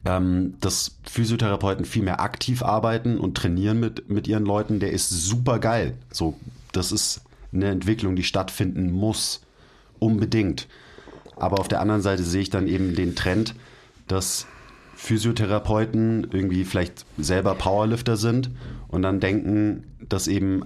ähm, 0.06 0.54
dass 0.60 0.96
Physiotherapeuten 1.04 1.84
viel 1.84 2.02
mehr 2.02 2.20
aktiv 2.20 2.62
arbeiten 2.62 3.18
und 3.18 3.36
trainieren 3.36 3.80
mit, 3.80 4.08
mit 4.08 4.26
ihren 4.26 4.46
Leuten, 4.46 4.80
der 4.80 4.92
ist 4.92 5.10
super 5.10 5.58
geil. 5.58 5.94
So, 6.10 6.38
das 6.72 6.90
ist 6.90 7.20
eine 7.52 7.66
Entwicklung, 7.66 8.16
die 8.16 8.24
stattfinden 8.24 8.90
muss. 8.90 9.42
Unbedingt. 9.98 10.68
Aber 11.36 11.60
auf 11.60 11.68
der 11.68 11.80
anderen 11.80 12.02
Seite 12.02 12.22
sehe 12.22 12.42
ich 12.42 12.50
dann 12.50 12.66
eben 12.66 12.94
den 12.94 13.14
Trend, 13.14 13.54
dass 14.06 14.46
Physiotherapeuten 14.94 16.28
irgendwie 16.32 16.64
vielleicht 16.64 17.04
selber 17.18 17.54
Powerlifter 17.54 18.16
sind 18.16 18.50
und 18.88 19.02
dann 19.02 19.20
denken, 19.20 19.84
dass 20.08 20.28
eben 20.28 20.62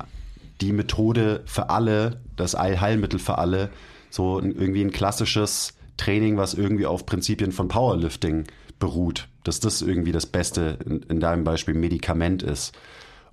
die 0.63 0.73
Methode 0.73 1.43
für 1.45 1.71
alle, 1.71 2.21
das 2.37 2.55
Allheilmittel 2.55 3.19
für 3.19 3.39
alle, 3.39 3.71
so 4.11 4.41
irgendwie 4.41 4.83
ein 4.83 4.93
klassisches 4.93 5.75
Training, 5.97 6.37
was 6.37 6.55
irgendwie 6.55 6.87
auf 6.87 7.05
Prinzipien 7.05 7.53
von 7.53 7.69
Powerlifting 7.69 8.45
beruht, 8.79 9.29
dass 9.45 9.61
das 9.61 9.83
irgendwie 9.83 10.13
das 10.13 10.27
Beste 10.27 10.79
in, 10.87 11.03
in 11.03 11.21
deinem 11.21 11.45
Beispiel 11.45 11.75
Medikament 11.75 12.43
ist. 12.43 12.75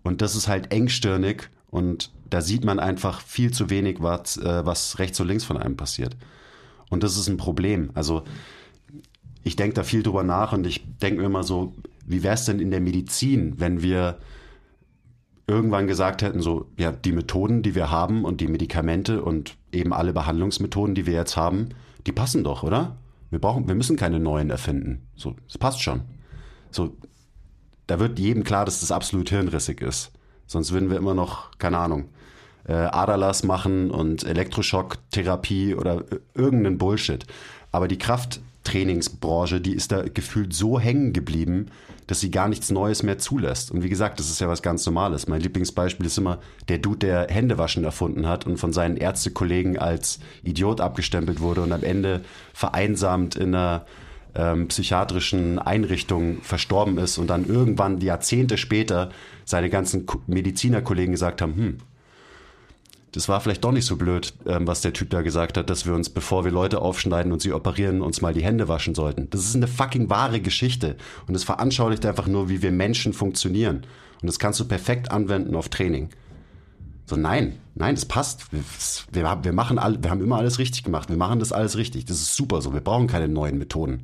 Und 0.03 0.21
das 0.21 0.35
ist 0.35 0.47
halt 0.47 0.71
engstirnig 0.73 1.49
und 1.69 2.11
da 2.29 2.41
sieht 2.41 2.65
man 2.65 2.79
einfach 2.79 3.21
viel 3.21 3.51
zu 3.51 3.69
wenig, 3.69 3.97
was, 4.01 4.37
äh, 4.37 4.65
was 4.65 4.99
rechts 4.99 5.19
und 5.19 5.27
links 5.27 5.43
von 5.43 5.57
einem 5.57 5.77
passiert. 5.77 6.15
Und 6.89 7.03
das 7.03 7.17
ist 7.17 7.27
ein 7.27 7.37
Problem. 7.37 7.91
Also 7.93 8.23
ich 9.43 9.55
denke 9.55 9.75
da 9.75 9.83
viel 9.83 10.03
drüber 10.03 10.23
nach 10.23 10.53
und 10.53 10.65
ich 10.65 10.83
denke 10.97 11.21
mir 11.21 11.27
immer 11.27 11.43
so, 11.43 11.75
wie 12.05 12.23
wäre 12.23 12.33
es 12.33 12.45
denn 12.45 12.59
in 12.59 12.71
der 12.71 12.81
Medizin, 12.81 13.59
wenn 13.59 13.83
wir 13.83 14.17
irgendwann 15.49 15.87
gesagt 15.87 16.21
hätten, 16.21 16.41
so, 16.41 16.69
ja, 16.77 16.91
die 16.91 17.11
Methoden, 17.11 17.61
die 17.63 17.75
wir 17.75 17.89
haben 17.91 18.23
und 18.23 18.39
die 18.39 18.47
Medikamente 18.47 19.21
und 19.21 19.57
eben 19.71 19.93
alle 19.93 20.13
Behandlungsmethoden, 20.13 20.95
die 20.95 21.05
wir 21.05 21.13
jetzt 21.13 21.35
haben, 21.35 21.69
die 22.05 22.11
passen 22.11 22.43
doch, 22.43 22.63
oder? 22.63 22.97
Wir 23.29 23.39
brauchen, 23.39 23.67
wir 23.67 23.75
müssen 23.75 23.97
keine 23.97 24.19
neuen 24.19 24.49
erfinden. 24.49 25.07
So, 25.15 25.35
es 25.47 25.57
passt 25.57 25.81
schon. 25.81 26.01
So, 26.71 26.95
da 27.87 27.99
wird 27.99 28.19
jedem 28.19 28.43
klar, 28.43 28.65
dass 28.65 28.81
das 28.81 28.91
absolut 28.91 29.29
hirnrissig 29.29 29.81
ist. 29.81 30.11
Sonst 30.45 30.71
würden 30.71 30.89
wir 30.89 30.97
immer 30.97 31.13
noch, 31.13 31.51
keine 31.57 31.77
Ahnung, 31.77 32.09
äh, 32.67 32.73
Aderlass 32.73 33.43
machen 33.43 33.91
und 33.91 34.23
Elektroschocktherapie 34.23 35.75
oder 35.75 36.05
irgendeinen 36.33 36.77
Bullshit. 36.77 37.25
Aber 37.71 37.87
die 37.87 37.97
Krafttrainingsbranche, 38.69 39.61
die 39.61 39.73
ist 39.73 39.91
da 39.91 40.03
gefühlt 40.03 40.53
so 40.53 40.79
hängen 40.79 41.11
geblieben, 41.11 41.67
dass 42.07 42.19
sie 42.19 42.31
gar 42.31 42.47
nichts 42.47 42.71
Neues 42.71 43.03
mehr 43.03 43.17
zulässt. 43.17 43.71
Und 43.71 43.83
wie 43.83 43.89
gesagt, 43.89 44.19
das 44.19 44.29
ist 44.29 44.41
ja 44.41 44.47
was 44.47 44.61
ganz 44.61 44.85
Normales. 44.85 45.27
Mein 45.27 45.41
Lieblingsbeispiel 45.41 46.05
ist 46.05 46.17
immer 46.17 46.39
der 46.67 46.77
Dude, 46.77 46.99
der 46.99 47.27
Händewaschen 47.29 47.83
erfunden 47.83 48.27
hat 48.27 48.45
und 48.45 48.57
von 48.57 48.71
seinen 48.71 48.97
Ärztekollegen 48.97 49.77
als 49.77 50.19
Idiot 50.43 50.81
abgestempelt 50.81 51.39
wurde 51.39 51.61
und 51.61 51.71
am 51.71 51.83
Ende 51.83 52.21
vereinsamt 52.53 53.35
in 53.35 53.55
einer 53.55 53.85
ähm, 54.35 54.67
psychiatrischen 54.67 55.57
Einrichtung 55.57 56.41
verstorben 56.43 56.97
ist 56.99 57.17
und 57.17 57.27
dann 57.27 57.45
irgendwann 57.47 57.99
Jahrzehnte 57.99 58.57
später 58.57 59.09
seine 59.45 59.69
ganzen 59.69 60.05
Medizinerkollegen 60.27 61.13
gesagt 61.13 61.41
haben, 61.41 61.55
hm, 61.55 61.77
das 63.11 63.27
war 63.27 63.41
vielleicht 63.41 63.63
doch 63.63 63.71
nicht 63.71 63.85
so 63.85 63.95
blöd, 63.95 64.33
ähm, 64.45 64.67
was 64.67 64.81
der 64.81 64.93
Typ 64.93 65.09
da 65.09 65.21
gesagt 65.21 65.57
hat, 65.57 65.69
dass 65.69 65.85
wir 65.85 65.93
uns, 65.93 66.09
bevor 66.09 66.45
wir 66.45 66.51
Leute 66.51 66.81
aufschneiden 66.81 67.31
und 67.31 67.41
sie 67.41 67.53
operieren, 67.53 68.01
uns 68.01 68.21
mal 68.21 68.33
die 68.33 68.43
Hände 68.43 68.67
waschen 68.67 68.93
sollten. 68.93 69.29
Das 69.29 69.41
ist 69.41 69.55
eine 69.55 69.67
fucking 69.67 70.09
wahre 70.09 70.41
Geschichte. 70.41 70.95
Und 71.27 71.35
es 71.35 71.43
veranschaulicht 71.43 72.05
einfach 72.05 72.27
nur, 72.27 72.49
wie 72.49 72.61
wir 72.61 72.71
Menschen 72.71 73.13
funktionieren. 73.13 73.85
Und 74.21 74.27
das 74.27 74.37
kannst 74.37 74.59
du 74.59 74.65
perfekt 74.65 75.11
anwenden 75.11 75.55
auf 75.55 75.69
Training. 75.69 76.09
So, 77.07 77.15
nein, 77.15 77.57
nein, 77.73 77.95
das 77.95 78.05
passt. 78.05 78.45
Wir, 78.51 78.63
wir, 79.11 79.43
wir, 79.43 79.53
machen 79.53 79.79
all, 79.79 80.03
wir 80.03 80.11
haben 80.11 80.21
immer 80.21 80.37
alles 80.37 80.59
richtig 80.59 80.83
gemacht. 80.83 81.09
Wir 81.09 81.17
machen 81.17 81.39
das 81.39 81.51
alles 81.51 81.77
richtig. 81.77 82.05
Das 82.05 82.17
ist 82.17 82.35
super 82.35 82.61
so. 82.61 82.73
Wir 82.73 82.81
brauchen 82.81 83.07
keine 83.07 83.27
neuen 83.27 83.57
Methoden. 83.57 84.03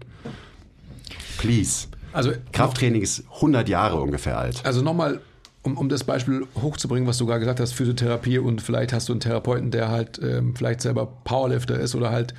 Please. 1.37 1.87
Also, 2.13 2.31
Krafttraining 2.53 3.01
ist 3.01 3.25
100 3.35 3.69
Jahre 3.69 4.01
ungefähr 4.01 4.39
alt. 4.39 4.65
Also 4.65 4.81
nochmal 4.81 5.21
um, 5.65 5.77
um 5.77 5.89
das 5.89 6.03
Beispiel 6.03 6.45
hochzubringen, 6.61 7.07
was 7.07 7.17
du 7.17 7.25
gerade 7.25 7.39
gesagt 7.39 7.59
hast, 7.59 7.73
Physiotherapie 7.73 8.37
und 8.37 8.61
vielleicht 8.61 8.93
hast 8.93 9.09
du 9.09 9.13
einen 9.13 9.19
Therapeuten, 9.19 9.71
der 9.71 9.89
halt 9.89 10.19
ähm, 10.21 10.55
vielleicht 10.55 10.81
selber 10.81 11.07
Powerlifter 11.23 11.79
ist 11.79 11.95
oder 11.95 12.11
halt, 12.11 12.33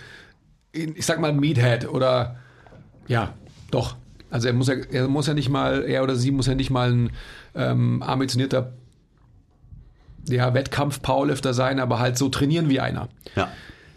ich 0.72 1.04
sag 1.04 1.20
mal, 1.20 1.32
Meathead 1.32 1.88
oder 1.88 2.36
ja, 3.08 3.34
doch. 3.70 3.96
Also 4.30 4.48
er 4.48 4.54
muss 4.54 4.68
ja, 4.68 4.74
er 4.74 5.08
muss 5.08 5.26
ja 5.26 5.34
nicht 5.34 5.48
mal, 5.48 5.84
er 5.84 6.02
oder 6.02 6.16
sie 6.16 6.30
muss 6.30 6.46
ja 6.46 6.54
nicht 6.54 6.70
mal 6.70 6.92
ein 6.92 7.10
ähm, 7.54 8.02
ambitionierter 8.02 8.72
ja, 10.28 10.54
Wettkampf-Powerlifter 10.54 11.54
sein, 11.54 11.80
aber 11.80 11.98
halt 11.98 12.18
so 12.18 12.28
trainieren 12.28 12.68
wie 12.68 12.80
einer. 12.80 13.08
Ja 13.34 13.48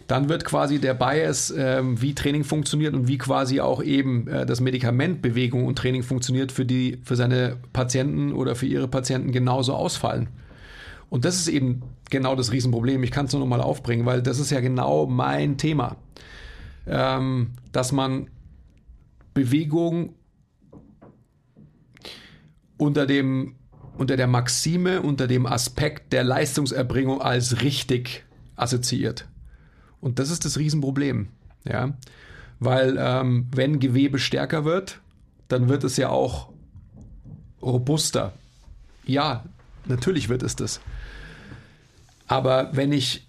dann 0.09 0.27
wird 0.27 0.43
quasi 0.43 0.79
der 0.79 0.95
Bias, 0.95 1.51
äh, 1.51 1.83
wie 1.83 2.15
Training 2.15 2.43
funktioniert 2.43 2.95
und 2.95 3.07
wie 3.07 3.19
quasi 3.19 3.61
auch 3.61 3.83
eben 3.83 4.27
äh, 4.27 4.43
das 4.43 4.59
Medikament 4.59 5.21
Bewegung 5.21 5.67
und 5.67 5.77
Training 5.77 6.01
funktioniert 6.01 6.51
für 6.51 6.65
die, 6.65 6.99
für 7.03 7.15
seine 7.15 7.57
Patienten 7.73 8.33
oder 8.33 8.55
für 8.55 8.65
ihre 8.65 8.87
Patienten 8.87 9.31
genauso 9.31 9.75
ausfallen. 9.75 10.27
Und 11.11 11.25
das 11.25 11.35
ist 11.35 11.47
eben 11.47 11.83
genau 12.09 12.35
das 12.35 12.51
Riesenproblem. 12.51 13.03
Ich 13.03 13.11
kann 13.11 13.27
es 13.27 13.33
nur 13.33 13.41
noch 13.41 13.47
mal 13.47 13.61
aufbringen, 13.61 14.07
weil 14.07 14.23
das 14.23 14.39
ist 14.39 14.49
ja 14.49 14.61
genau 14.61 15.05
mein 15.05 15.59
Thema. 15.59 15.95
Ähm, 16.87 17.51
dass 17.71 17.91
man 17.91 18.31
Bewegung 19.35 20.15
unter 22.77 23.05
dem 23.05 23.55
unter 23.95 24.17
der 24.17 24.27
Maxime, 24.27 25.03
unter 25.03 25.27
dem 25.27 25.45
Aspekt 25.45 26.13
der 26.13 26.23
Leistungserbringung 26.23 27.21
als 27.21 27.61
richtig 27.61 28.23
assoziiert. 28.55 29.28
Und 30.01 30.19
das 30.19 30.29
ist 30.29 30.45
das 30.45 30.57
Riesenproblem. 30.57 31.27
Ja? 31.65 31.93
Weil 32.59 32.97
ähm, 32.99 33.47
wenn 33.53 33.79
Gewebe 33.79 34.19
stärker 34.19 34.65
wird, 34.65 34.99
dann 35.47 35.69
wird 35.69 35.83
es 35.83 35.97
ja 35.97 36.09
auch 36.09 36.49
robuster. 37.61 38.33
Ja, 39.05 39.43
natürlich 39.85 40.29
wird 40.29 40.43
es 40.43 40.55
das. 40.55 40.79
Aber 42.27 42.69
wenn 42.75 42.91
ich 42.91 43.27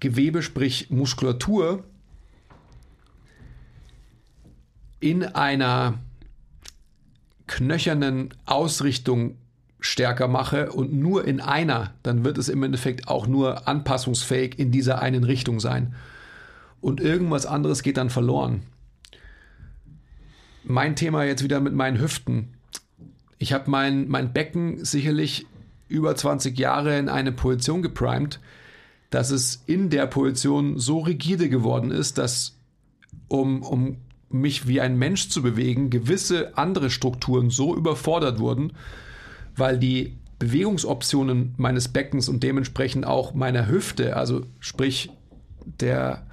Gewebe, 0.00 0.42
sprich 0.42 0.90
Muskulatur, 0.90 1.82
in 5.00 5.24
einer 5.24 5.98
knöchernen 7.46 8.34
Ausrichtung 8.44 9.36
stärker 9.80 10.28
mache 10.28 10.72
und 10.72 10.92
nur 10.92 11.24
in 11.24 11.40
einer, 11.40 11.92
dann 12.02 12.24
wird 12.24 12.38
es 12.38 12.48
im 12.48 12.62
Endeffekt 12.62 13.08
auch 13.08 13.26
nur 13.26 13.68
anpassungsfähig 13.68 14.58
in 14.58 14.72
dieser 14.72 15.00
einen 15.00 15.24
Richtung 15.24 15.60
sein. 15.60 15.94
Und 16.80 17.00
irgendwas 17.00 17.46
anderes 17.46 17.82
geht 17.82 17.96
dann 17.96 18.10
verloren. 18.10 18.62
Mein 20.64 20.96
Thema 20.96 21.24
jetzt 21.24 21.44
wieder 21.44 21.60
mit 21.60 21.74
meinen 21.74 22.00
Hüften. 22.00 22.54
Ich 23.38 23.52
habe 23.52 23.70
mein, 23.70 24.08
mein 24.08 24.32
Becken 24.32 24.84
sicherlich 24.84 25.46
über 25.88 26.14
20 26.14 26.58
Jahre 26.58 26.98
in 26.98 27.08
eine 27.08 27.32
Position 27.32 27.82
geprimed, 27.82 28.40
dass 29.10 29.30
es 29.30 29.62
in 29.66 29.90
der 29.90 30.06
Position 30.06 30.78
so 30.78 30.98
rigide 30.98 31.48
geworden 31.48 31.90
ist, 31.90 32.18
dass 32.18 32.56
um, 33.28 33.62
um 33.62 33.96
mich 34.30 34.66
wie 34.66 34.80
ein 34.80 34.98
Mensch 34.98 35.30
zu 35.30 35.42
bewegen, 35.42 35.88
gewisse 35.90 36.56
andere 36.58 36.90
Strukturen 36.90 37.50
so 37.50 37.74
überfordert 37.74 38.38
wurden, 38.38 38.72
weil 39.58 39.78
die 39.78 40.16
Bewegungsoptionen 40.38 41.54
meines 41.56 41.88
Beckens 41.88 42.28
und 42.28 42.42
dementsprechend 42.42 43.06
auch 43.06 43.34
meiner 43.34 43.68
Hüfte, 43.68 44.16
also 44.16 44.42
sprich 44.60 45.10
der 45.64 46.26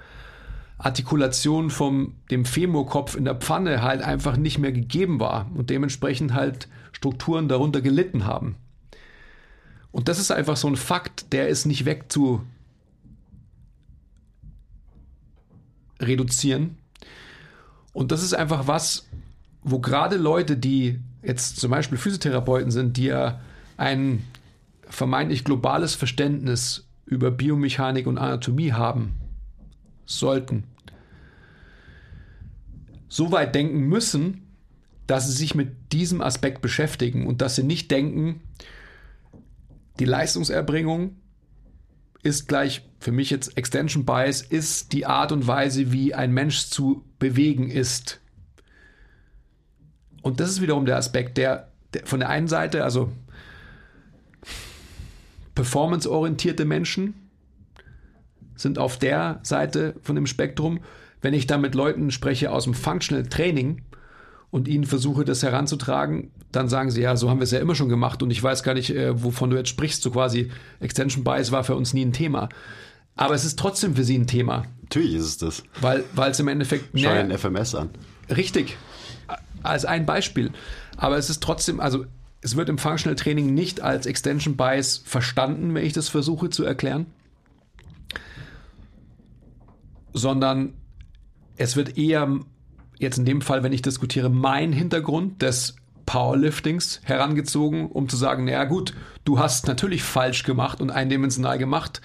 Artikulation 0.78 1.70
vom 1.70 2.16
dem 2.30 2.46
Femurkopf 2.46 3.16
in 3.16 3.26
der 3.26 3.36
Pfanne 3.36 3.82
halt 3.82 4.02
einfach 4.02 4.38
nicht 4.38 4.60
mehr 4.60 4.72
gegeben 4.72 5.20
war 5.20 5.50
und 5.56 5.70
dementsprechend 5.70 6.34
halt 6.34 6.68
Strukturen 6.92 7.48
darunter 7.48 7.82
gelitten 7.82 8.26
haben. 8.26 8.56
Und 9.92 10.08
das 10.10 10.20
ist 10.20 10.32
einfach 10.32 10.58
so 10.58 10.68
ein 10.68 10.76
Fakt, 10.76 11.32
der 11.32 11.48
ist 11.48 11.66
nicht 11.66 11.86
weg 11.86 12.12
zu 12.12 12.42
reduzieren. 16.02 16.78
Und 17.94 18.12
das 18.12 18.22
ist 18.22 18.34
einfach 18.34 18.68
was, 18.68 19.08
wo 19.64 19.80
gerade 19.80 20.18
Leute, 20.18 20.58
die 20.58 21.00
jetzt 21.26 21.60
zum 21.60 21.72
Beispiel 21.72 21.98
Physiotherapeuten 21.98 22.72
sind, 22.72 22.98
die 22.98 23.06
ja 23.06 23.42
ein 23.78 24.24
vermeintlich 24.88 25.44
globales 25.44 25.96
Verständnis 25.96 26.88
über 27.06 27.32
Biomechanik 27.32 28.08
und 28.08 28.18
Anatomie 28.18 28.74
haben 28.74 29.16
sollten, 30.06 30.64
so 33.08 33.32
weit 33.32 33.56
denken 33.56 33.82
müssen, 33.82 34.42
dass 35.08 35.28
sie 35.28 35.34
sich 35.34 35.56
mit 35.56 35.94
diesem 35.94 36.22
Aspekt 36.22 36.62
beschäftigen 36.62 37.28
und 37.28 37.42
dass 37.42 37.56
sie 37.56 37.64
nicht 37.64 37.92
denken, 37.92 38.42
die 40.00 40.06
Leistungserbringung 40.06 41.16
ist 42.24 42.48
gleich 42.48 42.82
für 43.00 43.12
mich 43.12 43.30
jetzt 43.30 43.56
Extension 43.56 44.04
Bias, 44.04 44.42
ist 44.42 44.94
die 44.94 45.06
Art 45.06 45.32
und 45.32 45.46
Weise, 45.46 45.92
wie 45.92 46.16
ein 46.16 46.34
Mensch 46.34 46.66
zu 46.68 47.06
bewegen 47.20 47.70
ist. 47.70 48.20
Und 50.26 50.40
das 50.40 50.50
ist 50.50 50.60
wiederum 50.60 50.88
der 50.88 50.98
Aspekt, 50.98 51.38
der, 51.38 51.68
der 51.94 52.04
von 52.08 52.20
der 52.20 52.30
einen 52.30 52.48
Seite, 52.48 52.84
also 52.84 53.12
performanceorientierte 55.54 56.66
Menschen 56.66 57.14
sind 58.56 58.80
auf 58.80 58.98
der 58.98 59.40
Seite 59.44 59.94
von 60.02 60.16
dem 60.16 60.26
Spektrum. 60.26 60.80
Wenn 61.22 61.36
ich 61.36 61.46
da 61.46 61.60
mit 61.60 61.76
Leuten 61.76 62.10
spreche 62.10 62.52
aus 62.52 62.64
dem 62.64 62.74
Functional 62.74 63.28
Training 63.28 63.84
und 64.50 64.68
ihnen 64.68 64.86
versuche, 64.86 65.26
das 65.26 65.44
heranzutragen, 65.44 66.32
dann 66.52 66.70
sagen 66.70 66.90
sie, 66.90 67.02
ja, 67.02 67.16
so 67.16 67.30
haben 67.30 67.38
wir 67.38 67.44
es 67.44 67.52
ja 67.52 67.60
immer 67.60 67.76
schon 67.76 67.90
gemacht 67.90 68.24
und 68.24 68.32
ich 68.32 68.42
weiß 68.42 68.64
gar 68.64 68.74
nicht, 68.74 68.90
äh, 68.90 69.24
wovon 69.24 69.52
du 69.52 69.58
jetzt 69.58 69.70
sprichst. 69.70 70.02
So 70.02 70.10
quasi 70.10 70.50
Extension 70.80 71.24
Bias 71.24 71.52
war 71.52 71.64
für 71.64 71.76
uns 71.76 71.94
nie 71.94 72.04
ein 72.04 72.14
Thema. 72.14 72.50
Aber 73.16 73.36
es 73.36 73.46
ist 73.46 73.60
trotzdem 73.60 73.96
für 73.96 74.04
sie 74.04 74.18
ein 74.18 74.26
Thema. 74.26 74.66
Natürlich 74.82 75.14
ist 75.14 75.26
es 75.26 75.38
das. 75.38 75.64
Weil, 75.82 76.04
weil 76.16 76.32
es 76.32 76.40
im 76.40 76.48
Endeffekt. 76.48 76.86
Schau 76.96 77.14
dir 77.14 77.20
ein 77.20 77.38
FMS 77.38 77.76
an. 77.76 77.92
Richtig. 78.36 78.76
Als 79.66 79.86
ein 79.86 80.06
Beispiel. 80.06 80.52
Aber 80.98 81.18
es 81.18 81.30
ist 81.30 81.42
trotzdem, 81.42 81.80
also 81.80 82.06
es 82.42 82.56
wird 82.56 82.70
im 82.70 82.78
Functional 82.78 83.16
Training 83.16 83.54
nicht 83.54 83.82
als 83.82 84.06
Extension 84.06 84.56
Bias 84.56 85.02
verstanden, 85.04 85.74
wenn 85.74 85.86
ich 85.86 85.94
das 85.94 86.10
versuche 86.10 86.50
zu 86.50 86.64
erklären, 86.64 87.08
sondern 90.14 90.74
es 91.58 91.76
wird 91.76 91.98
eher, 91.98 92.40
jetzt 93.00 93.18
in 93.18 93.26
dem 93.26 93.42
Fall, 93.42 93.64
wenn 93.64 93.74
ich 93.74 93.82
diskutiere, 93.82 94.30
mein 94.30 94.74
Hintergrund 94.74 95.42
des 95.42 95.76
Powerliftings 96.06 97.02
herangezogen, 97.04 97.88
um 97.88 98.08
zu 98.08 98.16
sagen, 98.16 98.46
naja 98.46 98.66
gut, 98.66 98.94
du 99.24 99.40
hast 99.40 99.68
natürlich 99.68 100.04
falsch 100.04 100.44
gemacht 100.44 100.82
und 100.82 100.92
eindimensional 100.92 101.58
gemacht. 101.58 102.02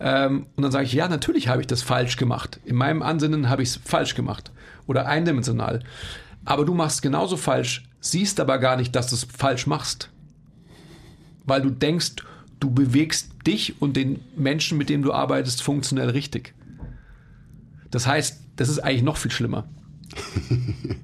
Ähm, 0.00 0.46
und 0.54 0.62
dann 0.62 0.72
sage 0.72 0.84
ich, 0.84 0.92
ja, 0.92 1.08
natürlich 1.08 1.48
habe 1.48 1.62
ich 1.62 1.66
das 1.66 1.82
falsch 1.82 2.16
gemacht. 2.16 2.60
In 2.64 2.76
meinem 2.76 3.02
Ansinnen 3.02 3.48
habe 3.48 3.62
ich 3.62 3.70
es 3.70 3.80
falsch 3.82 4.14
gemacht 4.14 4.52
oder 4.86 5.06
eindimensional. 5.06 5.82
Aber 6.48 6.64
du 6.64 6.72
machst 6.72 7.02
genauso 7.02 7.36
falsch, 7.36 7.84
siehst 8.00 8.40
aber 8.40 8.56
gar 8.56 8.76
nicht, 8.76 8.96
dass 8.96 9.08
du 9.08 9.16
es 9.16 9.24
falsch 9.24 9.66
machst. 9.66 10.08
Weil 11.44 11.60
du 11.60 11.68
denkst, 11.68 12.12
du 12.58 12.70
bewegst 12.70 13.32
dich 13.46 13.82
und 13.82 13.98
den 13.98 14.20
Menschen, 14.34 14.78
mit 14.78 14.88
dem 14.88 15.02
du 15.02 15.12
arbeitest, 15.12 15.62
funktionell 15.62 16.08
richtig. 16.08 16.54
Das 17.90 18.06
heißt, 18.06 18.40
das 18.56 18.70
ist 18.70 18.78
eigentlich 18.78 19.02
noch 19.02 19.18
viel 19.18 19.30
schlimmer. 19.30 19.68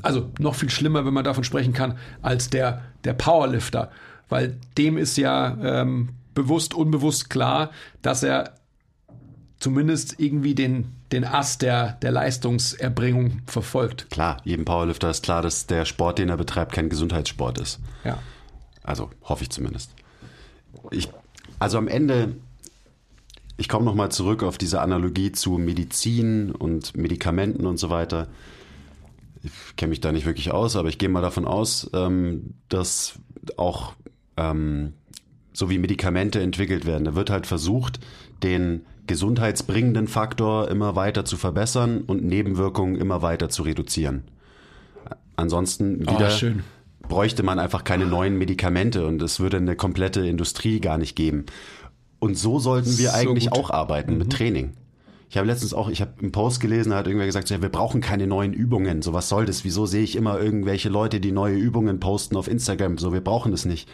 also 0.00 0.30
noch 0.38 0.54
viel 0.54 0.70
schlimmer, 0.70 1.04
wenn 1.04 1.12
man 1.12 1.24
davon 1.24 1.44
sprechen 1.44 1.74
kann, 1.74 1.98
als 2.22 2.48
der, 2.48 2.80
der 3.04 3.12
Powerlifter. 3.12 3.90
Weil 4.30 4.58
dem 4.78 4.96
ist 4.96 5.18
ja 5.18 5.54
ähm, 5.60 6.14
bewusst, 6.32 6.72
unbewusst 6.72 7.28
klar, 7.28 7.72
dass 8.00 8.22
er 8.22 8.54
zumindest 9.58 10.18
irgendwie 10.18 10.54
den, 10.54 10.95
den 11.12 11.24
Ast 11.24 11.62
der, 11.62 11.92
der 12.02 12.10
Leistungserbringung 12.10 13.42
verfolgt. 13.46 14.10
Klar, 14.10 14.38
jedem 14.44 14.64
Powerlifter 14.64 15.10
ist 15.10 15.22
klar, 15.22 15.42
dass 15.42 15.66
der 15.66 15.84
Sport, 15.84 16.18
den 16.18 16.28
er 16.28 16.36
betreibt, 16.36 16.72
kein 16.72 16.88
Gesundheitssport 16.88 17.58
ist. 17.58 17.80
Ja. 18.04 18.18
Also 18.82 19.10
hoffe 19.22 19.44
ich 19.44 19.50
zumindest. 19.50 19.90
Ich, 20.90 21.08
also 21.58 21.78
am 21.78 21.88
Ende, 21.88 22.36
ich 23.56 23.68
komme 23.68 23.84
nochmal 23.84 24.10
zurück 24.10 24.42
auf 24.42 24.58
diese 24.58 24.80
Analogie 24.80 25.32
zu 25.32 25.58
Medizin 25.58 26.52
und 26.52 26.96
Medikamenten 26.96 27.66
und 27.66 27.78
so 27.78 27.90
weiter 27.90 28.28
ich 29.46 29.76
kenne 29.76 29.90
mich 29.90 30.00
da 30.00 30.12
nicht 30.12 30.26
wirklich 30.26 30.52
aus, 30.52 30.76
aber 30.76 30.88
ich 30.88 30.98
gehe 30.98 31.08
mal 31.08 31.22
davon 31.22 31.44
aus, 31.44 31.90
ähm, 31.94 32.54
dass 32.68 33.18
auch 33.56 33.94
ähm, 34.36 34.92
so 35.52 35.70
wie 35.70 35.78
Medikamente 35.78 36.40
entwickelt 36.40 36.84
werden. 36.84 37.04
Da 37.04 37.14
wird 37.14 37.30
halt 37.30 37.46
versucht, 37.46 38.00
den 38.42 38.84
gesundheitsbringenden 39.06 40.08
Faktor 40.08 40.68
immer 40.68 40.96
weiter 40.96 41.24
zu 41.24 41.36
verbessern 41.36 42.02
und 42.06 42.24
Nebenwirkungen 42.24 42.96
immer 42.96 43.22
weiter 43.22 43.48
zu 43.48 43.62
reduzieren. 43.62 44.24
Ansonsten 45.36 46.02
ah, 46.06 46.12
wieder 46.12 46.30
oh, 46.42 47.08
bräuchte 47.08 47.42
man 47.42 47.58
einfach 47.58 47.84
keine 47.84 48.06
neuen 48.06 48.36
Medikamente 48.36 49.06
und 49.06 49.22
es 49.22 49.40
würde 49.40 49.58
eine 49.58 49.76
komplette 49.76 50.26
Industrie 50.26 50.80
gar 50.80 50.98
nicht 50.98 51.14
geben. 51.14 51.46
Und 52.18 52.38
so 52.38 52.58
sollten 52.58 52.98
wir 52.98 53.10
so 53.10 53.16
eigentlich 53.16 53.50
gut. 53.50 53.58
auch 53.58 53.70
arbeiten 53.70 54.12
mhm. 54.12 54.18
mit 54.18 54.32
Training. 54.32 54.72
Ich 55.28 55.36
habe 55.36 55.46
letztens 55.46 55.74
auch, 55.74 55.88
ich 55.88 56.00
habe 56.00 56.12
einen 56.20 56.32
Post 56.32 56.60
gelesen, 56.60 56.90
da 56.90 56.96
hat 56.98 57.06
irgendwer 57.06 57.26
gesagt, 57.26 57.50
ja, 57.50 57.60
wir 57.60 57.68
brauchen 57.68 58.00
keine 58.00 58.26
neuen 58.26 58.52
Übungen. 58.52 59.02
So, 59.02 59.12
was 59.12 59.28
soll 59.28 59.44
das? 59.44 59.64
Wieso 59.64 59.84
sehe 59.84 60.04
ich 60.04 60.14
immer 60.14 60.40
irgendwelche 60.40 60.88
Leute, 60.88 61.20
die 61.20 61.32
neue 61.32 61.56
Übungen 61.56 61.98
posten 61.98 62.36
auf 62.36 62.48
Instagram? 62.48 62.96
So, 62.96 63.12
wir 63.12 63.20
brauchen 63.20 63.50
das 63.50 63.64
nicht. 63.64 63.88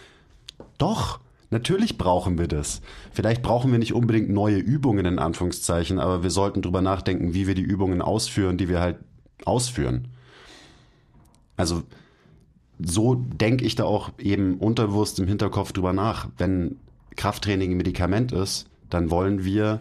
Doch, 0.76 1.20
natürlich 1.53 1.98
brauchen 1.98 2.38
wir 2.38 2.48
das. 2.48 2.82
Vielleicht 3.12 3.42
brauchen 3.42 3.70
wir 3.70 3.78
nicht 3.78 3.92
unbedingt 3.92 4.30
neue 4.30 4.59
Übungen 4.59 5.07
in 5.07 5.18
Anführungszeichen, 5.18 5.98
aber 5.98 6.22
wir 6.22 6.30
sollten 6.30 6.62
drüber 6.62 6.82
nachdenken, 6.82 7.34
wie 7.34 7.46
wir 7.46 7.55
die 7.55 7.62
Übungen 7.62 8.03
ausführen, 8.03 8.59
die 8.59 8.68
wir 8.68 8.80
halt 8.80 8.98
ausführen. 9.44 10.09
Also, 11.57 11.82
so 12.78 13.14
denke 13.14 13.64
ich 13.64 13.76
da 13.76 13.84
auch 13.84 14.11
eben 14.18 14.59
unterbewusst 14.59 15.20
im 15.20 15.28
Hinterkopf 15.28 15.72
drüber 15.72 15.92
nach. 15.92 16.28
Wenn 16.38 16.78
Krafttraining 17.16 17.70
ein 17.70 17.76
Medikament 17.76 18.32
ist, 18.32 18.66
dann 18.90 19.11
wollen 19.11 19.44
wir 19.44 19.80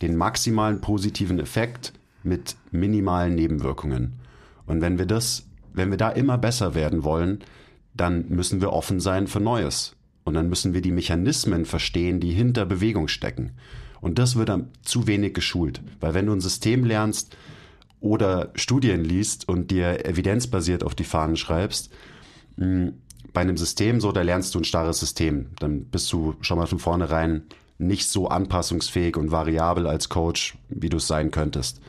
den 0.00 0.16
maximalen 0.16 0.80
positiven 0.80 1.38
Effekt 1.38 1.92
mit 2.22 2.56
minimalen 2.70 3.34
Nebenwirkungen. 3.34 4.14
Und 4.66 4.80
wenn 4.80 4.98
wir 4.98 5.06
das, 5.06 5.46
wenn 5.72 5.90
wir 5.90 5.98
da 5.98 6.10
immer 6.10 6.38
besser 6.38 6.74
werden 6.74 7.04
wollen, 7.04 7.40
dann 7.94 8.26
müssen 8.28 8.60
wir 8.60 8.72
offen 8.72 9.00
sein 9.00 9.26
für 9.26 9.40
Neues. 9.40 9.96
Und 10.28 10.34
dann 10.34 10.50
müssen 10.50 10.74
wir 10.74 10.82
die 10.82 10.92
Mechanismen 10.92 11.64
verstehen, 11.64 12.20
die 12.20 12.32
hinter 12.32 12.66
Bewegung 12.66 13.08
stecken. 13.08 13.52
Und 14.02 14.18
das 14.18 14.36
wird 14.36 14.50
dann 14.50 14.68
zu 14.82 15.06
wenig 15.06 15.32
geschult. 15.32 15.80
Weil 16.00 16.12
wenn 16.12 16.26
du 16.26 16.34
ein 16.34 16.42
System 16.42 16.84
lernst 16.84 17.34
oder 18.00 18.50
Studien 18.54 19.02
liest 19.04 19.48
und 19.48 19.70
dir 19.70 20.04
evidenzbasiert 20.04 20.84
auf 20.84 20.94
die 20.94 21.04
Fahnen 21.04 21.36
schreibst, 21.36 21.90
hm, 22.58 22.92
bei 23.32 23.40
einem 23.40 23.56
System 23.56 24.02
so, 24.02 24.12
da 24.12 24.20
lernst 24.20 24.54
du 24.54 24.60
ein 24.60 24.64
starres 24.64 25.00
System. 25.00 25.46
Dann 25.60 25.84
bist 25.84 26.12
du 26.12 26.34
schon 26.42 26.58
mal 26.58 26.66
von 26.66 26.78
vornherein 26.78 27.44
nicht 27.78 28.10
so 28.10 28.28
anpassungsfähig 28.28 29.16
und 29.16 29.30
variabel 29.30 29.86
als 29.86 30.10
Coach, 30.10 30.58
wie 30.68 30.90
du 30.90 30.98
es 30.98 31.06
sein 31.06 31.30
könntest. 31.30 31.80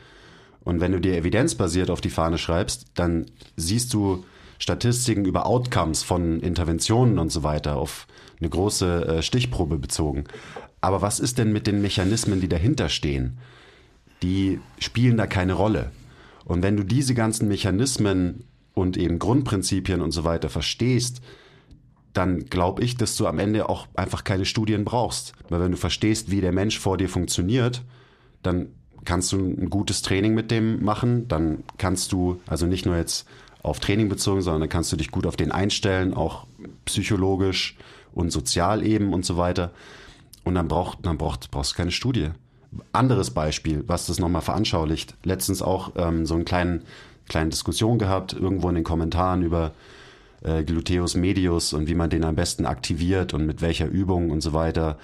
Und 0.64 0.80
wenn 0.80 0.92
du 0.92 1.00
dir 1.00 1.14
evidenzbasiert 1.14 1.90
auf 1.90 2.00
die 2.00 2.08
Fahne 2.08 2.38
schreibst, 2.38 2.86
dann 2.94 3.26
siehst 3.56 3.92
du 3.92 4.24
Statistiken 4.58 5.26
über 5.26 5.44
Outcomes 5.44 6.02
von 6.02 6.40
Interventionen 6.40 7.18
und 7.18 7.30
so 7.30 7.42
weiter 7.42 7.76
auf 7.76 8.06
eine 8.40 8.50
große 8.50 9.06
äh, 9.06 9.22
Stichprobe 9.22 9.78
bezogen. 9.78 10.24
Aber 10.80 11.02
was 11.02 11.20
ist 11.20 11.38
denn 11.38 11.52
mit 11.52 11.66
den 11.66 11.82
Mechanismen, 11.82 12.40
die 12.40 12.48
dahinter 12.48 12.88
stehen? 12.88 13.38
Die 14.22 14.60
spielen 14.78 15.16
da 15.16 15.26
keine 15.26 15.54
Rolle. 15.54 15.90
Und 16.44 16.62
wenn 16.62 16.76
du 16.76 16.84
diese 16.84 17.14
ganzen 17.14 17.48
Mechanismen 17.48 18.44
und 18.74 18.96
eben 18.96 19.18
Grundprinzipien 19.18 20.00
und 20.00 20.12
so 20.12 20.24
weiter 20.24 20.48
verstehst, 20.48 21.20
dann 22.12 22.46
glaube 22.46 22.82
ich, 22.82 22.96
dass 22.96 23.16
du 23.16 23.26
am 23.26 23.38
Ende 23.38 23.68
auch 23.68 23.86
einfach 23.94 24.24
keine 24.24 24.44
Studien 24.44 24.84
brauchst. 24.84 25.32
Weil 25.48 25.60
wenn 25.60 25.70
du 25.70 25.76
verstehst, 25.76 26.30
wie 26.30 26.40
der 26.40 26.52
Mensch 26.52 26.78
vor 26.78 26.96
dir 26.96 27.08
funktioniert, 27.08 27.82
dann 28.42 28.68
kannst 29.04 29.32
du 29.32 29.38
ein 29.38 29.70
gutes 29.70 30.02
Training 30.02 30.34
mit 30.34 30.50
dem 30.50 30.82
machen. 30.82 31.28
Dann 31.28 31.62
kannst 31.78 32.12
du, 32.12 32.40
also 32.46 32.66
nicht 32.66 32.84
nur 32.84 32.96
jetzt 32.96 33.26
auf 33.62 33.80
Training 33.80 34.08
bezogen, 34.08 34.42
sondern 34.42 34.62
dann 34.62 34.70
kannst 34.70 34.90
du 34.92 34.96
dich 34.96 35.10
gut 35.10 35.26
auf 35.26 35.36
den 35.36 35.52
einstellen, 35.52 36.14
auch 36.14 36.46
psychologisch 36.84 37.76
und 38.12 38.30
sozial 38.30 38.84
eben 38.84 39.12
und 39.12 39.24
so 39.24 39.36
weiter. 39.36 39.72
Und 40.44 40.54
dann, 40.54 40.68
braucht, 40.68 41.04
dann 41.04 41.18
braucht, 41.18 41.50
brauchst 41.50 41.72
du 41.72 41.76
keine 41.76 41.90
Studie. 41.90 42.30
Anderes 42.92 43.30
Beispiel, 43.30 43.84
was 43.86 44.06
das 44.06 44.18
nochmal 44.18 44.42
veranschaulicht. 44.42 45.14
Letztens 45.24 45.60
auch 45.62 45.92
ähm, 45.96 46.24
so 46.24 46.34
einen 46.34 46.44
kleinen, 46.44 46.82
kleinen 47.28 47.50
Diskussion 47.50 47.98
gehabt, 47.98 48.32
irgendwo 48.32 48.68
in 48.68 48.76
den 48.76 48.84
Kommentaren 48.84 49.42
über 49.42 49.72
äh, 50.42 50.64
Gluteus 50.64 51.14
medius 51.14 51.72
und 51.72 51.88
wie 51.88 51.94
man 51.94 52.10
den 52.10 52.24
am 52.24 52.36
besten 52.36 52.66
aktiviert 52.66 53.34
und 53.34 53.46
mit 53.46 53.60
welcher 53.60 53.86
Übung 53.86 54.30
und 54.30 54.40
so 54.40 54.52
weiter. 54.52 54.98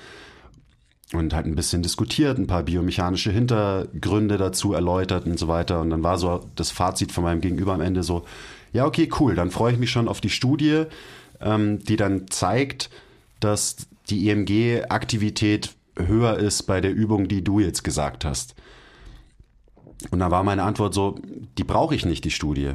Und 1.12 1.34
halt 1.34 1.46
ein 1.46 1.54
bisschen 1.54 1.82
diskutiert, 1.82 2.38
ein 2.38 2.48
paar 2.48 2.64
biomechanische 2.64 3.30
Hintergründe 3.30 4.38
dazu 4.38 4.72
erläutert 4.72 5.26
und 5.26 5.38
so 5.38 5.46
weiter. 5.46 5.80
Und 5.80 5.90
dann 5.90 6.02
war 6.02 6.18
so 6.18 6.48
das 6.56 6.72
Fazit 6.72 7.12
von 7.12 7.22
meinem 7.22 7.40
Gegenüber 7.40 7.74
am 7.74 7.80
Ende 7.80 8.02
so, 8.02 8.24
ja, 8.72 8.86
okay, 8.86 9.08
cool, 9.20 9.34
dann 9.36 9.50
freue 9.50 9.72
ich 9.72 9.78
mich 9.78 9.90
schon 9.90 10.08
auf 10.08 10.20
die 10.20 10.30
Studie, 10.30 10.84
ähm, 11.46 11.78
die 11.78 11.96
dann 11.96 12.28
zeigt, 12.28 12.90
dass 13.40 13.76
die 14.10 14.28
EMG-Aktivität 14.28 15.74
höher 15.96 16.36
ist 16.36 16.64
bei 16.64 16.80
der 16.80 16.92
Übung, 16.92 17.28
die 17.28 17.42
du 17.42 17.60
jetzt 17.60 17.84
gesagt 17.84 18.24
hast. 18.24 18.54
Und 20.10 20.18
da 20.18 20.30
war 20.30 20.42
meine 20.42 20.64
Antwort 20.64 20.92
so, 20.92 21.18
die 21.56 21.64
brauche 21.64 21.94
ich 21.94 22.04
nicht, 22.04 22.24
die 22.24 22.30
Studie. 22.30 22.74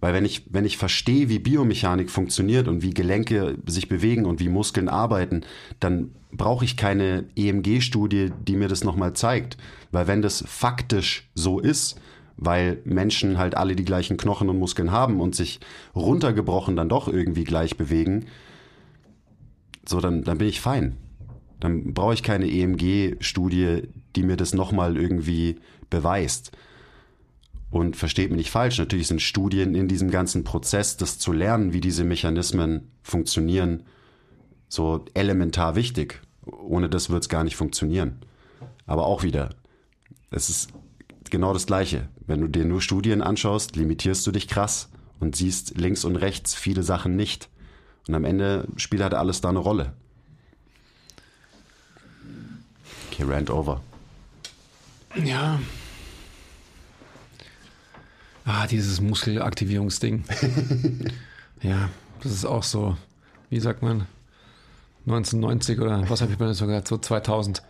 Weil 0.00 0.14
wenn 0.14 0.24
ich, 0.24 0.44
wenn 0.50 0.64
ich 0.64 0.76
verstehe, 0.78 1.28
wie 1.28 1.38
Biomechanik 1.38 2.10
funktioniert 2.10 2.68
und 2.68 2.82
wie 2.82 2.94
Gelenke 2.94 3.58
sich 3.66 3.88
bewegen 3.88 4.24
und 4.24 4.40
wie 4.40 4.48
Muskeln 4.48 4.88
arbeiten, 4.88 5.42
dann 5.78 6.12
brauche 6.32 6.64
ich 6.64 6.76
keine 6.76 7.26
EMG-Studie, 7.36 8.30
die 8.46 8.56
mir 8.56 8.68
das 8.68 8.84
nochmal 8.84 9.12
zeigt. 9.12 9.56
Weil 9.92 10.06
wenn 10.06 10.22
das 10.22 10.44
faktisch 10.46 11.30
so 11.34 11.60
ist, 11.60 12.00
weil 12.40 12.78
Menschen 12.84 13.38
halt 13.38 13.54
alle 13.54 13.76
die 13.76 13.84
gleichen 13.84 14.16
Knochen 14.16 14.48
und 14.48 14.58
Muskeln 14.58 14.90
haben 14.90 15.20
und 15.20 15.36
sich 15.36 15.60
runtergebrochen 15.94 16.74
dann 16.74 16.88
doch 16.88 17.06
irgendwie 17.06 17.44
gleich 17.44 17.76
bewegen, 17.76 18.24
so 19.86 20.00
dann, 20.00 20.24
dann 20.24 20.38
bin 20.38 20.48
ich 20.48 20.60
fein. 20.60 20.96
Dann 21.60 21.92
brauche 21.92 22.14
ich 22.14 22.22
keine 22.22 22.50
EMG-Studie, 22.50 23.82
die 24.16 24.22
mir 24.22 24.36
das 24.36 24.54
nochmal 24.54 24.96
irgendwie 24.96 25.56
beweist. 25.90 26.52
Und 27.70 27.94
versteht 27.94 28.30
mich 28.30 28.38
nicht 28.38 28.50
falsch, 28.50 28.78
natürlich 28.78 29.06
sind 29.06 29.20
Studien 29.20 29.74
in 29.74 29.86
diesem 29.86 30.10
ganzen 30.10 30.42
Prozess, 30.42 30.96
das 30.96 31.18
zu 31.18 31.32
lernen, 31.32 31.72
wie 31.72 31.80
diese 31.80 32.02
Mechanismen 32.04 32.90
funktionieren, 33.02 33.84
so 34.68 35.04
elementar 35.12 35.76
wichtig. 35.76 36.20
Ohne 36.46 36.88
das 36.88 37.10
wird 37.10 37.22
es 37.22 37.28
gar 37.28 37.44
nicht 37.44 37.56
funktionieren. 37.56 38.20
Aber 38.86 39.06
auch 39.06 39.22
wieder, 39.22 39.50
es 40.30 40.48
ist 40.48 40.72
genau 41.30 41.52
das 41.52 41.66
Gleiche. 41.66 42.08
Wenn 42.30 42.42
du 42.42 42.46
dir 42.46 42.64
nur 42.64 42.80
Studien 42.80 43.22
anschaust, 43.22 43.74
limitierst 43.74 44.24
du 44.24 44.30
dich 44.30 44.46
krass 44.46 44.88
und 45.18 45.34
siehst 45.34 45.76
links 45.76 46.04
und 46.04 46.14
rechts 46.14 46.54
viele 46.54 46.84
Sachen 46.84 47.16
nicht. 47.16 47.48
Und 48.06 48.14
am 48.14 48.24
Ende 48.24 48.68
spielt 48.76 49.02
halt 49.02 49.14
alles 49.14 49.40
da 49.40 49.48
eine 49.48 49.58
Rolle. 49.58 49.94
Okay, 53.10 53.24
Rant 53.24 53.50
over. 53.50 53.80
Ja. 55.24 55.58
Ah, 58.44 58.68
dieses 58.68 59.00
Muskelaktivierungsding. 59.00 60.22
ja, 61.62 61.90
das 62.22 62.30
ist 62.30 62.44
auch 62.44 62.62
so, 62.62 62.96
wie 63.48 63.58
sagt 63.58 63.82
man, 63.82 64.06
1990 65.06 65.80
oder 65.80 66.08
was 66.08 66.20
habe 66.20 66.32
ich 66.32 66.38
mir 66.38 66.54
sogar 66.54 66.86
so 66.86 66.96
2000. 66.96 67.60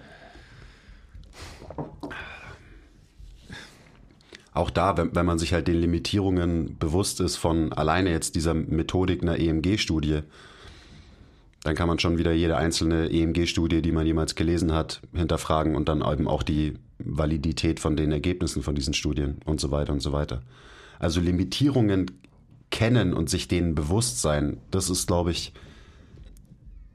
Auch 4.53 4.71
da, 4.71 4.97
wenn, 4.97 5.15
wenn 5.15 5.27
man 5.27 5.39
sich 5.39 5.53
halt 5.53 5.69
den 5.69 5.81
Limitierungen 5.81 6.77
bewusst 6.79 7.21
ist 7.21 7.37
von 7.37 7.73
alleine 7.73 8.11
jetzt 8.11 8.35
dieser 8.35 8.55
Methodik 8.55 9.23
einer 9.23 9.39
EMG-Studie, 9.39 10.21
dann 11.63 11.75
kann 11.75 11.89
man 11.89 11.99
schon 11.99 12.19
wieder 12.19 12.33
jede 12.33 12.57
einzelne 12.57 13.11
EMG-Studie, 13.11 13.83
die 13.83 13.93
man 13.93 14.07
jemals 14.07 14.35
gelesen 14.35 14.73
hat, 14.73 15.03
hinterfragen 15.13 15.77
und 15.77 15.89
dann 15.89 16.03
eben 16.03 16.27
auch 16.27 16.43
die 16.43 16.75
Validität 16.99 17.81
von 17.81 17.97
den 17.97 18.13
Ergebnissen 18.13 18.63
von 18.63 18.75
diesen 18.75 18.95
Studien 18.95 19.41
und 19.45 19.61
so 19.61 19.71
weiter 19.71 19.93
und 19.93 20.01
so 20.01 20.13
weiter. 20.13 20.43
Also 20.99 21.21
Limitierungen 21.21 22.11
kennen 22.71 23.15
und 23.15 23.29
sich 23.29 23.47
denen 23.47 23.75
bewusst 23.75 24.21
sein, 24.21 24.59
das 24.71 24.91
ist, 24.91 25.07
glaube 25.07 25.33
ich, 25.33 25.53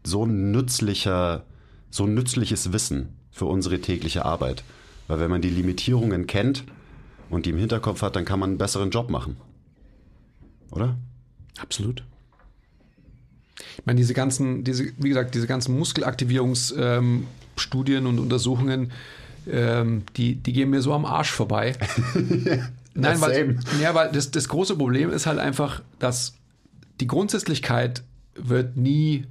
so 0.04 0.26
ein 0.26 0.52
nützlicher, 0.52 1.46
so 1.90 2.06
ein 2.06 2.14
nützliches 2.14 2.74
Wissen 2.74 3.10
für 3.32 3.46
unsere 3.46 3.82
tägliche 3.82 4.26
Arbeit. 4.26 4.64
Weil 5.08 5.20
wenn 5.20 5.30
man 5.30 5.42
die 5.42 5.50
Limitierungen 5.50 6.28
kennt 6.28 6.64
und 7.30 7.46
die 7.46 7.52
im 7.52 7.58
Hinterkopf 7.58 8.02
hat, 8.02 8.16
dann 8.16 8.26
kann 8.26 8.40
man 8.40 8.52
einen 8.52 8.58
besseren 8.58 8.90
Job 8.90 9.10
machen. 9.10 9.38
Oder? 10.72 10.96
Absolut. 11.60 12.04
Ich 13.78 13.86
meine, 13.86 13.98
diese 13.98 14.14
ganzen, 14.14 14.64
diese, 14.64 14.86
wie 14.98 15.10
gesagt, 15.10 15.36
diese 15.36 15.48
ganzen 15.48 15.78
Muskelaktivierungsstudien 15.78 17.28
ähm, 18.04 18.08
und 18.08 18.20
Untersuchungen, 18.20 18.92
ähm, 19.50 20.04
die, 20.18 20.36
die 20.36 20.54
gehen 20.54 20.70
mir 20.70 20.82
so 20.82 20.94
am 20.94 21.06
Arsch 21.06 21.32
vorbei. 21.32 21.76
Nein, 22.94 23.20
weil, 23.22 23.60
ja, 23.82 23.94
weil 23.94 24.12
das, 24.12 24.32
das 24.32 24.48
große 24.48 24.76
Problem 24.76 25.10
ist 25.10 25.26
halt 25.26 25.40
einfach, 25.40 25.82
dass 26.00 26.36
die 27.02 27.08
Grundsätzlichkeit 27.08 28.04
wird 28.36 28.78
nie 28.78 29.26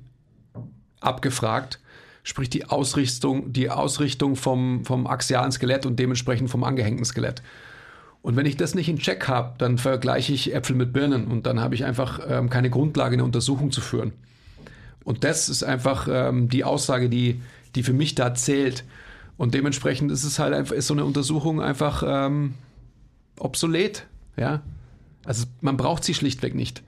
abgefragt, 1.01 1.81
sprich 2.23 2.51
die 2.51 2.67
Ausrichtung, 2.67 3.53
die 3.53 3.71
Ausrichtung 3.71 4.37
vom, 4.37 4.85
vom 4.85 5.07
axialen 5.07 5.53
Skelett 5.53 5.87
und 5.87 5.99
dementsprechend 5.99 6.51
vom 6.51 6.65
angehängten 6.65 7.05
Skelett. 7.05 7.43
Und 8.25 8.37
wenn 8.37 8.47
ich 8.47 8.57
das 8.57 8.75
nicht 8.75 8.89
in 8.89 8.99
Check 8.99 9.29
habe, 9.29 9.53
dann 9.59 9.77
vergleiche 9.77 10.33
ich 10.33 10.55
Äpfel 10.55 10.75
mit 10.75 10.95
Birnen 10.95 11.27
und 11.27 11.45
dann 11.45 11.61
habe 11.61 11.75
ich 11.75 11.85
einfach 11.85 12.21
ähm, 12.27 12.49
keine 12.49 12.71
Grundlage, 12.71 13.13
eine 13.13 13.23
Untersuchung 13.23 13.71
zu 13.71 13.83
führen. 13.83 14.15
Und 15.05 15.25
das 15.25 15.51
ist 15.51 15.63
einfach 15.63 16.09
ähm, 16.11 16.49
die 16.49 16.65
Aussage, 16.65 17.11
die, 17.11 17.43
die 17.75 17.83
für 17.83 17.93
mich 17.93 18.15
da 18.15 18.33
zählt. 18.33 18.85
Und 19.37 19.53
dementsprechend 19.53 20.11
ist 20.11 20.25
es 20.25 20.39
halt 20.39 20.55
einfach, 20.55 20.75
ist 20.75 20.87
so 20.87 20.95
eine 20.95 21.05
Untersuchung 21.05 21.61
einfach 21.61 22.03
ähm, 22.07 22.55
obsolet. 23.39 24.07
Ja. 24.39 24.63
Also 25.27 25.45
man 25.61 25.77
braucht 25.77 26.03
sie 26.03 26.15
schlichtweg 26.15 26.55
nicht. 26.55 26.83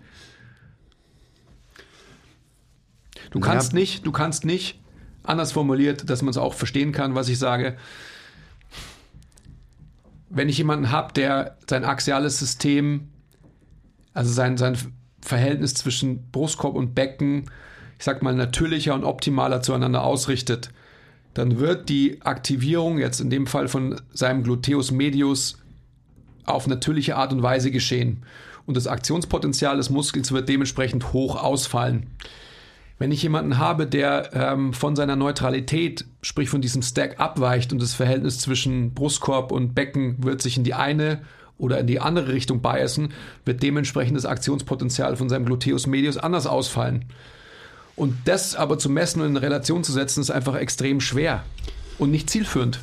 Du 3.30 3.40
kannst 3.40 3.74
ja. 3.74 3.78
nicht, 3.78 4.06
du 4.06 4.10
kannst 4.10 4.46
nicht, 4.46 4.80
anders 5.22 5.52
formuliert, 5.52 6.08
dass 6.08 6.22
man 6.22 6.30
es 6.30 6.38
auch 6.38 6.54
verstehen 6.54 6.92
kann, 6.92 7.14
was 7.14 7.28
ich 7.28 7.38
sage. 7.38 7.76
Wenn 10.28 10.48
ich 10.48 10.58
jemanden 10.58 10.90
habe, 10.90 11.12
der 11.12 11.56
sein 11.68 11.84
axiales 11.84 12.38
System, 12.38 13.08
also 14.12 14.32
sein, 14.32 14.56
sein 14.56 14.76
Verhältnis 15.20 15.74
zwischen 15.74 16.30
Brustkorb 16.30 16.74
und 16.74 16.94
Becken, 16.94 17.50
ich 17.98 18.04
sag 18.04 18.22
mal, 18.22 18.34
natürlicher 18.34 18.94
und 18.94 19.04
optimaler 19.04 19.62
zueinander 19.62 20.02
ausrichtet, 20.02 20.70
dann 21.34 21.58
wird 21.58 21.88
die 21.88 22.22
Aktivierung 22.22 22.98
jetzt 22.98 23.20
in 23.20 23.30
dem 23.30 23.46
Fall 23.46 23.68
von 23.68 24.00
seinem 24.12 24.42
Gluteus 24.42 24.90
medius 24.90 25.58
auf 26.46 26.66
natürliche 26.66 27.16
Art 27.16 27.32
und 27.32 27.42
Weise 27.42 27.70
geschehen. 27.70 28.24
Und 28.64 28.76
das 28.76 28.86
Aktionspotenzial 28.86 29.76
des 29.76 29.90
Muskels 29.90 30.32
wird 30.32 30.48
dementsprechend 30.48 31.12
hoch 31.12 31.36
ausfallen. 31.36 32.06
Wenn 32.98 33.12
ich 33.12 33.22
jemanden 33.22 33.58
habe, 33.58 33.86
der 33.86 34.30
ähm, 34.32 34.72
von 34.72 34.96
seiner 34.96 35.16
Neutralität, 35.16 36.06
sprich 36.22 36.48
von 36.48 36.62
diesem 36.62 36.80
Stack 36.80 37.20
abweicht 37.20 37.72
und 37.72 37.82
das 37.82 37.92
Verhältnis 37.92 38.38
zwischen 38.38 38.94
Brustkorb 38.94 39.52
und 39.52 39.74
Becken 39.74 40.24
wird 40.24 40.40
sich 40.40 40.56
in 40.56 40.64
die 40.64 40.74
eine 40.74 41.20
oder 41.58 41.78
in 41.80 41.86
die 41.86 42.00
andere 42.00 42.32
Richtung 42.32 42.62
biasen, 42.62 43.12
wird 43.44 43.62
dementsprechend 43.62 44.16
das 44.16 44.24
Aktionspotenzial 44.24 45.16
von 45.16 45.28
seinem 45.28 45.44
Gluteus 45.44 45.86
medius 45.86 46.16
anders 46.16 46.46
ausfallen. 46.46 47.04
Und 47.96 48.16
das 48.24 48.54
aber 48.54 48.78
zu 48.78 48.88
messen 48.88 49.20
und 49.22 49.28
in 49.28 49.36
Relation 49.36 49.84
zu 49.84 49.92
setzen, 49.92 50.20
ist 50.20 50.30
einfach 50.30 50.54
extrem 50.54 51.00
schwer 51.00 51.44
und 51.98 52.10
nicht 52.10 52.30
zielführend. 52.30 52.80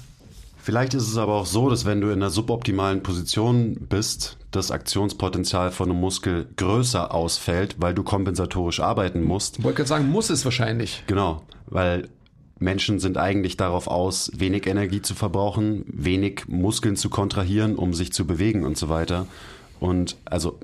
Vielleicht 0.64 0.94
ist 0.94 1.10
es 1.10 1.18
aber 1.18 1.34
auch 1.34 1.46
so, 1.46 1.70
dass 1.70 1.84
wenn 1.84 2.00
du 2.00 2.08
in 2.08 2.14
einer 2.14 2.30
suboptimalen 2.30 3.04
Position 3.04 3.76
bist, 3.76 4.38
das 4.52 4.72
Aktionspotenzial 4.72 5.72
von 5.72 5.92
einem 5.92 6.00
Muskel 6.00 6.48
größer 6.56 7.14
ausfällt, 7.14 7.76
weil 7.80 7.94
du 7.94 8.04
kompensatorisch 8.04 8.80
arbeiten 8.80 9.24
musst. 9.24 9.58
Ich 9.58 9.64
wollte 9.66 9.76
gerade 9.76 9.90
sagen, 9.90 10.08
muss 10.08 10.30
es 10.30 10.46
wahrscheinlich. 10.46 11.04
Genau, 11.06 11.42
weil 11.68 12.08
Menschen 12.60 13.02
sind 13.02 13.18
eigentlich 13.18 13.58
darauf 13.58 13.88
aus, 13.88 14.32
wenig 14.38 14.66
Energie 14.66 15.02
zu 15.02 15.16
verbrauchen, 15.16 15.84
wenig 15.88 16.48
Muskeln 16.48 16.96
zu 16.96 17.10
kontrahieren, 17.10 17.76
um 17.76 17.94
sich 17.94 18.14
zu 18.14 18.26
bewegen 18.26 18.64
und 18.64 18.78
so 18.78 18.88
weiter. 18.88 19.28
Und 19.82 20.16
also 20.24 20.62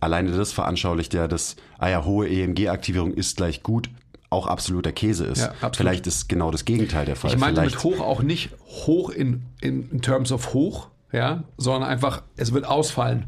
alleine 0.00 0.30
das 0.30 0.52
veranschaulicht 0.52 1.12
ja, 1.12 1.28
dass, 1.28 1.56
ah 1.76 1.90
ja, 1.90 2.06
hohe 2.06 2.26
EMG-Aktivierung 2.26 3.12
ist 3.12 3.36
gleich 3.36 3.62
gut, 3.62 3.90
auch 4.32 4.46
absoluter 4.46 4.92
Käse 4.92 5.26
ist. 5.26 5.40
Ja, 5.40 5.70
Vielleicht 5.74 6.06
ist 6.06 6.28
genau 6.28 6.50
das 6.50 6.64
Gegenteil 6.64 7.04
der 7.06 7.16
Fall. 7.16 7.30
Ich 7.30 7.38
meine 7.38 7.60
mit 7.60 7.84
hoch 7.84 8.00
auch 8.00 8.22
nicht 8.22 8.50
hoch 8.66 9.10
in, 9.10 9.42
in, 9.60 9.90
in 9.90 10.02
terms 10.02 10.32
of 10.32 10.54
hoch, 10.54 10.88
ja, 11.12 11.44
sondern 11.58 11.88
einfach, 11.88 12.22
es 12.36 12.52
wird 12.52 12.64
ausfallen. 12.64 13.26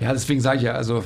Ja, 0.00 0.12
deswegen 0.12 0.40
sage 0.40 0.58
ich 0.58 0.62
ja, 0.64 0.72
also. 0.72 1.04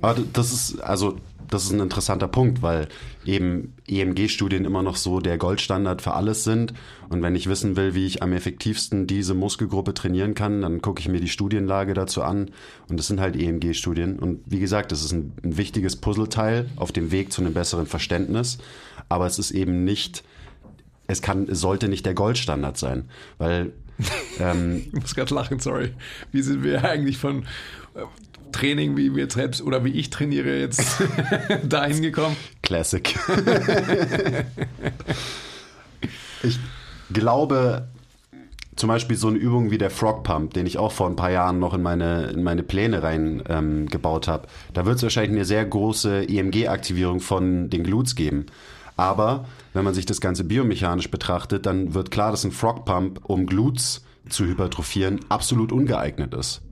Aber 0.00 0.20
das 0.32 0.52
ist, 0.52 0.80
also 0.80 1.16
das 1.52 1.64
ist 1.64 1.72
ein 1.72 1.80
interessanter 1.80 2.28
Punkt, 2.28 2.62
weil 2.62 2.88
eben 3.24 3.74
EMG-Studien 3.86 4.64
immer 4.64 4.82
noch 4.82 4.96
so 4.96 5.20
der 5.20 5.38
Goldstandard 5.38 6.00
für 6.02 6.14
alles 6.14 6.44
sind. 6.44 6.72
Und 7.08 7.22
wenn 7.22 7.34
ich 7.34 7.48
wissen 7.48 7.76
will, 7.76 7.94
wie 7.94 8.06
ich 8.06 8.22
am 8.22 8.32
effektivsten 8.32 9.06
diese 9.06 9.34
Muskelgruppe 9.34 9.94
trainieren 9.94 10.34
kann, 10.34 10.62
dann 10.62 10.80
gucke 10.80 11.00
ich 11.00 11.08
mir 11.08 11.20
die 11.20 11.28
Studienlage 11.28 11.94
dazu 11.94 12.22
an. 12.22 12.50
Und 12.88 12.98
das 12.98 13.06
sind 13.06 13.20
halt 13.20 13.36
EMG-Studien. 13.36 14.18
Und 14.18 14.40
wie 14.46 14.60
gesagt, 14.60 14.92
das 14.92 15.04
ist 15.04 15.12
ein, 15.12 15.32
ein 15.44 15.56
wichtiges 15.56 15.96
Puzzleteil 15.96 16.70
auf 16.76 16.92
dem 16.92 17.10
Weg 17.10 17.32
zu 17.32 17.42
einem 17.42 17.54
besseren 17.54 17.86
Verständnis. 17.86 18.58
Aber 19.08 19.26
es 19.26 19.38
ist 19.38 19.50
eben 19.50 19.84
nicht, 19.84 20.24
es 21.06 21.20
kann, 21.20 21.48
es 21.48 21.60
sollte 21.60 21.88
nicht 21.88 22.06
der 22.06 22.14
Goldstandard 22.14 22.78
sein, 22.78 23.10
weil 23.38 23.72
ähm, 24.40 24.84
ich 24.86 25.00
muss 25.00 25.14
gerade 25.14 25.34
lachen, 25.34 25.58
sorry. 25.58 25.92
Wie 26.32 26.42
sind 26.42 26.64
wir 26.64 26.82
eigentlich 26.84 27.18
von 27.18 27.44
Training, 28.52 28.96
wie 28.96 29.14
wir 29.14 29.30
selbst 29.30 29.62
oder 29.62 29.84
wie 29.84 29.90
ich 29.90 30.10
trainiere, 30.10 30.58
jetzt 30.58 31.02
dahin 31.64 32.02
gekommen? 32.02 32.36
Classic. 32.62 33.14
ich 36.42 36.58
glaube, 37.12 37.88
zum 38.76 38.88
Beispiel 38.88 39.16
so 39.16 39.28
eine 39.28 39.38
Übung 39.38 39.70
wie 39.70 39.78
der 39.78 39.90
Frog 39.90 40.24
Pump, 40.24 40.54
den 40.54 40.66
ich 40.66 40.78
auch 40.78 40.92
vor 40.92 41.08
ein 41.08 41.16
paar 41.16 41.30
Jahren 41.30 41.58
noch 41.58 41.74
in 41.74 41.82
meine, 41.82 42.24
in 42.26 42.42
meine 42.42 42.62
Pläne 42.62 43.02
reingebaut 43.02 44.28
ähm, 44.28 44.32
habe, 44.32 44.48
da 44.72 44.86
wird 44.86 44.96
es 44.96 45.02
wahrscheinlich 45.02 45.32
eine 45.32 45.44
sehr 45.44 45.64
große 45.64 46.28
EMG-Aktivierung 46.28 47.20
von 47.20 47.68
den 47.70 47.84
Glutes 47.84 48.14
geben. 48.14 48.46
Aber 48.96 49.46
wenn 49.72 49.84
man 49.84 49.94
sich 49.94 50.06
das 50.06 50.20
Ganze 50.20 50.44
biomechanisch 50.44 51.10
betrachtet, 51.10 51.66
dann 51.66 51.94
wird 51.94 52.10
klar, 52.10 52.30
dass 52.30 52.44
ein 52.44 52.52
Frog 52.52 52.84
Pump, 52.84 53.20
um 53.24 53.46
Glutes 53.46 54.04
zu 54.28 54.44
hypertrophieren, 54.44 55.20
absolut 55.28 55.72
ungeeignet 55.72 56.34
ist. 56.34 56.62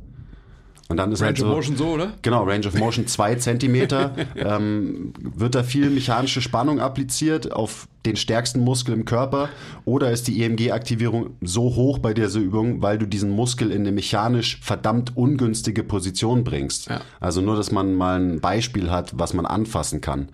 Und 0.91 0.97
dann 0.97 1.12
ist 1.12 1.20
Range 1.20 1.28
halt 1.28 1.38
so, 1.38 1.47
of 1.47 1.55
Motion 1.55 1.76
so, 1.76 1.86
oder? 1.91 2.14
Genau, 2.20 2.43
Range 2.43 2.66
of 2.66 2.74
Motion 2.74 3.07
zwei 3.07 3.34
Zentimeter. 3.36 4.12
ähm, 4.34 5.12
wird 5.22 5.55
da 5.55 5.62
viel 5.62 5.88
mechanische 5.88 6.43
Spannung 6.43 6.80
appliziert 6.80 7.53
auf 7.53 7.86
den 8.05 8.16
stärksten 8.16 8.59
Muskel 8.59 8.95
im 8.95 9.05
Körper? 9.05 9.51
Oder 9.84 10.11
ist 10.11 10.26
die 10.26 10.43
EMG-Aktivierung 10.43 11.36
so 11.43 11.76
hoch 11.76 12.01
bei 12.01 12.12
dieser 12.12 12.41
Übung, 12.41 12.82
weil 12.82 12.99
du 12.99 13.07
diesen 13.07 13.30
Muskel 13.30 13.70
in 13.70 13.82
eine 13.82 13.93
mechanisch 13.93 14.59
verdammt 14.62 15.16
ungünstige 15.16 15.84
Position 15.84 16.43
bringst? 16.43 16.88
Ja. 16.88 17.03
Also 17.20 17.41
nur, 17.41 17.55
dass 17.55 17.70
man 17.70 17.95
mal 17.95 18.20
ein 18.20 18.41
Beispiel 18.41 18.91
hat, 18.91 19.12
was 19.16 19.32
man 19.32 19.47
anfassen 19.47 20.01
kann. 20.01 20.30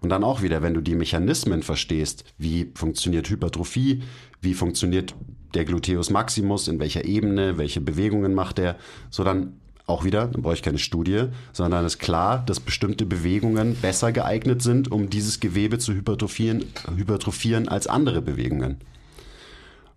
Und 0.00 0.10
dann 0.10 0.22
auch 0.22 0.40
wieder, 0.40 0.62
wenn 0.62 0.74
du 0.74 0.82
die 0.82 0.94
Mechanismen 0.94 1.64
verstehst, 1.64 2.22
wie 2.38 2.70
funktioniert 2.76 3.28
Hypertrophie, 3.28 4.04
wie 4.40 4.54
funktioniert 4.54 5.16
der 5.54 5.64
Gluteus 5.64 6.10
Maximus, 6.10 6.68
in 6.68 6.78
welcher 6.78 7.04
Ebene, 7.04 7.58
welche 7.58 7.80
Bewegungen 7.80 8.34
macht 8.34 8.60
er, 8.60 8.76
so 9.10 9.24
dann 9.24 9.54
auch 9.86 10.04
wieder, 10.04 10.26
dann 10.26 10.42
brauche 10.42 10.54
ich 10.54 10.62
keine 10.62 10.78
Studie, 10.78 11.26
sondern 11.52 11.84
ist 11.84 11.98
klar, 11.98 12.42
dass 12.44 12.58
bestimmte 12.58 13.06
Bewegungen 13.06 13.76
besser 13.76 14.10
geeignet 14.10 14.60
sind, 14.62 14.90
um 14.90 15.10
dieses 15.10 15.38
Gewebe 15.38 15.78
zu 15.78 15.92
hypertrophieren, 15.92 16.64
hypertrophieren 16.96 17.68
als 17.68 17.86
andere 17.86 18.20
Bewegungen. 18.20 18.78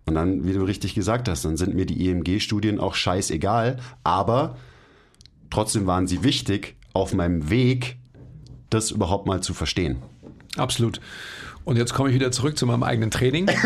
Und 0.06 0.14
dann, 0.14 0.46
wie 0.46 0.52
du 0.52 0.62
richtig 0.62 0.94
gesagt 0.94 1.28
hast, 1.28 1.44
dann 1.44 1.56
sind 1.56 1.74
mir 1.74 1.86
die 1.86 2.08
EMG-Studien 2.08 2.78
auch 2.78 2.94
scheißegal, 2.94 3.78
aber 4.04 4.56
trotzdem 5.50 5.86
waren 5.86 6.06
sie 6.06 6.22
wichtig 6.22 6.76
auf 6.92 7.12
meinem 7.12 7.50
Weg, 7.50 7.96
das 8.70 8.92
überhaupt 8.92 9.26
mal 9.26 9.42
zu 9.42 9.54
verstehen. 9.54 10.02
Absolut. 10.56 11.00
Und 11.70 11.76
jetzt 11.76 11.94
komme 11.94 12.08
ich 12.08 12.16
wieder 12.16 12.32
zurück 12.32 12.58
zu 12.58 12.66
meinem 12.66 12.82
eigenen 12.82 13.12
Training. 13.12 13.48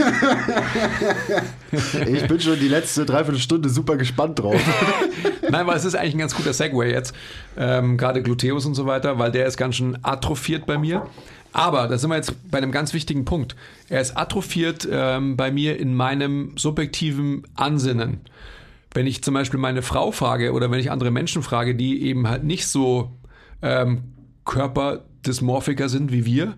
Ich 2.07 2.29
bin 2.29 2.39
schon 2.39 2.61
die 2.61 2.69
letzte 2.69 3.05
Dreiviertelstunde 3.07 3.69
super 3.69 3.97
gespannt 3.97 4.39
drauf. 4.39 4.61
Nein, 5.51 5.67
weil 5.67 5.77
es 5.77 5.85
ist 5.85 5.97
eigentlich 5.97 6.15
ein 6.15 6.19
ganz 6.19 6.37
guter 6.37 6.53
Segway 6.53 6.93
jetzt. 6.93 7.15
Ähm, 7.57 7.97
Gerade 7.97 8.23
Gluteus 8.23 8.67
und 8.67 8.75
so 8.75 8.87
weiter, 8.87 9.19
weil 9.19 9.33
der 9.33 9.47
ist 9.47 9.57
ganz 9.57 9.77
schön 9.77 9.99
atrophiert 10.03 10.67
bei 10.67 10.77
mir. 10.77 11.09
Aber 11.53 11.89
da 11.89 11.97
sind 11.97 12.11
wir 12.11 12.17
jetzt 12.17 12.35
bei 12.51 12.59
einem 12.59 12.73
ganz 12.73 12.93
wichtigen 12.93 13.25
Punkt. 13.25 13.57
Er 13.89 14.03
ist 14.03 14.17
atrophiert 14.17 14.87
ähm, 14.89 15.37
bei 15.37 15.51
mir 15.51 15.81
in 15.81 15.95
meinem 15.95 16.53
subjektiven 16.57 17.45
Ansinnen. 17.55 18.21
Wenn 18.93 19.07
ich 19.07 19.25
zum 19.25 19.33
Beispiel 19.33 19.59
meine 19.59 19.81
Frau 19.81 20.13
frage 20.13 20.53
oder 20.53 20.71
wenn 20.71 20.79
ich 20.79 20.91
andere 20.91 21.11
Menschen 21.11 21.43
frage, 21.43 21.75
die 21.75 22.03
eben 22.03 22.29
halt 22.29 22.45
nicht 22.45 22.67
so 22.67 23.13
ähm, 23.63 24.03
Körperdysmorphiker 24.45 25.89
sind 25.89 26.13
wie 26.13 26.27
wir, 26.27 26.55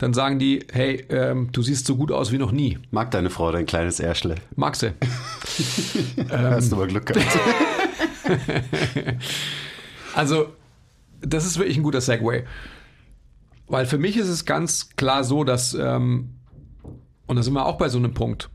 dann 0.00 0.14
sagen 0.14 0.38
die, 0.38 0.64
hey, 0.72 1.04
ähm, 1.10 1.50
du 1.52 1.60
siehst 1.60 1.86
so 1.86 1.94
gut 1.94 2.10
aus 2.10 2.32
wie 2.32 2.38
noch 2.38 2.52
nie. 2.52 2.78
Mag 2.90 3.10
deine 3.10 3.28
Frau 3.28 3.52
dein 3.52 3.66
kleines 3.66 4.00
Ärschle? 4.00 4.36
Mag 4.56 4.74
sie. 4.74 4.92
Hast 6.30 6.72
du 6.72 6.76
mal 6.76 6.88
Glück 6.88 7.06
gehabt. 7.06 7.38
Also, 10.12 10.48
das 11.20 11.44
ist 11.44 11.58
wirklich 11.58 11.76
ein 11.76 11.84
guter 11.84 12.00
Segway. 12.00 12.42
Weil 13.68 13.86
für 13.86 13.98
mich 13.98 14.16
ist 14.16 14.26
es 14.26 14.44
ganz 14.44 14.90
klar 14.96 15.22
so, 15.22 15.44
dass, 15.44 15.72
ähm, 15.74 16.30
und 17.28 17.36
da 17.36 17.44
sind 17.44 17.52
wir 17.52 17.64
auch 17.64 17.78
bei 17.78 17.88
so 17.88 17.98
einem 17.98 18.12
Punkt, 18.12 18.50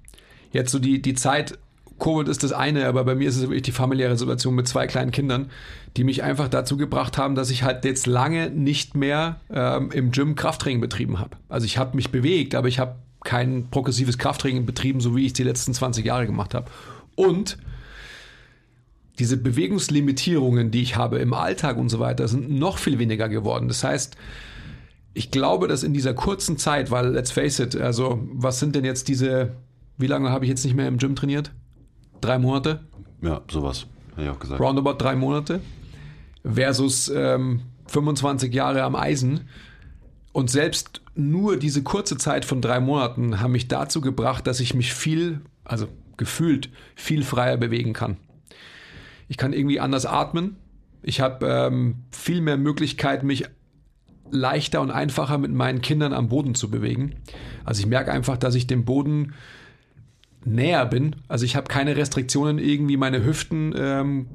jetzt 0.52 0.72
so 0.72 0.80
die, 0.80 1.02
die 1.02 1.14
Zeit, 1.14 1.58
Covid 2.00 2.28
ist 2.28 2.44
das 2.44 2.52
eine, 2.52 2.88
aber 2.88 3.04
bei 3.06 3.16
mir 3.16 3.30
ist 3.30 3.38
es 3.38 3.44
wirklich 3.44 3.62
die 3.62 3.72
familiäre 3.72 4.18
Situation 4.18 4.54
mit 4.54 4.68
zwei 4.68 4.86
kleinen 4.86 5.12
Kindern, 5.12 5.50
die 5.96 6.04
mich 6.04 6.24
einfach 6.24 6.50
dazu 6.50 6.76
gebracht 6.76 7.18
haben, 7.18 7.36
dass 7.36 7.50
ich 7.50 7.64
halt 7.64 7.86
jetzt 7.86 8.06
lange 8.06 8.50
nicht 8.50 8.96
mehr 8.96 9.40
ähm, 9.50 9.92
im 9.92 10.12
Gym 10.12 10.36
Krafttraining 10.36 10.82
betrieben 10.82 11.20
habe. 11.20 11.38
Also 11.48 11.66
ich 11.66 11.78
habe 11.78 11.96
mich 11.96 12.12
bewegt, 12.12 12.54
aber 12.54 12.68
ich 12.68 12.80
habe 12.80 12.96
kein 13.24 13.70
progressives 13.70 14.18
Krafttraining 14.18 14.66
betrieben, 14.66 15.00
so 15.00 15.16
wie 15.16 15.26
ich 15.26 15.34
die 15.34 15.44
letzten 15.44 15.74
20 15.74 16.06
Jahre 16.06 16.26
gemacht 16.26 16.54
habe. 16.54 16.70
Und 17.16 17.58
diese 19.18 19.38
Bewegungslimitierungen, 19.38 20.72
die 20.72 20.82
ich 20.82 20.98
habe 20.98 21.20
im 21.20 21.34
Alltag 21.34 21.78
und 21.78 21.90
so 21.90 22.00
weiter, 22.00 22.28
sind 22.28 22.52
noch 22.52 22.78
viel 22.78 23.00
weniger 23.00 23.30
geworden. 23.30 23.70
Das 23.70 23.84
heißt, 23.84 24.18
ich 25.14 25.32
glaube, 25.32 25.70
dass 25.70 25.84
in 25.84 25.94
dieser 25.94 26.14
kurzen 26.14 26.58
Zeit, 26.58 26.92
weil 26.92 27.08
let's 27.08 27.32
face 27.32 27.60
it, 27.60 27.76
also 27.78 28.20
was 28.34 28.60
sind 28.60 28.76
denn 28.76 28.84
jetzt 28.84 29.08
diese, 29.08 29.56
wie 29.98 30.08
lange 30.08 30.30
habe 30.30 30.44
ich 30.44 30.50
jetzt 30.50 30.66
nicht 30.66 30.76
mehr 30.76 30.90
im 30.90 30.98
Gym 30.98 31.16
trainiert? 31.16 31.52
Drei 32.26 32.40
Monate? 32.40 32.80
Ja, 33.22 33.42
sowas. 33.52 33.86
Hätte 34.12 34.24
ich 34.24 34.30
auch 34.30 34.40
gesagt. 34.40 34.60
Roundabout 34.60 34.96
drei 34.98 35.16
Monate 35.16 35.62
versus 36.44 37.10
ähm, 37.10 37.62
25 37.88 38.54
Jahre 38.54 38.84
am 38.84 38.96
Eisen. 38.96 39.50
Und 40.32 40.50
selbst 40.50 41.02
nur 41.14 41.58
diese 41.58 41.84
kurze 41.84 42.18
Zeit 42.18 42.44
von 42.44 42.62
drei 42.62 42.80
Monaten 42.80 43.40
haben 43.40 43.52
mich 43.52 43.68
dazu 43.68 44.02
gebracht, 44.02 44.48
dass 44.48 44.60
ich 44.60 44.74
mich 44.74 44.94
viel, 44.94 45.42
also 45.64 45.88
gefühlt, 46.18 46.70
viel 46.96 47.24
freier 47.24 47.58
bewegen 47.58 47.94
kann. 47.94 48.18
Ich 49.28 49.38
kann 49.38 49.54
irgendwie 49.54 49.80
anders 49.80 50.06
atmen. 50.06 50.58
Ich 51.04 51.22
habe 51.22 51.46
ähm, 51.48 52.04
viel 52.12 52.42
mehr 52.42 52.58
Möglichkeit, 52.58 53.24
mich 53.24 53.46
leichter 54.32 54.82
und 54.82 54.90
einfacher 54.90 55.38
mit 55.38 55.52
meinen 55.52 55.82
Kindern 55.82 56.12
am 56.12 56.30
Boden 56.30 56.56
zu 56.56 56.72
bewegen. 56.72 57.16
Also 57.64 57.82
ich 57.82 57.86
merke 57.88 58.12
einfach, 58.12 58.38
dass 58.38 58.56
ich 58.56 58.66
dem 58.66 58.84
Boden 58.84 59.34
näher 60.46 60.86
bin. 60.86 61.16
Also 61.28 61.46
ich 61.46 61.56
habe 61.56 61.68
keine 61.68 61.98
Restriktionen, 61.98 62.60
irgendwie 62.60 62.98
meine 62.98 63.26
Hüften 63.26 63.74
ähm, 63.78 64.28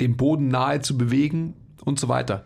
dem 0.00 0.16
Boden 0.16 0.48
nahe 0.48 0.80
zu 0.80 0.96
bewegen 0.96 1.54
und 1.84 1.98
so 1.98 2.08
weiter. 2.08 2.44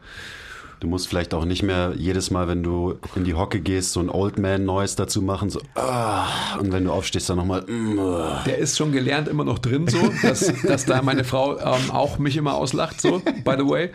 Du 0.83 0.89
musst 0.89 1.07
vielleicht 1.07 1.33
auch 1.33 1.45
nicht 1.45 1.63
mehr 1.63 1.93
jedes 1.97 2.33
Mal, 2.33 2.49
wenn 2.49 2.65
du 2.65 2.99
in 3.15 3.23
die 3.23 3.35
Hocke 3.35 3.61
gehst, 3.61 3.93
so 3.93 4.01
ein 4.01 4.11
Old 4.11 4.41
Man 4.41 4.65
Noise 4.65 4.97
dazu 4.97 5.23
machen, 5.23 5.49
so 5.49 5.61
ah, 5.77 6.27
und 6.59 6.73
wenn 6.73 6.87
du 6.87 6.91
aufstehst, 6.91 7.31
dann 7.31 7.37
nochmal. 7.37 7.63
Mm, 7.69 8.01
ah. 8.01 8.43
Der 8.47 8.59
ist 8.59 8.77
schon 8.77 8.91
gelernt 8.91 9.29
immer 9.29 9.45
noch 9.45 9.61
drin, 9.61 9.87
so, 9.87 10.11
dass, 10.23 10.53
dass 10.65 10.85
da 10.85 11.01
meine 11.03 11.23
Frau 11.23 11.57
ähm, 11.57 11.93
auch 11.93 12.19
mich 12.19 12.37
immer 12.37 12.55
auslacht, 12.55 13.01
so, 13.01 13.21
by 13.45 13.55
the 13.57 13.65
way. 13.65 13.91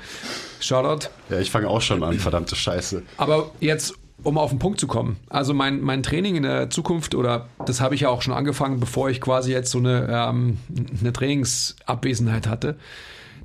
Shoutout. 0.62 1.10
Ja, 1.30 1.40
ich 1.40 1.52
fange 1.52 1.68
auch 1.68 1.82
schon 1.82 2.04
an, 2.04 2.20
verdammte 2.20 2.56
Scheiße. 2.56 3.04
Aber 3.18 3.52
jetzt, 3.60 3.94
um 4.24 4.38
auf 4.38 4.50
den 4.50 4.60
Punkt 4.60 4.80
zu 4.80 4.88
kommen. 4.88 5.18
Also 5.30 5.54
mein, 5.54 5.82
mein 5.82 6.04
Training 6.04 6.36
in 6.36 6.44
der 6.44 6.70
Zukunft, 6.70 7.16
oder 7.16 7.50
das 7.66 7.82
habe 7.82 7.96
ich 7.96 8.02
ja 8.02 8.10
auch 8.10 8.22
schon 8.22 8.34
angefangen, 8.34 8.80
bevor 8.80 9.10
ich 9.10 9.22
quasi 9.22 9.52
jetzt 9.52 9.72
so 9.72 9.78
eine, 9.78 10.08
ähm, 10.10 10.58
eine 11.00 11.14
Trainingsabwesenheit 11.14 12.48
hatte, 12.48 12.78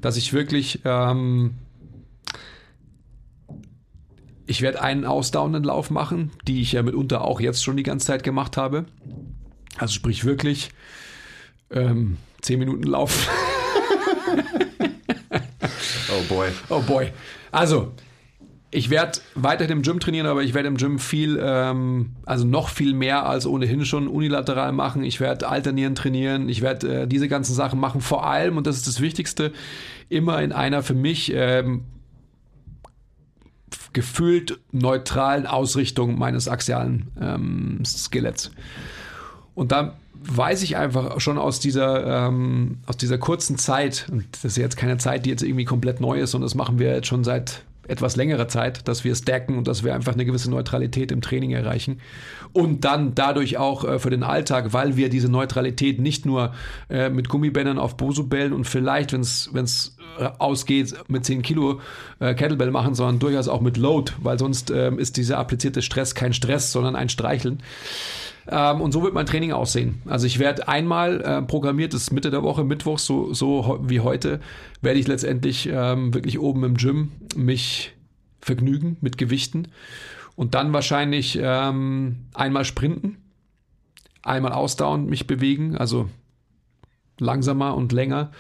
dass 0.00 0.16
ich 0.16 0.32
wirklich, 0.32 0.80
ähm, 0.84 1.54
ich 4.46 4.62
werde 4.62 4.82
einen 4.82 5.04
ausdauernden 5.04 5.64
Lauf 5.64 5.90
machen, 5.90 6.32
die 6.46 6.60
ich 6.60 6.72
ja 6.72 6.82
mitunter 6.82 7.22
auch 7.22 7.40
jetzt 7.40 7.62
schon 7.62 7.76
die 7.76 7.82
ganze 7.84 8.06
Zeit 8.06 8.22
gemacht 8.22 8.56
habe. 8.56 8.86
Also 9.78 9.94
sprich 9.94 10.24
wirklich 10.24 10.70
ähm, 11.70 12.18
10 12.40 12.58
Minuten 12.58 12.84
Lauf. 12.84 13.28
Oh 16.12 16.34
boy. 16.34 16.48
Oh 16.68 16.80
boy. 16.80 17.10
Also, 17.50 17.92
ich 18.74 18.88
werde 18.88 19.20
weiterhin 19.34 19.78
im 19.78 19.82
Gym 19.82 20.00
trainieren, 20.00 20.26
aber 20.26 20.42
ich 20.42 20.54
werde 20.54 20.66
im 20.66 20.78
Gym 20.78 20.98
viel, 20.98 21.38
ähm, 21.40 22.12
also 22.24 22.46
noch 22.46 22.70
viel 22.70 22.94
mehr 22.94 23.26
als 23.26 23.46
ohnehin 23.46 23.84
schon 23.84 24.08
unilateral 24.08 24.72
machen. 24.72 25.04
Ich 25.04 25.20
werde 25.20 25.46
alternieren 25.46 25.94
trainieren, 25.94 26.48
ich 26.48 26.62
werde 26.62 27.02
äh, 27.02 27.06
diese 27.06 27.28
ganzen 27.28 27.54
Sachen 27.54 27.78
machen. 27.78 28.00
Vor 28.00 28.26
allem, 28.26 28.56
und 28.56 28.66
das 28.66 28.76
ist 28.76 28.86
das 28.86 29.02
Wichtigste, 29.02 29.52
immer 30.08 30.40
in 30.40 30.52
einer 30.52 30.82
für 30.82 30.94
mich 30.94 31.30
ähm, 31.34 31.82
gefühlt 33.92 34.58
neutralen 34.72 35.46
Ausrichtung 35.46 36.18
meines 36.18 36.48
axialen 36.48 37.08
ähm, 37.20 37.84
Skeletts. 37.84 38.52
Und 39.54 39.70
da 39.70 39.98
weiß 40.14 40.62
ich 40.62 40.78
einfach 40.78 41.20
schon 41.20 41.36
aus 41.36 41.60
dieser, 41.60 42.26
ähm, 42.26 42.78
aus 42.86 42.96
dieser 42.96 43.18
kurzen 43.18 43.58
Zeit, 43.58 44.06
und 44.10 44.24
das 44.32 44.46
ist 44.46 44.56
jetzt 44.56 44.78
keine 44.78 44.96
Zeit, 44.96 45.26
die 45.26 45.30
jetzt 45.30 45.42
irgendwie 45.42 45.66
komplett 45.66 46.00
neu 46.00 46.20
ist, 46.20 46.30
sondern 46.30 46.46
das 46.46 46.54
machen 46.54 46.78
wir 46.78 46.94
jetzt 46.94 47.08
schon 47.08 47.22
seit 47.22 47.64
etwas 47.88 48.16
längerer 48.16 48.48
Zeit, 48.48 48.86
dass 48.88 49.04
wir 49.04 49.14
stacken 49.14 49.58
und 49.58 49.66
dass 49.66 49.84
wir 49.84 49.94
einfach 49.94 50.12
eine 50.12 50.24
gewisse 50.24 50.50
Neutralität 50.50 51.10
im 51.10 51.20
Training 51.20 51.50
erreichen. 51.50 52.00
Und 52.52 52.84
dann 52.84 53.14
dadurch 53.14 53.58
auch 53.58 53.84
äh, 53.84 53.98
für 53.98 54.10
den 54.10 54.22
Alltag, 54.22 54.72
weil 54.72 54.96
wir 54.96 55.08
diese 55.08 55.28
Neutralität 55.28 56.00
nicht 56.00 56.26
nur 56.26 56.54
äh, 56.88 57.08
mit 57.08 57.28
Gummibändern 57.28 57.78
auf 57.78 57.96
Boso-Bällen 57.96 58.52
und 58.52 58.66
vielleicht, 58.66 59.12
wenn 59.12 59.20
es 59.64 59.96
ausgeht, 60.38 60.94
mit 61.08 61.24
10 61.24 61.42
Kilo 61.42 61.80
äh, 62.20 62.34
Kettlebell 62.34 62.70
machen, 62.70 62.94
sondern 62.94 63.18
durchaus 63.18 63.48
auch 63.48 63.60
mit 63.60 63.76
Load, 63.76 64.12
weil 64.18 64.38
sonst 64.38 64.70
ähm, 64.70 64.98
ist 64.98 65.16
dieser 65.16 65.38
applizierte 65.38 65.82
Stress 65.82 66.14
kein 66.14 66.32
Stress, 66.32 66.72
sondern 66.72 66.96
ein 66.96 67.08
Streicheln. 67.08 67.62
Ähm, 68.48 68.80
und 68.80 68.92
so 68.92 69.02
wird 69.02 69.14
mein 69.14 69.26
Training 69.26 69.52
aussehen. 69.52 70.02
Also 70.06 70.26
ich 70.26 70.38
werde 70.38 70.68
einmal 70.68 71.20
äh, 71.20 71.42
programmiert, 71.42 71.94
das 71.94 72.02
ist 72.02 72.12
Mitte 72.12 72.30
der 72.30 72.42
Woche, 72.42 72.64
Mittwoch, 72.64 72.98
so, 72.98 73.32
so 73.32 73.80
wie 73.82 74.00
heute, 74.00 74.40
werde 74.80 74.98
ich 74.98 75.06
letztendlich 75.06 75.68
ähm, 75.72 76.12
wirklich 76.14 76.38
oben 76.38 76.64
im 76.64 76.76
Gym 76.76 77.12
mich 77.36 77.92
vergnügen 78.40 78.96
mit 79.00 79.18
Gewichten. 79.18 79.68
Und 80.34 80.54
dann 80.54 80.72
wahrscheinlich 80.72 81.38
ähm, 81.40 82.26
einmal 82.34 82.64
sprinten, 82.64 83.18
einmal 84.22 84.52
ausdauernd 84.52 85.08
mich 85.08 85.26
bewegen, 85.26 85.76
also 85.76 86.08
langsamer 87.18 87.76
und 87.76 87.92
länger. 87.92 88.32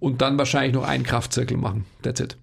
Und 0.00 0.22
dann 0.22 0.38
wahrscheinlich 0.38 0.74
noch 0.74 0.84
einen 0.86 1.04
Kraftzirkel 1.04 1.56
machen. 1.56 1.84
That's 2.02 2.20
it. 2.20 2.36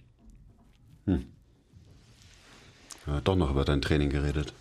Ja, 3.08 3.22
doch 3.24 3.36
noch 3.36 3.52
über 3.52 3.66
dein 3.66 3.82
Training 3.82 4.10
geredet. 4.10 4.54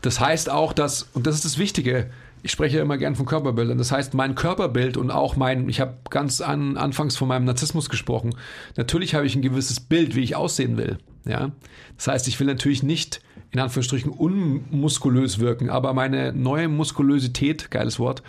Das 0.00 0.20
heißt 0.20 0.50
auch, 0.50 0.72
dass, 0.72 1.02
und 1.12 1.26
das 1.26 1.34
ist 1.34 1.44
das 1.44 1.58
Wichtige, 1.58 2.10
ich 2.42 2.50
spreche 2.50 2.78
ja 2.78 2.82
immer 2.82 2.96
gern 2.96 3.16
von 3.16 3.26
Körperbildern. 3.26 3.76
Das 3.76 3.92
heißt, 3.92 4.14
mein 4.14 4.34
Körperbild 4.34 4.96
und 4.96 5.10
auch 5.10 5.36
mein, 5.36 5.68
ich 5.68 5.80
habe 5.80 5.96
ganz 6.08 6.40
an, 6.40 6.76
anfangs 6.76 7.16
von 7.16 7.28
meinem 7.28 7.44
Narzissmus 7.44 7.90
gesprochen. 7.90 8.34
Natürlich 8.76 9.14
habe 9.14 9.26
ich 9.26 9.34
ein 9.36 9.42
gewisses 9.42 9.80
Bild, 9.80 10.14
wie 10.14 10.22
ich 10.22 10.36
aussehen 10.36 10.76
will. 10.76 10.98
Ja, 11.26 11.50
das 11.96 12.08
heißt, 12.08 12.28
ich 12.28 12.40
will 12.40 12.46
natürlich 12.46 12.82
nicht 12.82 13.20
in 13.50 13.60
Anführungsstrichen 13.60 14.10
unmuskulös 14.10 15.38
wirken, 15.38 15.68
aber 15.68 15.92
meine 15.92 16.32
neue 16.32 16.68
Muskulösität, 16.68 17.70
geiles 17.70 17.98
Wort, 17.98 18.22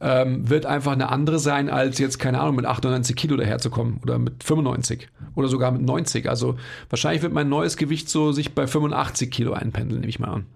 ähm, 0.00 0.48
wird 0.48 0.66
einfach 0.66 0.92
eine 0.92 1.10
andere 1.10 1.38
sein, 1.38 1.68
als 1.68 1.98
jetzt, 1.98 2.18
keine 2.18 2.40
Ahnung, 2.40 2.56
mit 2.56 2.66
98 2.66 3.16
Kilo 3.16 3.36
daherzukommen 3.36 3.98
oder 4.02 4.18
mit 4.18 4.44
95 4.44 5.08
oder 5.34 5.48
sogar 5.48 5.72
mit 5.72 5.82
90. 5.82 6.28
Also 6.28 6.56
wahrscheinlich 6.90 7.22
wird 7.22 7.32
mein 7.32 7.48
neues 7.48 7.76
Gewicht 7.76 8.08
so 8.08 8.32
sich 8.32 8.54
bei 8.54 8.66
85 8.66 9.30
Kilo 9.30 9.52
einpendeln, 9.52 10.00
nehme 10.00 10.10
ich 10.10 10.20
mal 10.20 10.28
an. 10.28 10.46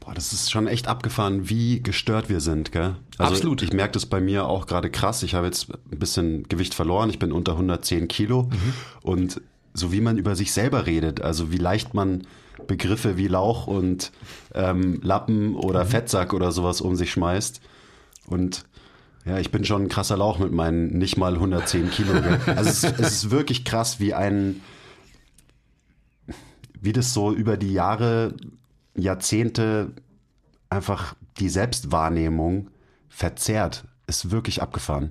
Boah, 0.00 0.14
das 0.14 0.32
ist 0.32 0.50
schon 0.50 0.66
echt 0.66 0.88
abgefahren, 0.88 1.48
wie 1.50 1.82
gestört 1.82 2.28
wir 2.28 2.40
sind, 2.40 2.72
gell? 2.72 2.96
Also 3.18 3.32
Absolut. 3.34 3.62
Ich 3.62 3.72
merke 3.72 3.92
das 3.92 4.06
bei 4.06 4.20
mir 4.20 4.46
auch 4.46 4.66
gerade 4.66 4.90
krass. 4.90 5.22
Ich 5.22 5.34
habe 5.34 5.46
jetzt 5.46 5.68
ein 5.70 5.98
bisschen 5.98 6.48
Gewicht 6.48 6.74
verloren. 6.74 7.10
Ich 7.10 7.18
bin 7.18 7.32
unter 7.32 7.52
110 7.52 8.08
Kilo. 8.08 8.44
Mhm. 8.44 8.72
Und 9.02 9.40
so 9.74 9.92
wie 9.92 10.00
man 10.00 10.16
über 10.18 10.34
sich 10.34 10.52
selber 10.52 10.86
redet, 10.86 11.20
also 11.20 11.52
wie 11.52 11.58
leicht 11.58 11.94
man 11.94 12.26
Begriffe 12.66 13.16
wie 13.16 13.28
Lauch 13.28 13.66
und 13.66 14.10
ähm, 14.54 15.00
Lappen 15.02 15.54
oder 15.54 15.84
Mhm. 15.84 15.88
Fettsack 15.88 16.32
oder 16.32 16.52
sowas 16.52 16.80
um 16.80 16.96
sich 16.96 17.10
schmeißt. 17.12 17.60
Und 18.28 18.64
ja, 19.24 19.38
ich 19.38 19.50
bin 19.50 19.64
schon 19.64 19.82
ein 19.82 19.88
krasser 19.88 20.16
Lauch 20.16 20.38
mit 20.38 20.52
meinen 20.52 20.96
nicht 20.98 21.16
mal 21.16 21.34
110 21.34 21.90
Kilo. 21.90 22.12
Also 22.46 22.70
es, 22.70 22.84
es 22.84 23.12
ist 23.12 23.30
wirklich 23.30 23.64
krass, 23.64 24.00
wie 24.00 24.14
ein, 24.14 24.60
wie 26.80 26.92
das 26.92 27.12
so 27.12 27.32
über 27.32 27.56
die 27.56 27.72
Jahre, 27.72 28.34
Jahrzehnte 28.94 29.92
einfach 30.70 31.14
die 31.38 31.48
Selbstwahrnehmung 31.48 32.70
verzerrt. 33.08 33.84
Ist 34.06 34.30
wirklich 34.30 34.62
abgefahren. 34.62 35.10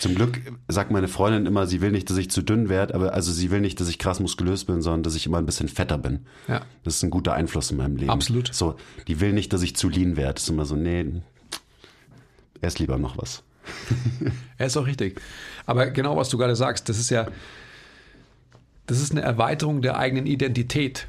Zum 0.00 0.14
Glück 0.14 0.40
sagt 0.68 0.90
meine 0.90 1.08
Freundin 1.08 1.44
immer, 1.44 1.66
sie 1.66 1.82
will 1.82 1.90
nicht, 1.90 2.08
dass 2.08 2.16
ich 2.16 2.30
zu 2.30 2.40
dünn 2.40 2.70
werde, 2.70 2.94
aber 2.94 3.12
also 3.12 3.30
sie 3.30 3.50
will 3.50 3.60
nicht, 3.60 3.78
dass 3.78 3.90
ich 3.90 3.98
krass 3.98 4.20
muskulös 4.20 4.64
bin, 4.64 4.80
sondern 4.80 5.02
dass 5.02 5.14
ich 5.16 5.26
immer 5.26 5.36
ein 5.36 5.44
bisschen 5.44 5.68
fetter 5.68 5.98
bin. 5.98 6.20
Ja. 6.48 6.62
Das 6.82 6.96
ist 6.96 7.02
ein 7.02 7.10
guter 7.10 7.34
Einfluss 7.34 7.70
in 7.70 7.76
meinem 7.76 7.96
Leben. 7.96 8.10
Absolut. 8.10 8.54
So, 8.54 8.76
die 9.06 9.20
will 9.20 9.34
nicht, 9.34 9.52
dass 9.52 9.60
ich 9.60 9.76
zu 9.76 9.90
lean 9.90 10.16
werde. 10.16 10.34
Das 10.34 10.44
ist 10.44 10.48
immer 10.48 10.64
so, 10.64 10.76
nee, 10.76 11.20
erst 12.60 12.78
lieber 12.78 12.98
noch 12.98 13.18
was. 13.18 13.42
Er 14.58 14.66
ist 14.66 14.76
auch 14.76 14.86
richtig. 14.86 15.20
Aber 15.66 15.86
genau, 15.90 16.16
was 16.16 16.30
du 16.30 16.38
gerade 16.38 16.56
sagst, 16.56 16.88
das 16.88 16.98
ist 16.98 17.10
ja, 17.10 17.28
das 18.86 19.00
ist 19.00 19.12
eine 19.12 19.20
Erweiterung 19.20 19.82
der 19.82 19.96
eigenen 19.96 20.26
Identität. 20.26 21.06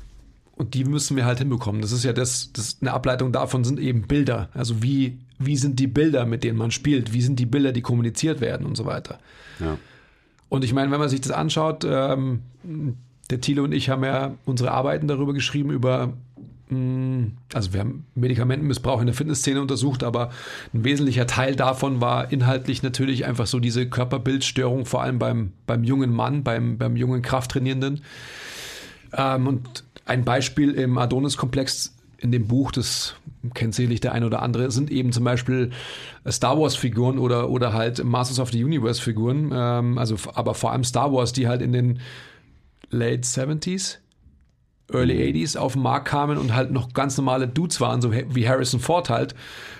Und 0.56 0.74
die 0.74 0.84
müssen 0.84 1.16
wir 1.16 1.26
halt 1.26 1.40
hinbekommen. 1.40 1.82
Das 1.82 1.92
ist 1.92 2.04
ja 2.04 2.14
das, 2.14 2.52
das 2.54 2.78
eine 2.82 2.94
Ableitung 2.94 3.32
davon 3.32 3.64
sind 3.64 3.80
eben 3.80 4.04
Bilder. 4.04 4.50
Also 4.54 4.84
wie, 4.84 5.18
wie 5.40 5.56
sind 5.56 5.80
die 5.80 5.88
Bilder, 5.88 6.26
mit 6.26 6.44
denen 6.44 6.58
man 6.58 6.70
spielt? 6.70 7.14
Wie 7.14 7.22
sind 7.22 7.40
die 7.40 7.46
Bilder, 7.46 7.72
die 7.72 7.82
kommuniziert 7.82 8.42
werden 8.42 8.68
und 8.68 8.76
so 8.76 8.86
weiter. 8.86 9.20
Ja. 9.60 9.78
Und 10.50 10.64
ich 10.64 10.74
meine, 10.74 10.92
wenn 10.92 11.00
man 11.00 11.10
sich 11.10 11.22
das 11.22 11.32
anschaut, 11.32 11.86
ähm, 11.90 12.42
der 13.30 13.40
Thiele 13.40 13.64
und 13.64 13.72
ich 13.72 13.90
haben 13.90 14.04
ja 14.04 14.36
unsere 14.46 14.72
Arbeiten 14.72 15.08
darüber 15.08 15.34
geschrieben, 15.34 15.72
über, 15.72 16.14
also 16.72 17.74
wir 17.74 17.80
haben 17.80 18.06
Medikamentenmissbrauch 18.14 19.00
in 19.00 19.08
der 19.08 19.16
Fitnessszene 19.16 19.60
untersucht, 19.60 20.04
aber 20.04 20.30
ein 20.72 20.84
wesentlicher 20.84 21.26
Teil 21.26 21.56
davon 21.56 22.00
war 22.00 22.32
inhaltlich 22.32 22.84
natürlich 22.84 23.26
einfach 23.26 23.48
so 23.48 23.60
diese 23.60 23.90
Körperbildstörung, 23.90 24.86
vor 24.86 25.02
allem 25.02 25.18
beim, 25.18 25.54
beim 25.66 25.84
jungen 25.84 26.14
Mann, 26.14 26.44
beim, 26.44 26.78
beim 26.78 26.96
jungen 26.96 27.24
Krafttrainierenden. 27.24 28.02
Ähm, 29.14 29.48
und 29.48 29.84
ein 30.06 30.24
Beispiel 30.24 30.74
im 30.74 31.00
Adonis-Komplex 31.00 31.96
in 32.20 32.32
dem 32.32 32.48
Buch, 32.48 32.72
das 32.72 33.16
kennt 33.56 33.74
sicherlich 33.74 34.02
der 34.02 34.12
ein 34.12 34.24
oder 34.24 34.42
andere, 34.44 34.70
sind 34.70 34.92
eben 34.92 35.12
zum 35.12 35.24
Beispiel 35.24 35.72
Star 36.30 36.60
Wars-Figuren 36.60 37.18
oder, 37.18 37.50
oder 37.50 37.74
halt 37.74 38.04
Masters 38.04 38.40
of 38.40 38.52
the 38.52 38.64
Universe-Figuren, 38.64 39.52
ähm, 39.54 39.98
also 39.98 40.18
aber 40.36 40.54
vor 40.54 40.72
allem 40.72 40.84
Star 40.84 41.12
Wars, 41.12 41.34
die 41.34 41.48
halt 41.48 41.64
in 41.64 41.72
den 41.72 42.00
Late 42.92 43.22
70s, 43.22 43.98
Early 44.92 45.16
80s 45.16 45.58
auf 45.58 45.74
den 45.74 45.82
Markt 45.82 46.08
kamen 46.08 46.38
und 46.38 46.56
halt 46.56 46.72
noch 46.72 46.94
ganz 46.94 47.18
normale 47.18 47.48
Dudes 47.48 47.80
waren, 47.80 48.02
so 48.02 48.12
wie 48.12 48.48
Harrison 48.48 48.80
Ford 48.80 49.10
halt, 49.10 49.36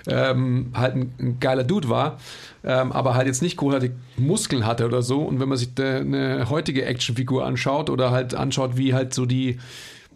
ähm, 0.08 0.72
halt 0.74 0.96
ein, 0.96 1.14
ein, 1.20 1.40
geiler 1.40 1.64
Dude 1.64 1.90
war, 1.90 2.20
ähm, 2.64 2.92
aber 2.92 3.16
halt 3.16 3.28
jetzt 3.28 3.42
nicht 3.42 3.58
großartig 3.58 3.92
Muskeln 4.18 4.66
hatte 4.66 4.86
oder 4.86 5.02
so. 5.02 5.22
Und 5.22 5.40
wenn 5.40 5.50
man 5.50 5.58
sich 5.58 5.74
de, 5.74 6.02
eine 6.02 6.50
heutige 6.50 6.86
Actionfigur 6.86 7.46
anschaut 7.46 7.90
oder 7.90 8.12
halt 8.12 8.36
anschaut, 8.36 8.78
wie 8.78 8.94
halt 8.94 9.14
so 9.14 9.26
die 9.26 9.58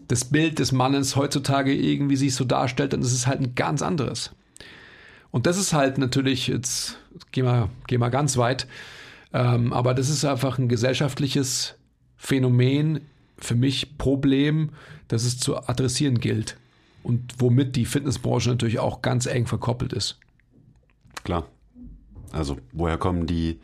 das 0.08 0.26
Bild 0.26 0.60
des 0.60 0.72
Mannes 0.72 1.16
heutzutage 1.16 1.74
irgendwie 1.74 2.18
sich 2.18 2.36
so 2.36 2.44
darstellt, 2.44 2.94
dann 2.94 3.02
ist 3.02 3.14
es 3.14 3.26
halt 3.26 3.39
ein 3.39 3.56
ganz 3.56 3.82
anderes. 3.82 4.32
Und 5.32 5.48
das 5.48 5.58
ist 5.58 5.74
halt 5.74 5.98
natürlich, 5.98 6.48
jetzt 6.48 7.00
gehen 7.32 7.46
wir, 7.46 7.70
gehen 7.88 8.00
wir 8.00 8.10
ganz 8.10 8.38
weit, 8.38 8.68
ähm, 9.34 9.74
aber 9.74 9.94
das 9.94 10.10
ist 10.10 10.26
einfach 10.26 10.60
ein 10.60 10.68
gesellschaftliches 10.68 11.76
Phänomen, 12.18 13.02
für 13.38 13.55
mich 13.55 13.97
Problem, 13.97 14.69
das 15.07 15.23
es 15.23 15.39
zu 15.39 15.57
adressieren 15.67 16.19
gilt. 16.19 16.57
Und 17.03 17.36
womit 17.39 17.75
die 17.75 17.86
Fitnessbranche 17.86 18.49
natürlich 18.49 18.79
auch 18.79 19.01
ganz 19.01 19.25
eng 19.25 19.45
verkoppelt 19.45 19.91
ist. 19.91 20.19
Klar. 21.23 21.45
Also, 22.31 22.57
woher 22.71 22.97
kommen 22.97 23.27
die 23.27 23.59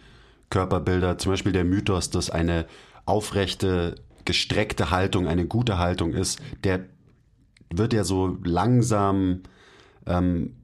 Körperbilder? 0.50 1.18
Zum 1.18 1.32
Beispiel 1.32 1.54
der 1.54 1.64
Mythos, 1.64 2.10
dass 2.10 2.30
eine 2.30 2.66
aufrechte 3.06 3.96
gestreckte 4.26 4.92
Haltung 4.92 5.28
eine 5.28 5.48
gute 5.48 5.80
Haltung 5.80 6.14
ist, 6.14 6.40
der 6.64 6.86
wird 7.74 7.94
ja 7.94 8.04
so 8.04 8.38
langsam, 8.44 9.42
ähm, 10.06 10.56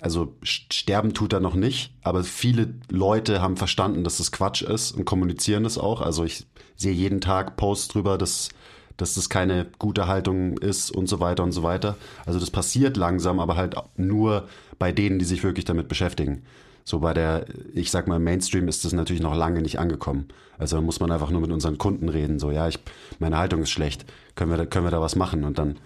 also 0.00 0.34
sterben 0.42 1.14
tut 1.14 1.32
er 1.32 1.40
noch 1.40 1.54
nicht, 1.54 1.94
aber 2.02 2.24
viele 2.24 2.74
Leute 2.90 3.40
haben 3.40 3.56
verstanden, 3.56 4.04
dass 4.04 4.18
das 4.18 4.32
Quatsch 4.32 4.62
ist 4.62 4.92
und 4.92 5.04
kommunizieren 5.04 5.64
das 5.64 5.78
auch. 5.78 6.00
Also 6.00 6.24
ich 6.24 6.46
sehe 6.76 6.92
jeden 6.92 7.20
Tag 7.20 7.56
Posts 7.56 7.88
drüber, 7.88 8.18
dass, 8.18 8.48
dass 8.96 9.14
das 9.14 9.28
keine 9.28 9.66
gute 9.78 10.06
Haltung 10.06 10.58
ist 10.58 10.90
und 10.90 11.08
so 11.08 11.20
weiter 11.20 11.42
und 11.44 11.52
so 11.52 11.62
weiter. 11.62 11.96
Also 12.26 12.40
das 12.40 12.50
passiert 12.50 12.96
langsam, 12.96 13.38
aber 13.38 13.56
halt 13.56 13.76
nur 13.96 14.48
bei 14.78 14.92
denen, 14.92 15.18
die 15.18 15.24
sich 15.24 15.44
wirklich 15.44 15.64
damit 15.64 15.88
beschäftigen. 15.88 16.42
So 16.84 16.98
bei 16.98 17.14
der, 17.14 17.46
ich 17.72 17.90
sag 17.90 18.08
mal, 18.08 18.18
Mainstream 18.18 18.66
ist 18.66 18.84
das 18.84 18.92
natürlich 18.92 19.22
noch 19.22 19.36
lange 19.36 19.62
nicht 19.62 19.78
angekommen. 19.78 20.28
Also 20.58 20.76
da 20.76 20.82
muss 20.82 21.00
man 21.00 21.12
einfach 21.12 21.30
nur 21.30 21.40
mit 21.40 21.52
unseren 21.52 21.78
Kunden 21.78 22.08
reden. 22.08 22.38
So, 22.38 22.50
ja, 22.50 22.66
ich, 22.68 22.78
meine 23.18 23.38
Haltung 23.38 23.62
ist 23.62 23.70
schlecht. 23.70 24.04
Können 24.34 24.50
wir, 24.50 24.56
da, 24.56 24.66
können 24.66 24.86
wir 24.86 24.90
da 24.90 25.00
was 25.00 25.16
machen? 25.16 25.44
Und 25.44 25.58
dann 25.58 25.78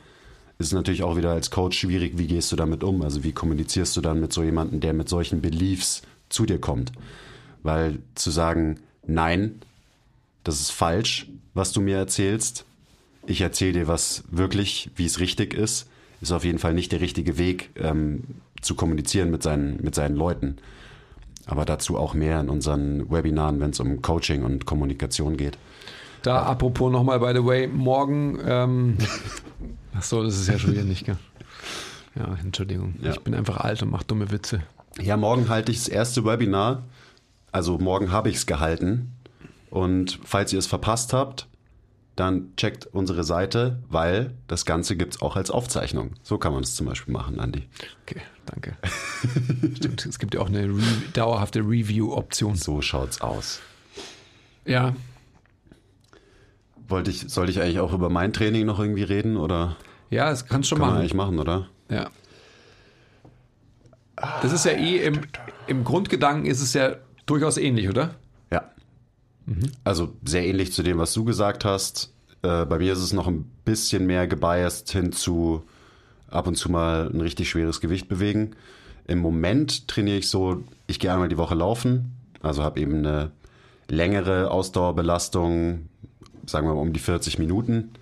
ist 0.59 0.73
natürlich 0.73 1.03
auch 1.03 1.17
wieder 1.17 1.33
als 1.33 1.51
Coach 1.51 1.79
schwierig, 1.79 2.17
wie 2.17 2.27
gehst 2.27 2.51
du 2.51 2.57
damit 2.57 2.83
um? 2.83 3.03
Also 3.03 3.25
wie 3.25 3.33
kommunizierst 3.33 3.97
du 3.97 4.01
dann 4.01 4.21
mit 4.21 4.33
so 4.33 4.43
jemandem, 4.43 4.81
der 4.81 4.93
mit 4.93 5.09
solchen 5.09 5.43
Beliefs 5.43 6.03
zu 6.29 6.47
dir 6.47 6.61
kommt? 6.61 6.93
Weil 7.63 7.99
zu 8.15 8.31
sagen, 8.31 8.81
nein, 9.07 9.61
das 10.45 10.61
ist 10.61 10.71
falsch, 10.71 11.27
was 11.55 11.73
du 11.73 11.81
mir 11.81 11.97
erzählst. 11.97 12.65
Ich 13.27 13.41
erzähle 13.41 13.73
dir 13.73 13.89
was 13.89 14.25
wirklich, 14.31 14.91
wie 14.97 15.05
es 15.05 15.21
richtig 15.21 15.53
ist, 15.53 15.89
ist 16.21 16.33
auf 16.33 16.45
jeden 16.45 16.59
Fall 16.59 16.73
nicht 16.73 16.93
der 16.93 17.01
richtige 17.01 17.39
Weg 17.39 17.71
ähm, 17.77 18.23
zu 18.63 18.75
kommunizieren 18.75 19.31
mit 19.31 19.43
seinen, 19.43 19.83
mit 19.83 19.95
seinen 19.95 20.17
Leuten. 20.17 20.57
Aber 21.45 21.65
dazu 21.65 21.97
auch 21.97 22.15
mehr 22.15 22.41
in 22.41 22.49
unseren 22.49 23.11
Webinaren, 23.11 23.61
wenn 23.61 23.71
es 23.71 23.81
um 23.81 24.03
Coaching 24.03 24.43
und 24.45 24.67
Kommunikation 24.67 25.37
geht. 25.37 25.59
Da 26.27 26.43
apropos 26.43 26.91
nochmal, 26.91 27.21
by 27.21 27.33
the 27.33 27.47
way, 27.47 27.69
morgen, 27.69 28.41
ähm, 28.45 28.99
ach 29.95 30.03
so, 30.03 30.25
das 30.25 30.37
ist 30.37 30.49
ja 30.49 30.59
schon 30.59 30.73
wieder 30.73 30.83
nicht, 30.83 31.07
gell? 31.07 31.17
Ja, 32.17 32.37
Entschuldigung. 32.43 32.97
Ja. 33.01 33.13
Ich 33.13 33.21
bin 33.21 33.33
einfach 33.33 33.59
alt 33.59 33.81
und 33.83 33.91
mache 33.91 34.07
dumme 34.07 34.33
Witze. 34.33 34.65
Ja, 35.01 35.17
morgen 35.17 35.49
halte 35.49 35.71
ich 35.71 35.79
das 35.79 35.87
erste 35.87 36.25
Webinar. 36.25 36.83
Also 37.53 37.79
morgen 37.79 38.11
habe 38.11 38.29
ich 38.29 38.37
es 38.37 38.47
gehalten. 38.47 39.13
Und 39.71 40.19
falls 40.25 40.53
ihr 40.53 40.59
es 40.59 40.67
verpasst 40.67 41.13
habt, 41.13 41.47
dann 42.17 42.57
checkt 42.57 42.87
unsere 42.87 43.23
Seite, 43.23 43.85
weil 43.89 44.35
das 44.49 44.65
Ganze 44.65 44.97
gibt 44.97 45.15
es 45.15 45.23
auch 45.23 45.37
als 45.37 45.53
Aufzeichnung. 45.53 46.15
So 46.25 46.39
kann 46.39 46.53
man 46.53 46.65
es 46.65 46.75
zum 46.75 46.87
Beispiel 46.87 47.15
machen, 47.15 47.39
Andi. 47.39 47.69
Okay, 48.03 48.21
danke. 48.47 48.77
Stimmt, 49.77 50.05
es 50.05 50.19
gibt 50.19 50.35
ja 50.35 50.41
auch 50.41 50.49
eine 50.49 50.65
Re 50.65 50.83
dauerhafte 51.13 51.61
Review-Option. 51.61 52.57
So 52.57 52.83
schaut's 52.83 53.21
aus. 53.21 53.61
Ja. 54.65 54.93
Wollte 56.89 57.11
ich, 57.11 57.29
sollte 57.29 57.51
ich 57.51 57.61
eigentlich 57.61 57.81
auch 57.81 57.93
über 57.93 58.11
mein 58.11 58.33
Training 58.33 58.67
noch 58.67 58.79
irgendwie 58.79 59.03
reden 59.03 59.37
oder? 59.37 59.77
Ja, 60.11 60.31
das 60.31 60.47
kannst 60.47 60.71
du 60.71 60.77
schon 60.77 60.79
Kann 60.79 60.89
machen. 60.89 61.01
eigentlich 61.01 61.15
machen, 61.15 61.39
oder? 61.39 61.69
Ja. 61.91 62.09
Das 64.43 64.53
ist 64.53 64.65
ja 64.65 64.73
eh 64.73 65.05
im, 65.05 65.21
im 65.67 65.85
Grundgedanken 65.85 66.47
ist 66.47 66.63
es 66.63 66.73
ja 66.73 66.97
durchaus 67.27 67.59
ähnlich, 67.59 67.89
oder? 67.89 68.15
Ja. 68.51 68.71
Also 69.85 70.13
sehr 70.25 70.47
ähnlich 70.47 70.73
zu 70.73 70.83
dem, 70.83 70.99
was 70.99 71.13
du 71.13 71.25
gesagt 71.25 71.65
hast. 71.65 72.13
Äh, 72.43 72.65
bei 72.65 72.79
mir 72.79 72.93
ist 72.93 73.01
es 73.01 73.13
noch 73.13 73.27
ein 73.27 73.51
bisschen 73.65 74.07
mehr 74.07 74.27
gebiased 74.27 74.91
hin 74.91 75.13
zu 75.13 75.65
ab 76.29 76.47
und 76.47 76.57
zu 76.57 76.71
mal 76.71 77.11
ein 77.13 77.21
richtig 77.21 77.51
schweres 77.51 77.81
Gewicht 77.81 78.09
bewegen. 78.09 78.53
Im 79.07 79.19
Moment 79.19 79.87
trainiere 79.89 80.19
ich 80.19 80.29
so, 80.29 80.65
ich 80.87 80.99
gehe 80.99 81.13
einmal 81.13 81.29
die 81.29 81.37
Woche 81.37 81.55
laufen, 81.55 82.17
also 82.43 82.63
habe 82.63 82.81
eben 82.81 82.99
eine 82.99 83.31
längere 83.89 84.51
Ausdauerbelastung, 84.51 85.89
sagen 86.47 86.67
wir 86.67 86.75
mal 86.75 86.81
um 86.81 86.93
die 86.93 87.01
40 87.01 87.39
Minuten. 87.39 87.93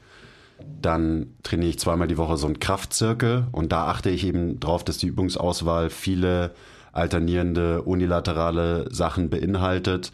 Dann 0.80 1.34
trainiere 1.42 1.70
ich 1.70 1.78
zweimal 1.78 2.08
die 2.08 2.18
Woche 2.18 2.36
so 2.36 2.46
einen 2.46 2.60
Kraftzirkel 2.60 3.46
und 3.52 3.72
da 3.72 3.86
achte 3.88 4.10
ich 4.10 4.24
eben 4.24 4.60
drauf, 4.60 4.84
dass 4.84 4.98
die 4.98 5.08
Übungsauswahl 5.08 5.90
viele 5.90 6.54
alternierende, 6.92 7.82
unilaterale 7.82 8.86
Sachen 8.92 9.30
beinhaltet. 9.30 10.12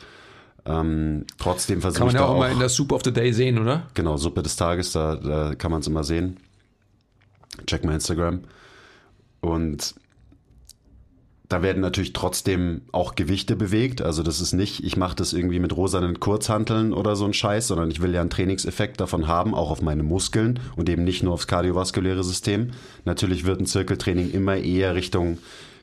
Ähm, 0.64 1.26
trotzdem 1.38 1.80
versuche 1.80 2.00
Kann 2.00 2.08
ich 2.08 2.14
man 2.14 2.22
ja 2.22 2.28
auch 2.28 2.34
auch, 2.34 2.38
mal 2.38 2.52
in 2.52 2.58
der 2.58 2.68
Soup 2.68 2.92
of 2.92 3.02
the 3.04 3.12
Day 3.12 3.32
sehen, 3.32 3.58
oder? 3.58 3.86
genau, 3.94 4.16
Suppe 4.16 4.42
des 4.42 4.56
Tages, 4.56 4.92
da, 4.92 5.16
da 5.16 5.54
kann 5.54 5.70
man 5.70 5.80
es 5.80 5.86
immer 5.86 6.04
sehen. 6.04 6.38
Check 7.66 7.84
mal 7.84 7.94
Instagram. 7.94 8.40
Und 9.40 9.94
da 11.50 11.62
werden 11.62 11.82
natürlich 11.82 12.12
trotzdem 12.12 12.82
auch 12.92 13.16
Gewichte 13.16 13.56
bewegt. 13.56 14.02
Also 14.02 14.22
das 14.22 14.40
ist 14.40 14.52
nicht, 14.52 14.84
ich 14.84 14.96
mache 14.96 15.16
das 15.16 15.32
irgendwie 15.32 15.58
mit 15.58 15.76
rosanen 15.76 16.20
Kurzhanteln 16.20 16.92
oder 16.92 17.16
so 17.16 17.24
ein 17.24 17.32
Scheiß, 17.32 17.66
sondern 17.66 17.90
ich 17.90 18.00
will 18.00 18.14
ja 18.14 18.20
einen 18.20 18.30
Trainingseffekt 18.30 19.00
davon 19.00 19.26
haben, 19.26 19.52
auch 19.52 19.72
auf 19.72 19.82
meine 19.82 20.04
Muskeln 20.04 20.60
und 20.76 20.88
eben 20.88 21.02
nicht 21.02 21.24
nur 21.24 21.32
aufs 21.32 21.48
kardiovaskuläre 21.48 22.22
System. 22.22 22.70
Natürlich 23.04 23.46
wird 23.46 23.60
ein 23.60 23.66
Zirkeltraining 23.66 24.30
immer 24.30 24.58
eher 24.58 24.94
Richtung 24.94 25.38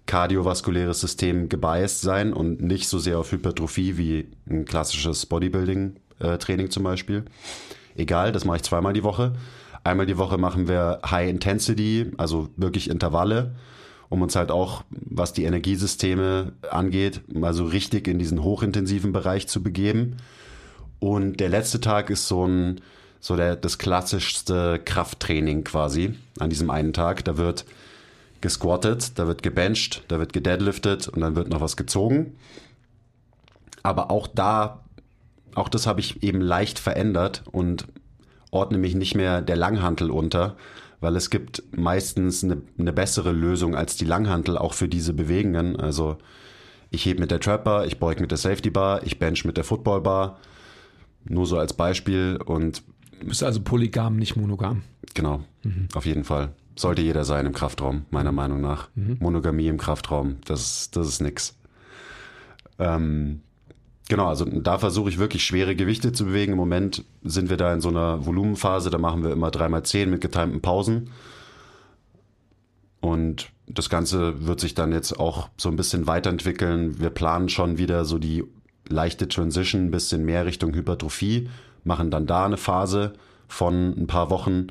kardiovaskuläres 0.05 1.01
System 1.01 1.49
gebiased 1.49 1.99
sein 1.99 2.31
und 2.31 2.61
nicht 2.61 2.87
so 2.87 2.97
sehr 2.97 3.19
auf 3.19 3.33
Hypertrophie 3.33 3.97
wie 3.97 4.29
ein 4.49 4.63
klassisches 4.63 5.25
Bodybuilding-Training 5.25 6.69
zum 6.71 6.83
Beispiel. 6.83 7.25
Egal, 7.97 8.31
das 8.31 8.45
mache 8.45 8.55
ich 8.55 8.63
zweimal 8.63 8.93
die 8.93 9.03
Woche. 9.03 9.33
Einmal 9.83 10.05
die 10.05 10.17
Woche 10.17 10.37
machen 10.37 10.69
wir 10.69 11.01
High 11.05 11.29
Intensity, 11.29 12.11
also 12.15 12.47
wirklich 12.55 12.89
Intervalle, 12.89 13.55
um 14.09 14.21
uns 14.21 14.35
halt 14.35 14.51
auch, 14.51 14.83
was 14.89 15.33
die 15.33 15.43
Energiesysteme 15.43 16.53
angeht, 16.69 17.21
mal 17.33 17.53
so 17.53 17.65
richtig 17.65 18.07
in 18.07 18.19
diesen 18.19 18.43
hochintensiven 18.43 19.11
Bereich 19.11 19.47
zu 19.47 19.61
begeben. 19.61 20.17
Und 20.99 21.39
der 21.39 21.49
letzte 21.49 21.81
Tag 21.81 22.09
ist 22.09 22.27
so 22.27 22.47
ein, 22.47 22.81
so 23.19 23.35
der, 23.35 23.55
das 23.55 23.77
klassischste 23.77 24.79
Krafttraining 24.83 25.63
quasi 25.63 26.15
an 26.39 26.49
diesem 26.49 26.69
einen 26.69 26.93
Tag. 26.93 27.25
Da 27.25 27.37
wird 27.37 27.65
gesquattet, 28.41 29.19
da 29.19 29.27
wird 29.27 29.43
gebencht, 29.43 30.03
da 30.07 30.19
wird 30.19 30.33
gedeadliftet 30.33 31.07
und 31.07 31.21
dann 31.21 31.35
wird 31.35 31.49
noch 31.49 31.61
was 31.61 31.75
gezogen. 31.75 32.35
Aber 33.83 34.09
auch 34.11 34.27
da, 34.27 34.83
auch 35.55 35.69
das 35.69 35.87
habe 35.87 35.99
ich 35.99 36.23
eben 36.23 36.41
leicht 36.41 36.79
verändert 36.79 37.43
und 37.51 37.87
ordne 38.51 38.77
mich 38.77 38.95
nicht 38.95 39.15
mehr 39.15 39.41
der 39.41 39.55
Langhantel 39.55 40.11
unter, 40.11 40.55
weil 40.99 41.15
es 41.15 41.29
gibt 41.29 41.63
meistens 41.75 42.43
eine, 42.43 42.61
eine 42.77 42.93
bessere 42.93 43.31
Lösung 43.31 43.75
als 43.75 43.95
die 43.95 44.05
Langhantel 44.05 44.57
auch 44.57 44.73
für 44.73 44.87
diese 44.87 45.13
Bewegungen. 45.13 45.75
Also 45.75 46.17
ich 46.89 47.05
hebe 47.05 47.19
mit 47.19 47.31
der 47.31 47.39
Trapper, 47.39 47.85
ich 47.85 47.99
beug 47.99 48.19
mit 48.19 48.31
der 48.31 48.37
Safety 48.37 48.69
Bar, 48.69 49.03
ich 49.03 49.19
bench 49.19 49.45
mit 49.45 49.57
der 49.57 49.63
Football 49.63 50.01
Bar. 50.01 50.39
Nur 51.25 51.45
so 51.45 51.57
als 51.57 51.73
Beispiel 51.73 52.39
und. 52.45 52.83
Du 53.19 53.27
bist 53.27 53.43
also 53.43 53.61
polygam, 53.61 54.15
nicht 54.15 54.35
monogam. 54.35 54.83
Genau, 55.13 55.43
mhm. 55.63 55.87
auf 55.93 56.05
jeden 56.05 56.23
Fall. 56.23 56.53
Sollte 56.75 57.01
jeder 57.01 57.25
sein 57.25 57.47
im 57.47 57.53
Kraftraum, 57.53 58.05
meiner 58.11 58.31
Meinung 58.31 58.61
nach. 58.61 58.89
Mhm. 58.93 59.17
Monogamie 59.19 59.67
im 59.67 59.77
Kraftraum, 59.77 60.37
das, 60.45 60.91
das 60.91 61.07
ist 61.07 61.21
nix. 61.21 61.57
Ähm, 62.77 63.41
genau, 64.09 64.27
also 64.27 64.45
da 64.45 64.77
versuche 64.77 65.09
ich 65.09 65.17
wirklich 65.17 65.43
schwere 65.43 65.75
Gewichte 65.75 66.11
zu 66.11 66.25
bewegen. 66.25 66.53
Im 66.53 66.57
Moment 66.57 67.03
sind 67.23 67.49
wir 67.49 67.57
da 67.57 67.73
in 67.73 67.81
so 67.81 67.89
einer 67.89 68.25
Volumenphase, 68.25 68.89
da 68.89 68.97
machen 68.97 69.23
wir 69.23 69.31
immer 69.31 69.49
3x10 69.49 70.07
mit 70.07 70.21
getimten 70.21 70.61
Pausen. 70.61 71.11
Und 72.99 73.49
das 73.67 73.89
Ganze 73.89 74.47
wird 74.47 74.59
sich 74.59 74.73
dann 74.73 74.91
jetzt 74.91 75.19
auch 75.19 75.49
so 75.57 75.69
ein 75.69 75.75
bisschen 75.75 76.07
weiterentwickeln. 76.07 76.99
Wir 76.99 77.09
planen 77.09 77.49
schon 77.49 77.77
wieder 77.77 78.05
so 78.05 78.17
die 78.17 78.43
leichte 78.87 79.27
Transition, 79.27 79.85
ein 79.85 79.91
bisschen 79.91 80.25
mehr 80.25 80.45
Richtung 80.45 80.73
Hypertrophie, 80.73 81.49
machen 81.83 82.09
dann 82.09 82.25
da 82.25 82.45
eine 82.45 82.57
Phase 82.57 83.13
von 83.47 83.93
ein 83.97 84.07
paar 84.07 84.29
Wochen 84.29 84.67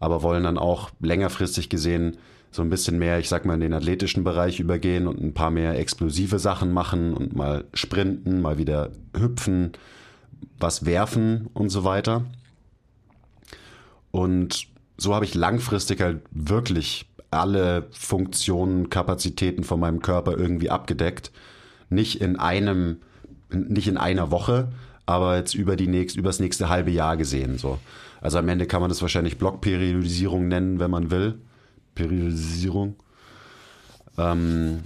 aber 0.00 0.22
wollen 0.22 0.44
dann 0.44 0.58
auch 0.58 0.90
längerfristig 1.00 1.68
gesehen 1.68 2.18
so 2.56 2.62
ein 2.62 2.70
bisschen 2.70 2.98
mehr, 2.98 3.18
ich 3.18 3.28
sag 3.28 3.44
mal, 3.44 3.54
in 3.54 3.60
den 3.60 3.74
athletischen 3.74 4.24
Bereich 4.24 4.58
übergehen 4.60 5.06
und 5.06 5.20
ein 5.22 5.34
paar 5.34 5.50
mehr 5.50 5.78
explosive 5.78 6.38
Sachen 6.38 6.72
machen 6.72 7.14
und 7.14 7.36
mal 7.36 7.64
sprinten, 7.74 8.40
mal 8.40 8.58
wieder 8.58 8.90
hüpfen, 9.16 9.72
was 10.58 10.86
werfen 10.86 11.48
und 11.52 11.68
so 11.68 11.84
weiter. 11.84 12.24
Und 14.10 14.68
so 14.96 15.14
habe 15.14 15.26
ich 15.26 15.34
langfristig 15.34 16.00
halt 16.00 16.22
wirklich 16.30 17.06
alle 17.30 17.86
Funktionen, 17.90 18.88
Kapazitäten 18.88 19.62
von 19.62 19.78
meinem 19.78 20.00
Körper 20.00 20.38
irgendwie 20.38 20.70
abgedeckt. 20.70 21.32
Nicht 21.90 22.22
in 22.22 22.36
einem, 22.36 22.98
nicht 23.50 23.88
in 23.88 23.98
einer 23.98 24.30
Woche, 24.30 24.72
aber 25.04 25.36
jetzt 25.36 25.54
über 25.54 25.76
die 25.76 25.88
nächst, 25.88 26.16
übers 26.16 26.40
nächste 26.40 26.70
halbe 26.70 26.90
Jahr 26.90 27.18
gesehen, 27.18 27.58
so. 27.58 27.78
Also 28.22 28.38
am 28.38 28.48
Ende 28.48 28.66
kann 28.66 28.80
man 28.80 28.88
das 28.88 29.02
wahrscheinlich 29.02 29.36
Blockperiodisierung 29.36 30.48
nennen, 30.48 30.80
wenn 30.80 30.90
man 30.90 31.10
will. 31.10 31.38
Periodisierung. 31.96 32.94
Ähm, 34.16 34.84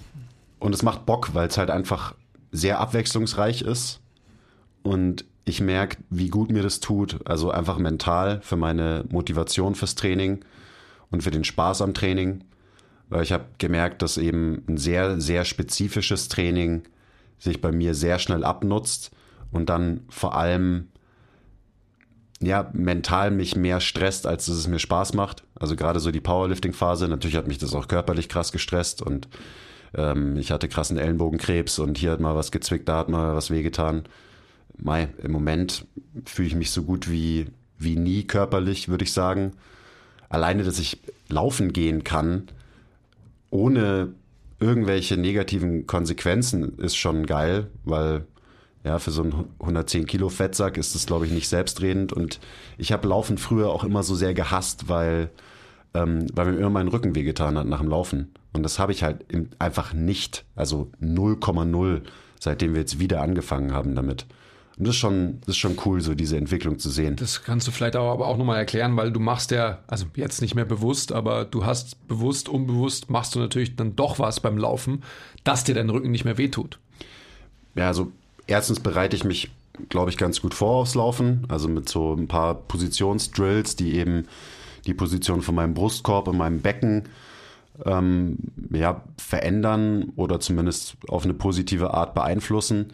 und 0.58 0.74
es 0.74 0.82
macht 0.82 1.04
Bock, 1.04 1.34
weil 1.34 1.48
es 1.48 1.58
halt 1.58 1.70
einfach 1.70 2.14
sehr 2.50 2.80
abwechslungsreich 2.80 3.60
ist. 3.60 4.00
Und 4.82 5.26
ich 5.44 5.60
merke, 5.60 5.98
wie 6.08 6.28
gut 6.28 6.50
mir 6.50 6.62
das 6.62 6.80
tut. 6.80 7.26
Also 7.26 7.50
einfach 7.50 7.76
mental 7.76 8.40
für 8.42 8.56
meine 8.56 9.04
Motivation 9.10 9.74
fürs 9.74 9.94
Training 9.94 10.42
und 11.10 11.22
für 11.22 11.30
den 11.30 11.44
Spaß 11.44 11.82
am 11.82 11.92
Training. 11.92 12.44
Weil 13.08 13.22
ich 13.22 13.32
habe 13.32 13.44
gemerkt, 13.58 14.02
dass 14.02 14.16
eben 14.16 14.62
ein 14.68 14.78
sehr, 14.78 15.20
sehr 15.20 15.44
spezifisches 15.44 16.28
Training 16.28 16.84
sich 17.38 17.60
bei 17.60 17.72
mir 17.72 17.94
sehr 17.94 18.18
schnell 18.18 18.44
abnutzt 18.44 19.10
und 19.50 19.68
dann 19.68 20.04
vor 20.08 20.36
allem 20.36 20.88
ja, 22.40 22.70
mental 22.72 23.30
mich 23.30 23.56
mehr 23.56 23.80
stresst, 23.80 24.26
als 24.26 24.46
dass 24.46 24.56
es 24.56 24.68
mir 24.68 24.78
Spaß 24.78 25.14
macht. 25.14 25.44
Also 25.60 25.76
gerade 25.76 26.00
so 26.00 26.10
die 26.10 26.20
Powerlifting-Phase, 26.20 27.06
natürlich 27.06 27.36
hat 27.36 27.46
mich 27.46 27.58
das 27.58 27.74
auch 27.74 27.86
körperlich 27.86 28.28
krass 28.28 28.50
gestresst 28.50 29.02
und 29.02 29.28
ähm, 29.94 30.36
ich 30.36 30.50
hatte 30.50 30.68
krassen 30.68 30.98
Ellenbogenkrebs 30.98 31.78
und 31.78 31.98
hier 31.98 32.10
hat 32.10 32.20
mal 32.20 32.34
was 32.34 32.50
gezwickt, 32.50 32.88
da 32.88 32.98
hat 32.98 33.08
mal 33.08 33.36
was 33.36 33.50
wehgetan. 33.50 34.04
Mai, 34.76 35.08
im 35.22 35.30
Moment 35.30 35.86
fühle 36.24 36.48
ich 36.48 36.54
mich 36.54 36.70
so 36.70 36.82
gut 36.82 37.10
wie, 37.10 37.46
wie 37.78 37.96
nie 37.96 38.24
körperlich, 38.24 38.88
würde 38.88 39.04
ich 39.04 39.12
sagen. 39.12 39.52
Alleine, 40.28 40.64
dass 40.64 40.78
ich 40.78 40.98
laufen 41.28 41.72
gehen 41.72 42.04
kann, 42.04 42.48
ohne 43.50 44.14
irgendwelche 44.60 45.16
negativen 45.16 45.86
Konsequenzen, 45.86 46.78
ist 46.78 46.96
schon 46.96 47.26
geil, 47.26 47.68
weil 47.84 48.26
ja, 48.84 48.98
für 48.98 49.10
so 49.10 49.22
einen 49.22 49.44
110 49.60 50.06
Kilo 50.06 50.28
Fettsack 50.28 50.78
ist 50.78 50.94
das, 50.94 51.06
glaube 51.06 51.26
ich, 51.26 51.32
nicht 51.32 51.48
selbstredend. 51.48 52.12
Und 52.12 52.40
ich 52.78 52.92
habe 52.92 53.08
Laufen 53.08 53.36
früher 53.36 53.68
auch 53.68 53.84
immer 53.84 54.02
so 54.02 54.14
sehr 54.14 54.32
gehasst, 54.32 54.88
weil, 54.88 55.30
ähm, 55.94 56.26
weil 56.32 56.52
mir 56.52 56.58
immer 56.58 56.70
mein 56.70 56.88
Rücken 56.88 57.14
wehgetan 57.14 57.58
hat 57.58 57.66
nach 57.66 57.80
dem 57.80 57.88
Laufen. 57.88 58.32
Und 58.52 58.62
das 58.62 58.78
habe 58.78 58.92
ich 58.92 59.02
halt 59.02 59.24
einfach 59.58 59.92
nicht, 59.92 60.44
also 60.56 60.90
0,0, 61.02 62.02
seitdem 62.38 62.74
wir 62.74 62.80
jetzt 62.80 62.98
wieder 62.98 63.22
angefangen 63.22 63.72
haben 63.72 63.94
damit. 63.94 64.26
Und 64.80 64.86
das 64.86 64.94
ist 64.94 65.00
schon, 65.00 65.40
das 65.40 65.48
ist 65.50 65.58
schon 65.58 65.76
cool, 65.84 66.00
so 66.00 66.14
diese 66.14 66.38
Entwicklung 66.38 66.78
zu 66.78 66.88
sehen. 66.88 67.16
Das 67.16 67.42
kannst 67.42 67.66
du 67.66 67.70
vielleicht 67.70 67.96
auch, 67.96 68.10
aber 68.10 68.26
auch 68.26 68.38
nochmal 68.38 68.56
erklären, 68.56 68.96
weil 68.96 69.12
du 69.12 69.20
machst 69.20 69.50
ja, 69.50 69.80
also 69.86 70.06
jetzt 70.14 70.40
nicht 70.40 70.54
mehr 70.54 70.64
bewusst, 70.64 71.12
aber 71.12 71.44
du 71.44 71.66
hast 71.66 72.08
bewusst, 72.08 72.48
unbewusst 72.48 73.10
machst 73.10 73.34
du 73.34 73.40
natürlich 73.40 73.76
dann 73.76 73.94
doch 73.94 74.18
was 74.18 74.40
beim 74.40 74.56
Laufen, 74.56 75.02
dass 75.44 75.64
dir 75.64 75.74
dein 75.74 75.90
Rücken 75.90 76.10
nicht 76.10 76.24
mehr 76.24 76.38
wehtut. 76.38 76.78
Ja, 77.74 77.88
also 77.88 78.10
erstens 78.46 78.80
bereite 78.80 79.16
ich 79.16 79.24
mich, 79.24 79.50
glaube 79.90 80.10
ich, 80.10 80.16
ganz 80.16 80.40
gut 80.40 80.54
vor 80.54 80.76
aufs 80.76 80.94
Laufen. 80.94 81.44
Also 81.48 81.68
mit 81.68 81.88
so 81.88 82.14
ein 82.14 82.26
paar 82.26 82.54
Positionsdrills, 82.54 83.76
die 83.76 83.96
eben 83.96 84.28
die 84.90 84.94
Position 84.94 85.40
von 85.40 85.54
meinem 85.54 85.74
Brustkorb 85.74 86.28
und 86.28 86.36
meinem 86.36 86.60
Becken 86.60 87.04
ähm, 87.86 88.36
ja, 88.72 89.02
verändern 89.16 90.12
oder 90.16 90.40
zumindest 90.40 90.96
auf 91.08 91.24
eine 91.24 91.34
positive 91.34 91.94
Art 91.94 92.14
beeinflussen. 92.14 92.88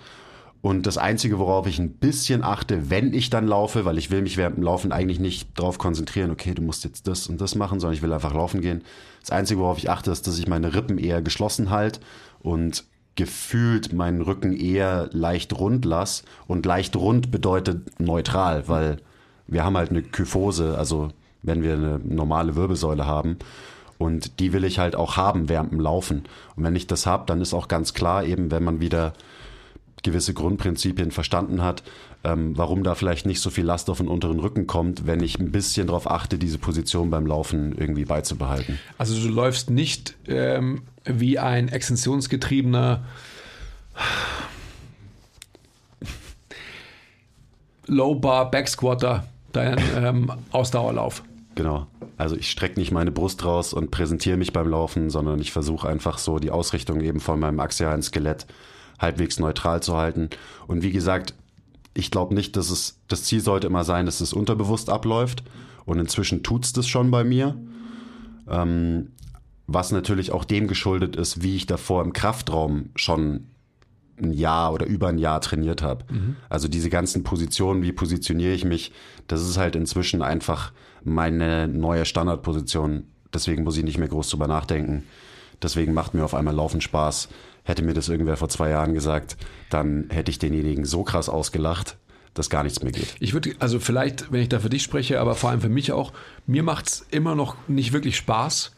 Und 0.61 0.86
das 0.86 0.99
Einzige, 0.99 1.38
worauf 1.38 1.66
ich 1.66 1.78
ein 1.78 1.92
bisschen 1.92 2.42
achte, 2.42 2.90
wenn 2.90 3.14
ich 3.14 3.30
dann 3.30 3.47
laufe, 3.47 3.84
weil 3.84 3.99
ich 3.99 4.11
will 4.11 4.22
mich 4.22 4.36
während 4.36 4.57
dem 4.57 4.64
Laufen 4.64 4.92
eigentlich 4.92 5.20
nicht 5.20 5.59
darauf 5.59 5.78
konzentrieren, 5.78 6.30
okay, 6.30 6.55
du 6.55 6.62
musst 6.62 6.84
jetzt 6.84 7.07
das 7.07 7.28
und 7.28 7.40
das 7.40 7.55
machen, 7.55 7.78
sondern 7.78 7.94
ich 7.94 8.03
will 8.03 8.12
einfach 8.12 8.34
laufen 8.34 8.61
gehen. 8.61 8.82
Das 9.20 9.30
Einzige, 9.30 9.61
worauf 9.61 9.78
ich 9.78 9.90
achte, 9.90 10.11
ist, 10.11 10.26
dass 10.26 10.38
ich 10.38 10.49
meine 10.49 10.74
Rippen 10.74 10.99
eher 10.99 11.22
geschlossen 11.22 11.70
halte 11.70 12.01
und 12.40 12.84
gefühlt 13.14 13.92
meinen 13.92 14.20
Rücken 14.20 14.53
eher 14.53 15.09
leicht 15.12 15.53
rund 15.59 15.84
lasse. 15.84 16.24
Und 16.47 16.66
leicht 16.66 16.97
rund 16.97 17.30
bedeutet 17.30 18.01
neutral, 18.01 18.68
weil 18.68 18.99
wir 19.47 19.64
haben 19.64 19.76
halt 19.76 19.90
eine 19.90 20.03
Kyphose, 20.03 20.76
also 20.76 21.11
wenn 21.47 21.62
wir 21.62 21.74
eine 21.74 22.01
normale 22.05 22.57
Wirbelsäule 22.57 23.07
haben. 23.07 23.38
Und 23.99 24.40
die 24.40 24.53
will 24.53 24.64
ich 24.64 24.78
halt 24.78 24.94
auch 24.94 25.16
haben 25.16 25.49
während 25.49 25.72
dem 25.72 25.80
Laufen. 25.80 26.24
Und 26.55 26.64
wenn 26.64 26.76
ich 26.76 26.86
das 26.86 27.07
habe, 27.07 27.24
dann 27.26 27.40
ist 27.40 27.55
auch 27.55 27.68
ganz 27.68 27.94
klar, 27.94 28.24
eben 28.24 28.51
wenn 28.51 28.62
man 28.62 28.80
wieder 28.80 29.14
gewisse 30.03 30.34
Grundprinzipien 30.34 31.11
verstanden 31.11 31.62
hat, 31.62 31.82
ähm, 32.22 32.57
warum 32.57 32.82
da 32.82 32.94
vielleicht 32.94 33.26
nicht 33.26 33.40
so 33.40 33.51
viel 33.51 33.64
Last 33.64 33.88
auf 33.88 33.99
den 33.99 34.09
unteren 34.09 34.38
Rücken 34.38 34.66
kommt, 34.66 35.07
wenn 35.07 35.20
ich 35.22 35.38
ein 35.38 35.51
bisschen 35.51 35.86
darauf 35.86 36.11
achte, 36.11 36.38
diese 36.38 36.59
Position 36.59 37.11
beim 37.11 37.26
Laufen 37.26 37.76
irgendwie 37.76 38.05
beizubehalten. 38.05 38.78
Also 38.99 39.20
du 39.20 39.28
läufst 39.28 39.70
nicht 39.70 40.14
ähm, 40.28 40.82
wie 41.05 41.38
ein 41.38 41.68
extensionsgetriebener 41.68 43.05
Low 47.86 48.14
Bar 48.16 48.51
Backsquatter 48.51 49.26
deinen 49.53 49.78
ähm, 49.97 50.32
Ausdauerlauf. 50.51 51.22
Genau. 51.57 51.86
Also 52.16 52.36
ich 52.36 52.50
strecke 52.50 52.78
nicht 52.78 52.92
meine 52.92 53.11
Brust 53.11 53.44
raus 53.44 53.72
und 53.72 53.90
präsentiere 53.90 54.36
mich 54.36 54.52
beim 54.52 54.68
Laufen, 54.68 55.11
sondern 55.11 55.40
ich 55.40 55.52
versuche 55.52 55.88
einfach 55.88 56.18
so 56.18 56.38
die 56.38 56.50
Ausrichtung 56.50 57.00
eben 57.00 57.18
von 57.18 57.40
meinem 57.40 57.59
axialen 57.59 58.02
Skelett 58.02 58.46
halbwegs 59.00 59.38
neutral 59.38 59.82
zu 59.82 59.96
halten. 59.96 60.30
Und 60.68 60.82
wie 60.82 60.92
gesagt, 60.92 61.34
ich 61.94 62.11
glaube 62.11 62.34
nicht, 62.34 62.57
dass 62.57 62.70
es, 62.70 63.00
das 63.09 63.24
Ziel 63.24 63.40
sollte 63.40 63.66
immer 63.66 63.84
sein, 63.84 64.07
dass 64.07 64.20
es 64.20 64.32
unterbewusst 64.32 64.90
abläuft. 64.90 65.42
Und 65.86 65.98
inzwischen 65.98 66.42
tut 66.42 66.64
es 66.64 66.72
das 66.72 66.86
schon 66.86 67.11
bei 67.11 67.24
mir. 67.24 67.57
Ähm, 68.48 69.12
was 69.66 69.92
natürlich 69.92 70.32
auch 70.32 70.44
dem 70.44 70.68
geschuldet 70.68 71.16
ist, 71.16 71.42
wie 71.42 71.57
ich 71.57 71.66
davor 71.66 72.02
im 72.04 72.12
Kraftraum 72.12 72.90
schon 72.96 73.46
ein 74.20 74.32
Jahr 74.32 74.72
oder 74.72 74.86
über 74.86 75.09
ein 75.09 75.18
Jahr 75.18 75.40
trainiert 75.40 75.82
habe. 75.82 76.04
Mhm. 76.12 76.36
Also 76.48 76.68
diese 76.68 76.90
ganzen 76.90 77.22
Positionen, 77.22 77.82
wie 77.82 77.92
positioniere 77.92 78.52
ich 78.52 78.64
mich, 78.64 78.92
das 79.26 79.42
ist 79.42 79.57
halt 79.57 79.74
inzwischen 79.74 80.22
einfach 80.22 80.72
meine 81.07 81.68
neue 81.68 82.04
Standardposition. 82.04 83.04
Deswegen 83.32 83.64
muss 83.64 83.76
ich 83.76 83.84
nicht 83.84 83.98
mehr 83.98 84.09
groß 84.09 84.28
drüber 84.28 84.48
nachdenken. 84.48 85.04
Deswegen 85.62 85.94
macht 85.94 86.14
mir 86.14 86.24
auf 86.24 86.34
einmal 86.34 86.54
Laufen 86.54 86.80
Spaß. 86.80 87.28
Hätte 87.64 87.82
mir 87.82 87.94
das 87.94 88.09
irgendwer 88.09 88.36
vor 88.36 88.48
zwei 88.48 88.70
Jahren 88.70 88.92
gesagt, 88.92 89.36
dann 89.70 90.07
hätte 90.11 90.30
ich 90.30 90.38
denjenigen 90.38 90.84
so 90.84 91.02
krass 91.02 91.28
ausgelacht, 91.28 91.96
dass 92.34 92.50
gar 92.50 92.62
nichts 92.62 92.82
mehr 92.82 92.92
geht. 92.92 93.16
Ich 93.18 93.32
würde, 93.32 93.54
also 93.59 93.80
vielleicht, 93.80 94.30
wenn 94.30 94.42
ich 94.42 94.48
da 94.48 94.61
für 94.61 94.68
dich 94.68 94.82
spreche, 94.82 95.20
aber 95.20 95.34
vor 95.34 95.50
allem 95.50 95.61
für 95.61 95.68
mich 95.68 95.92
auch, 95.92 96.12
mir 96.46 96.62
macht 96.62 96.88
es 96.88 97.07
immer 97.11 97.34
noch 97.34 97.57
nicht 97.68 97.92
wirklich 97.92 98.16
Spaß, 98.16 98.72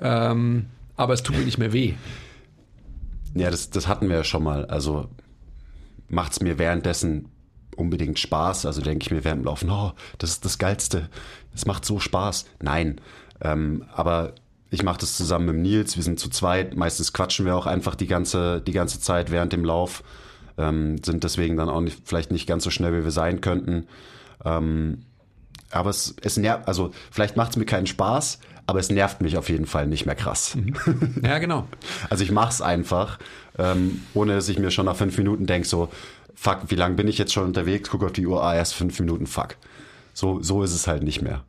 ähm, 0.00 0.66
aber 0.96 1.14
es 1.14 1.22
tut 1.22 1.36
mir 1.36 1.44
nicht 1.44 1.58
mehr 1.58 1.72
weh. 1.72 1.94
Ja, 3.34 3.50
das, 3.50 3.70
das 3.70 3.88
hatten 3.88 4.08
wir 4.08 4.16
ja 4.16 4.24
schon 4.24 4.42
mal. 4.42 4.66
Also 4.66 5.08
macht 6.08 6.32
es 6.32 6.40
mir 6.40 6.58
währenddessen 6.58 7.28
unbedingt 7.80 8.18
Spaß. 8.18 8.66
Also 8.66 8.82
denke 8.82 9.04
ich 9.04 9.10
mir 9.10 9.24
während 9.24 9.42
dem 9.42 9.46
Laufen, 9.46 9.70
oh, 9.70 9.92
das 10.18 10.30
ist 10.30 10.44
das 10.44 10.58
Geilste. 10.58 11.08
Es 11.54 11.66
macht 11.66 11.84
so 11.84 11.98
Spaß. 11.98 12.46
Nein. 12.60 13.00
Ähm, 13.40 13.84
aber 13.94 14.34
ich 14.70 14.82
mache 14.82 14.98
das 15.00 15.16
zusammen 15.16 15.46
mit 15.46 15.56
Nils, 15.56 15.96
wir 15.96 16.04
sind 16.04 16.20
zu 16.20 16.30
zweit, 16.30 16.76
meistens 16.76 17.12
quatschen 17.12 17.44
wir 17.44 17.56
auch 17.56 17.66
einfach 17.66 17.96
die 17.96 18.06
ganze, 18.06 18.60
die 18.60 18.72
ganze 18.72 19.00
Zeit 19.00 19.30
während 19.30 19.52
dem 19.52 19.64
Lauf, 19.64 20.04
ähm, 20.58 21.02
sind 21.02 21.24
deswegen 21.24 21.56
dann 21.56 21.68
auch 21.68 21.80
nicht, 21.80 22.00
vielleicht 22.04 22.30
nicht 22.30 22.46
ganz 22.46 22.64
so 22.64 22.70
schnell, 22.70 22.96
wie 22.96 23.04
wir 23.04 23.10
sein 23.10 23.40
könnten. 23.40 23.86
Ähm, 24.44 25.02
aber 25.70 25.90
es, 25.90 26.14
es 26.22 26.36
nervt, 26.36 26.68
also 26.68 26.92
vielleicht 27.10 27.36
macht 27.36 27.50
es 27.50 27.56
mir 27.56 27.64
keinen 27.64 27.86
Spaß, 27.86 28.38
aber 28.66 28.78
es 28.78 28.90
nervt 28.90 29.20
mich 29.20 29.36
auf 29.36 29.48
jeden 29.48 29.66
Fall 29.66 29.86
nicht 29.86 30.06
mehr 30.06 30.14
krass. 30.14 30.56
Ja, 31.22 31.38
genau. 31.38 31.66
Also 32.08 32.22
ich 32.22 32.30
mache 32.30 32.50
es 32.50 32.62
einfach, 32.62 33.18
ähm, 33.58 34.02
ohne 34.14 34.34
dass 34.34 34.48
ich 34.48 34.58
mir 34.58 34.70
schon 34.70 34.86
nach 34.86 34.96
fünf 34.96 35.18
Minuten 35.18 35.46
denke, 35.46 35.66
so, 35.66 35.90
fuck, 36.34 36.70
wie 36.70 36.74
lange 36.74 36.94
bin 36.94 37.08
ich 37.08 37.18
jetzt 37.18 37.32
schon 37.32 37.44
unterwegs? 37.44 37.88
Guck 37.90 38.04
auf 38.04 38.12
die 38.12 38.26
Uhr, 38.26 38.42
ah, 38.42 38.54
erst 38.54 38.74
fünf 38.74 38.98
Minuten, 39.00 39.26
fuck. 39.26 39.56
So, 40.14 40.42
so 40.42 40.62
ist 40.62 40.74
es 40.74 40.86
halt 40.86 41.02
nicht 41.02 41.22
mehr. 41.22 41.44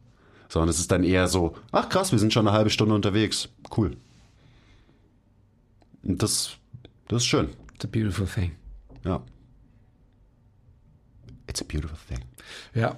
Sondern 0.50 0.70
es 0.70 0.80
ist 0.80 0.92
dann 0.92 1.04
eher 1.04 1.28
so, 1.28 1.56
ach 1.72 1.90
krass, 1.90 2.12
wir 2.12 2.20
sind 2.20 2.34
schon 2.34 2.48
eine 2.48 2.56
halbe 2.56 2.70
Stunde 2.70 2.96
unterwegs. 2.96 3.50
Cool. 3.76 3.96
Und 6.04 6.22
das, 6.22 6.58
das 7.08 7.24
ist 7.24 7.28
schön. 7.28 7.50
It's 7.76 7.86
a 7.86 7.88
beautiful 7.88 8.28
thing. 8.28 8.56
Ja. 9.06 9.22
It's 11.48 11.62
a 11.62 11.66
beautiful 11.66 11.98
thing. 12.08 12.20
Ja. 12.74 12.96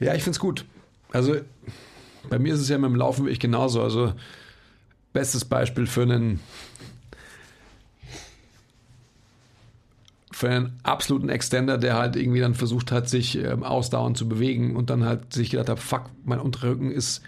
Ja, 0.00 0.14
ich 0.14 0.22
find's 0.22 0.38
gut. 0.38 0.64
Also 1.12 1.36
bei 2.28 2.38
mir 2.38 2.54
ist 2.54 2.60
es 2.60 2.68
ja 2.68 2.78
mit 2.78 2.90
dem 2.90 2.96
Laufen 2.96 3.24
wirklich 3.24 3.40
genauso. 3.40 3.82
Also 3.82 4.14
bestes 5.12 5.44
Beispiel 5.44 5.86
für 5.86 6.02
einen 6.02 6.40
für 10.44 10.50
einen 10.50 10.78
absoluten 10.82 11.30
Extender, 11.30 11.78
der 11.78 11.96
halt 11.96 12.16
irgendwie 12.16 12.40
dann 12.40 12.54
versucht 12.54 12.92
hat, 12.92 13.08
sich 13.08 13.38
ähm, 13.38 13.62
ausdauernd 13.62 14.18
zu 14.18 14.28
bewegen 14.28 14.76
und 14.76 14.90
dann 14.90 15.04
halt 15.04 15.32
sich 15.32 15.48
gedacht 15.48 15.70
hat, 15.70 15.78
fuck, 15.78 16.10
mein 16.22 16.38
Unterrücken 16.38 16.90
ist, 16.90 17.22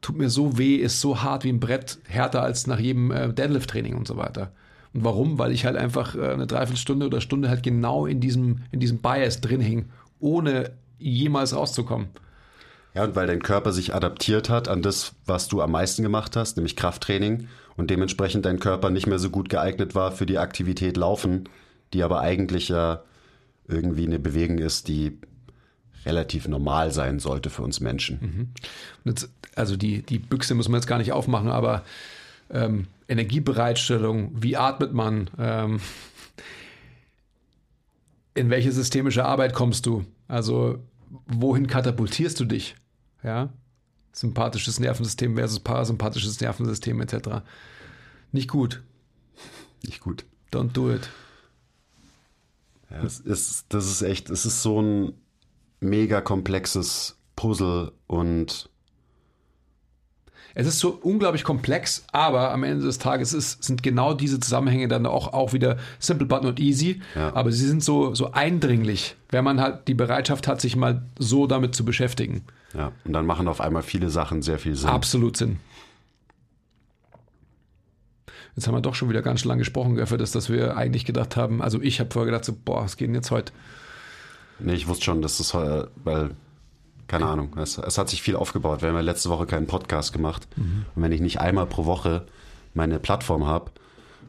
tut 0.00 0.16
mir 0.16 0.30
so 0.30 0.56
weh, 0.56 0.76
ist 0.76 1.00
so 1.00 1.22
hart 1.22 1.42
wie 1.42 1.48
ein 1.48 1.58
Brett, 1.58 1.98
härter 2.06 2.42
als 2.42 2.68
nach 2.68 2.78
jedem 2.78 3.10
äh, 3.10 3.32
Deadlift-Training 3.32 3.96
und 3.96 4.06
so 4.06 4.16
weiter. 4.16 4.52
Und 4.92 5.02
warum? 5.02 5.40
Weil 5.40 5.50
ich 5.50 5.64
halt 5.64 5.76
einfach 5.76 6.14
äh, 6.14 6.28
eine 6.28 6.46
Dreiviertelstunde 6.46 7.06
oder 7.06 7.20
Stunde 7.20 7.48
halt 7.48 7.64
genau 7.64 8.06
in 8.06 8.20
diesem, 8.20 8.60
in 8.70 8.78
diesem 8.78 8.98
Bias 8.98 9.40
drin 9.40 9.60
hing, 9.60 9.86
ohne 10.20 10.70
jemals 11.00 11.56
rauszukommen. 11.56 12.06
Ja, 12.94 13.02
und 13.02 13.16
weil 13.16 13.26
dein 13.26 13.42
Körper 13.42 13.72
sich 13.72 13.94
adaptiert 13.94 14.48
hat 14.48 14.68
an 14.68 14.80
das, 14.80 15.14
was 15.26 15.48
du 15.48 15.60
am 15.60 15.72
meisten 15.72 16.04
gemacht 16.04 16.36
hast, 16.36 16.56
nämlich 16.56 16.76
Krafttraining, 16.76 17.48
und 17.76 17.90
dementsprechend 17.90 18.44
dein 18.46 18.60
Körper 18.60 18.90
nicht 18.90 19.08
mehr 19.08 19.18
so 19.18 19.30
gut 19.30 19.48
geeignet 19.48 19.96
war 19.96 20.12
für 20.12 20.26
die 20.26 20.38
Aktivität 20.38 20.96
Laufen, 20.96 21.48
die 21.94 22.02
aber 22.02 22.20
eigentlich 22.20 22.68
ja 22.68 23.02
irgendwie 23.66 24.06
eine 24.06 24.18
Bewegung 24.18 24.58
ist, 24.58 24.88
die 24.88 25.18
relativ 26.04 26.48
normal 26.48 26.90
sein 26.92 27.18
sollte 27.18 27.48
für 27.48 27.62
uns 27.62 27.80
Menschen. 27.80 28.52
Jetzt, 29.04 29.30
also 29.54 29.76
die, 29.76 30.02
die 30.02 30.18
Büchse 30.18 30.54
muss 30.54 30.68
man 30.68 30.80
jetzt 30.80 30.86
gar 30.86 30.98
nicht 30.98 31.12
aufmachen, 31.12 31.48
aber 31.48 31.84
ähm, 32.50 32.88
Energiebereitstellung, 33.08 34.32
wie 34.34 34.56
atmet 34.56 34.92
man, 34.92 35.30
ähm, 35.38 35.80
in 38.34 38.50
welche 38.50 38.72
systemische 38.72 39.24
Arbeit 39.24 39.54
kommst 39.54 39.86
du? 39.86 40.04
Also 40.28 40.78
wohin 41.26 41.66
katapultierst 41.66 42.38
du 42.40 42.44
dich? 42.44 42.74
Ja, 43.22 43.50
sympathisches 44.12 44.80
Nervensystem 44.80 45.36
versus 45.36 45.60
parasympathisches 45.60 46.40
Nervensystem 46.40 47.00
etc. 47.00 47.42
Nicht 48.32 48.48
gut. 48.48 48.82
Nicht 49.82 50.00
gut. 50.00 50.24
Don't 50.52 50.72
do 50.72 50.92
it. 50.92 51.08
Ja, 52.90 53.02
es 53.02 53.20
ist, 53.20 53.66
das 53.70 53.86
ist 53.86 54.02
echt, 54.02 54.30
es 54.30 54.46
ist 54.46 54.62
so 54.62 54.80
ein 54.80 55.14
mega 55.80 56.20
komplexes 56.20 57.18
Puzzle 57.36 57.92
und 58.06 58.70
Es 60.54 60.66
ist 60.66 60.78
so 60.78 60.90
unglaublich 61.02 61.42
komplex, 61.42 62.04
aber 62.12 62.52
am 62.52 62.62
Ende 62.62 62.84
des 62.84 62.98
Tages 62.98 63.32
ist, 63.32 63.64
sind 63.64 63.82
genau 63.82 64.14
diese 64.14 64.38
Zusammenhänge 64.38 64.86
dann 64.86 65.04
auch, 65.04 65.32
auch 65.32 65.52
wieder 65.52 65.78
simple 65.98 66.26
but 66.26 66.42
not 66.44 66.60
easy. 66.60 67.00
Ja. 67.16 67.34
Aber 67.34 67.50
sie 67.50 67.66
sind 67.66 67.82
so, 67.82 68.14
so 68.14 68.30
eindringlich, 68.32 69.16
wenn 69.30 69.42
man 69.44 69.60
halt 69.60 69.88
die 69.88 69.94
Bereitschaft 69.94 70.46
hat, 70.46 70.60
sich 70.60 70.76
mal 70.76 71.02
so 71.18 71.46
damit 71.48 71.74
zu 71.74 71.84
beschäftigen. 71.84 72.44
ja, 72.72 72.92
und 73.04 73.12
dann 73.12 73.26
machen 73.26 73.48
auf 73.48 73.60
einmal 73.60 73.82
viele 73.82 74.10
Sachen 74.10 74.42
sehr 74.42 74.58
viel 74.58 74.76
Sinn. 74.76 74.90
Absolut 74.90 75.36
Sinn. 75.36 75.58
Jetzt 78.56 78.66
haben 78.66 78.74
wir 78.74 78.80
doch 78.80 78.94
schon 78.94 79.08
wieder 79.08 79.22
ganz 79.22 79.40
schön 79.40 79.48
lange 79.48 79.60
gesprochen, 79.60 79.96
gell, 79.96 80.06
für 80.06 80.18
das, 80.18 80.30
dass 80.30 80.48
wir 80.48 80.76
eigentlich 80.76 81.04
gedacht 81.04 81.36
haben, 81.36 81.60
also 81.60 81.80
ich 81.80 82.00
habe 82.00 82.10
vorher 82.12 82.30
gedacht, 82.30 82.44
so, 82.44 82.54
boah, 82.64 82.84
was 82.84 82.96
geht 82.96 83.08
denn 83.08 83.14
jetzt 83.14 83.30
heute? 83.30 83.52
Nee, 84.60 84.74
ich 84.74 84.86
wusste 84.86 85.04
schon, 85.04 85.22
dass 85.22 85.38
das, 85.38 85.54
äh, 85.54 85.86
weil, 86.04 86.30
keine 87.08 87.26
Ahnung, 87.26 87.56
es, 87.58 87.78
es 87.78 87.98
hat 87.98 88.08
sich 88.08 88.22
viel 88.22 88.36
aufgebaut. 88.36 88.82
Wir 88.82 88.88
haben 88.88 88.96
ja 88.96 89.02
letzte 89.02 89.28
Woche 89.28 89.46
keinen 89.46 89.66
Podcast 89.66 90.12
gemacht. 90.12 90.46
Und 90.56 91.02
wenn 91.02 91.12
ich 91.12 91.20
nicht 91.20 91.40
einmal 91.40 91.66
pro 91.66 91.84
Woche 91.84 92.26
meine 92.72 92.98
Plattform 92.98 93.46
habe, 93.46 93.72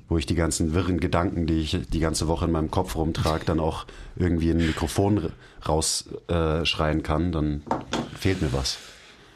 wo 0.08 0.18
ich 0.18 0.26
die 0.26 0.36
ganzen 0.36 0.74
wirren 0.74 1.00
Gedanken, 1.00 1.48
die 1.48 1.60
ich 1.60 1.78
die 1.90 2.00
ganze 2.00 2.28
Woche 2.28 2.46
in 2.46 2.52
meinem 2.52 2.70
Kopf 2.70 2.96
rumtrage, 2.96 3.46
dann 3.46 3.60
auch 3.60 3.86
irgendwie 4.16 4.50
in 4.50 4.60
ein 4.60 4.68
Mikrofon 4.68 5.32
rausschreien 5.68 7.00
äh, 7.00 7.04
kann, 7.04 7.32
dann 7.32 7.64
fehlt 8.18 8.42
mir 8.42 8.54
was. 8.54 8.78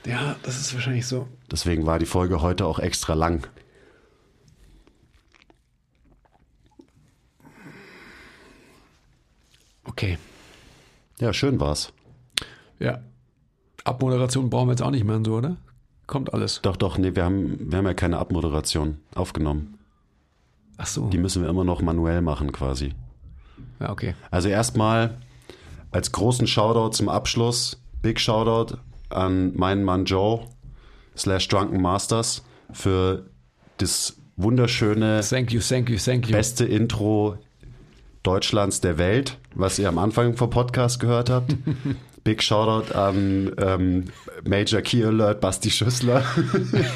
Ja, 0.05 0.35
das 0.43 0.59
ist 0.59 0.73
wahrscheinlich 0.73 1.07
so. 1.07 1.27
Deswegen 1.51 1.85
war 1.85 1.99
die 1.99 2.05
Folge 2.05 2.41
heute 2.41 2.65
auch 2.65 2.79
extra 2.79 3.13
lang. 3.13 3.47
Okay. 9.89 10.17
Ja, 11.19 11.33
schön 11.33 11.59
war's. 11.59 11.91
Ja. 12.79 12.99
Abmoderation 13.83 14.49
brauchen 14.49 14.67
wir 14.67 14.73
jetzt 14.73 14.81
auch 14.81 14.91
nicht 14.91 15.03
mehr 15.03 15.15
und 15.15 15.25
so, 15.25 15.35
oder? 15.35 15.57
Kommt 16.05 16.33
alles. 16.33 16.61
Doch, 16.61 16.77
doch, 16.77 16.97
nee, 16.97 17.15
wir 17.15 17.25
haben, 17.25 17.71
wir 17.71 17.77
haben 17.77 17.85
ja 17.85 17.93
keine 17.93 18.17
Abmoderation 18.19 18.97
aufgenommen. 19.15 19.79
Ach 20.77 20.87
so. 20.87 21.09
Die 21.09 21.17
müssen 21.17 21.41
wir 21.41 21.49
immer 21.49 21.63
noch 21.63 21.81
manuell 21.81 22.21
machen 22.21 22.51
quasi. 22.51 22.93
Ja, 23.79 23.91
okay. 23.91 24.15
Also 24.31 24.47
erstmal 24.49 25.17
als 25.91 26.11
großen 26.11 26.47
Shoutout 26.47 26.95
zum 26.95 27.09
Abschluss, 27.09 27.81
Big 28.01 28.19
Shoutout 28.19 28.77
an 29.09 29.55
meinen 29.55 29.83
Mann 29.83 30.05
Joe 30.05 30.45
slash 31.17 31.47
Drunken 31.47 31.81
Masters 31.81 32.43
für 32.71 33.25
das 33.77 34.15
wunderschöne, 34.37 35.21
Thank 35.27 35.51
you, 35.51 35.59
thank 35.59 35.89
you, 35.89 35.97
thank 35.97 36.27
you. 36.27 36.31
beste 36.31 36.65
Intro 36.65 37.37
Deutschlands 38.23 38.81
der 38.81 38.97
Welt, 38.97 39.37
was 39.55 39.79
ihr 39.79 39.87
am 39.87 39.97
Anfang 39.97 40.35
vom 40.35 40.49
Podcast 40.49 40.99
gehört 40.99 41.29
habt. 41.29 41.55
Big 42.23 42.43
Shoutout 42.43 42.93
an 42.93 43.51
ähm, 43.57 44.05
Major 44.45 44.81
Key 44.81 45.03
Alert 45.03 45.39
Basti 45.39 45.71
Schüssler 45.71 46.23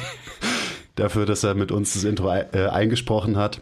dafür, 0.96 1.24
dass 1.26 1.42
er 1.44 1.54
mit 1.54 1.72
uns 1.72 1.94
das 1.94 2.04
Intro 2.04 2.30
äh, 2.30 2.68
eingesprochen 2.70 3.36
hat. 3.36 3.60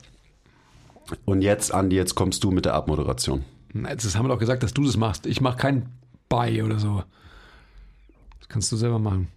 Und 1.25 1.43
jetzt, 1.43 1.73
Andi, 1.73 1.97
jetzt 1.97 2.15
kommst 2.15 2.43
du 2.45 2.51
mit 2.51 2.65
der 2.65 2.75
Abmoderation. 2.75 3.45
Jetzt 3.75 4.17
haben 4.17 4.27
wir 4.27 4.31
doch 4.31 4.39
gesagt, 4.39 4.63
dass 4.63 4.75
du 4.75 4.85
das 4.85 4.97
machst. 4.97 5.27
Ich 5.27 5.41
mache 5.41 5.57
kein 5.57 5.89
Buy 6.29 6.63
oder 6.63 6.79
so. 6.79 7.05
Das 8.41 8.49
kannst 8.49 8.71
du 8.73 8.77
selber 8.77 8.99
machen. 8.99 9.29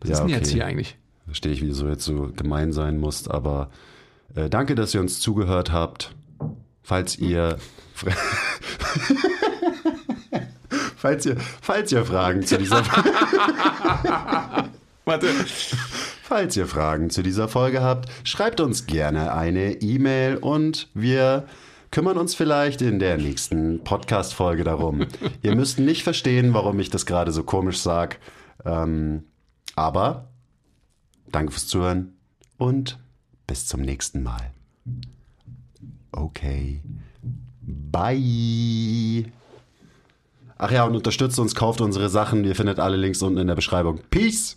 Was 0.00 0.10
Ja, 0.10 0.12
ist 0.14 0.18
denn 0.20 0.26
okay. 0.26 0.36
jetzt 0.36 0.50
hier 0.50 0.66
eigentlich? 0.66 0.96
Verstehe 1.26 1.52
ich, 1.52 1.62
wie 1.62 1.68
du 1.68 1.74
so 1.74 1.88
jetzt 1.88 2.04
so 2.04 2.30
gemein 2.36 2.72
sein 2.72 2.98
musst, 2.98 3.30
aber 3.30 3.70
äh, 4.34 4.50
danke, 4.50 4.74
dass 4.74 4.94
ihr 4.94 5.00
uns 5.00 5.20
zugehört 5.20 5.72
habt. 5.72 6.14
Falls 6.84 7.18
ihr 7.18 7.58
falls 10.96 11.26
ihr 11.26 11.36
falls 11.62 11.90
ihr 11.92 12.04
Fragen 12.04 12.44
zu 12.46 12.58
dieser 12.58 12.82
Warte. 15.06 15.28
falls 16.22 16.56
ihr 16.56 16.66
Fragen 16.66 17.10
zu 17.10 17.22
dieser 17.22 17.48
Folge 17.48 17.82
habt, 17.82 18.08
schreibt 18.26 18.60
uns 18.60 18.86
gerne 18.86 19.32
eine 19.34 19.80
E-Mail 19.82 20.36
und 20.36 20.88
wir 20.94 21.46
kümmern 21.90 22.18
uns 22.18 22.34
vielleicht 22.34 22.82
in 22.82 22.98
der 22.98 23.16
nächsten 23.18 23.82
Podcast 23.84 24.34
Folge 24.34 24.64
darum. 24.64 25.06
ihr 25.42 25.54
müsst 25.54 25.78
nicht 25.78 26.02
verstehen, 26.02 26.52
warum 26.54 26.80
ich 26.80 26.90
das 26.90 27.06
gerade 27.06 27.32
so 27.32 27.44
komisch 27.44 27.78
sag, 27.78 28.18
ähm, 28.64 29.24
aber 29.76 30.28
danke 31.30 31.52
fürs 31.52 31.66
Zuhören 31.68 32.14
und 32.58 32.98
bis 33.46 33.66
zum 33.66 33.80
nächsten 33.82 34.22
Mal. 34.22 34.50
Okay. 36.16 36.80
Bye. 37.60 39.32
Ach 40.56 40.70
ja, 40.70 40.84
und 40.84 40.94
unterstützt 40.94 41.38
uns, 41.38 41.54
kauft 41.54 41.80
unsere 41.80 42.08
Sachen. 42.08 42.44
Ihr 42.44 42.54
findet 42.54 42.78
alle 42.78 42.96
Links 42.96 43.20
unten 43.22 43.38
in 43.38 43.46
der 43.48 43.54
Beschreibung. 43.54 44.00
Peace. 44.10 44.56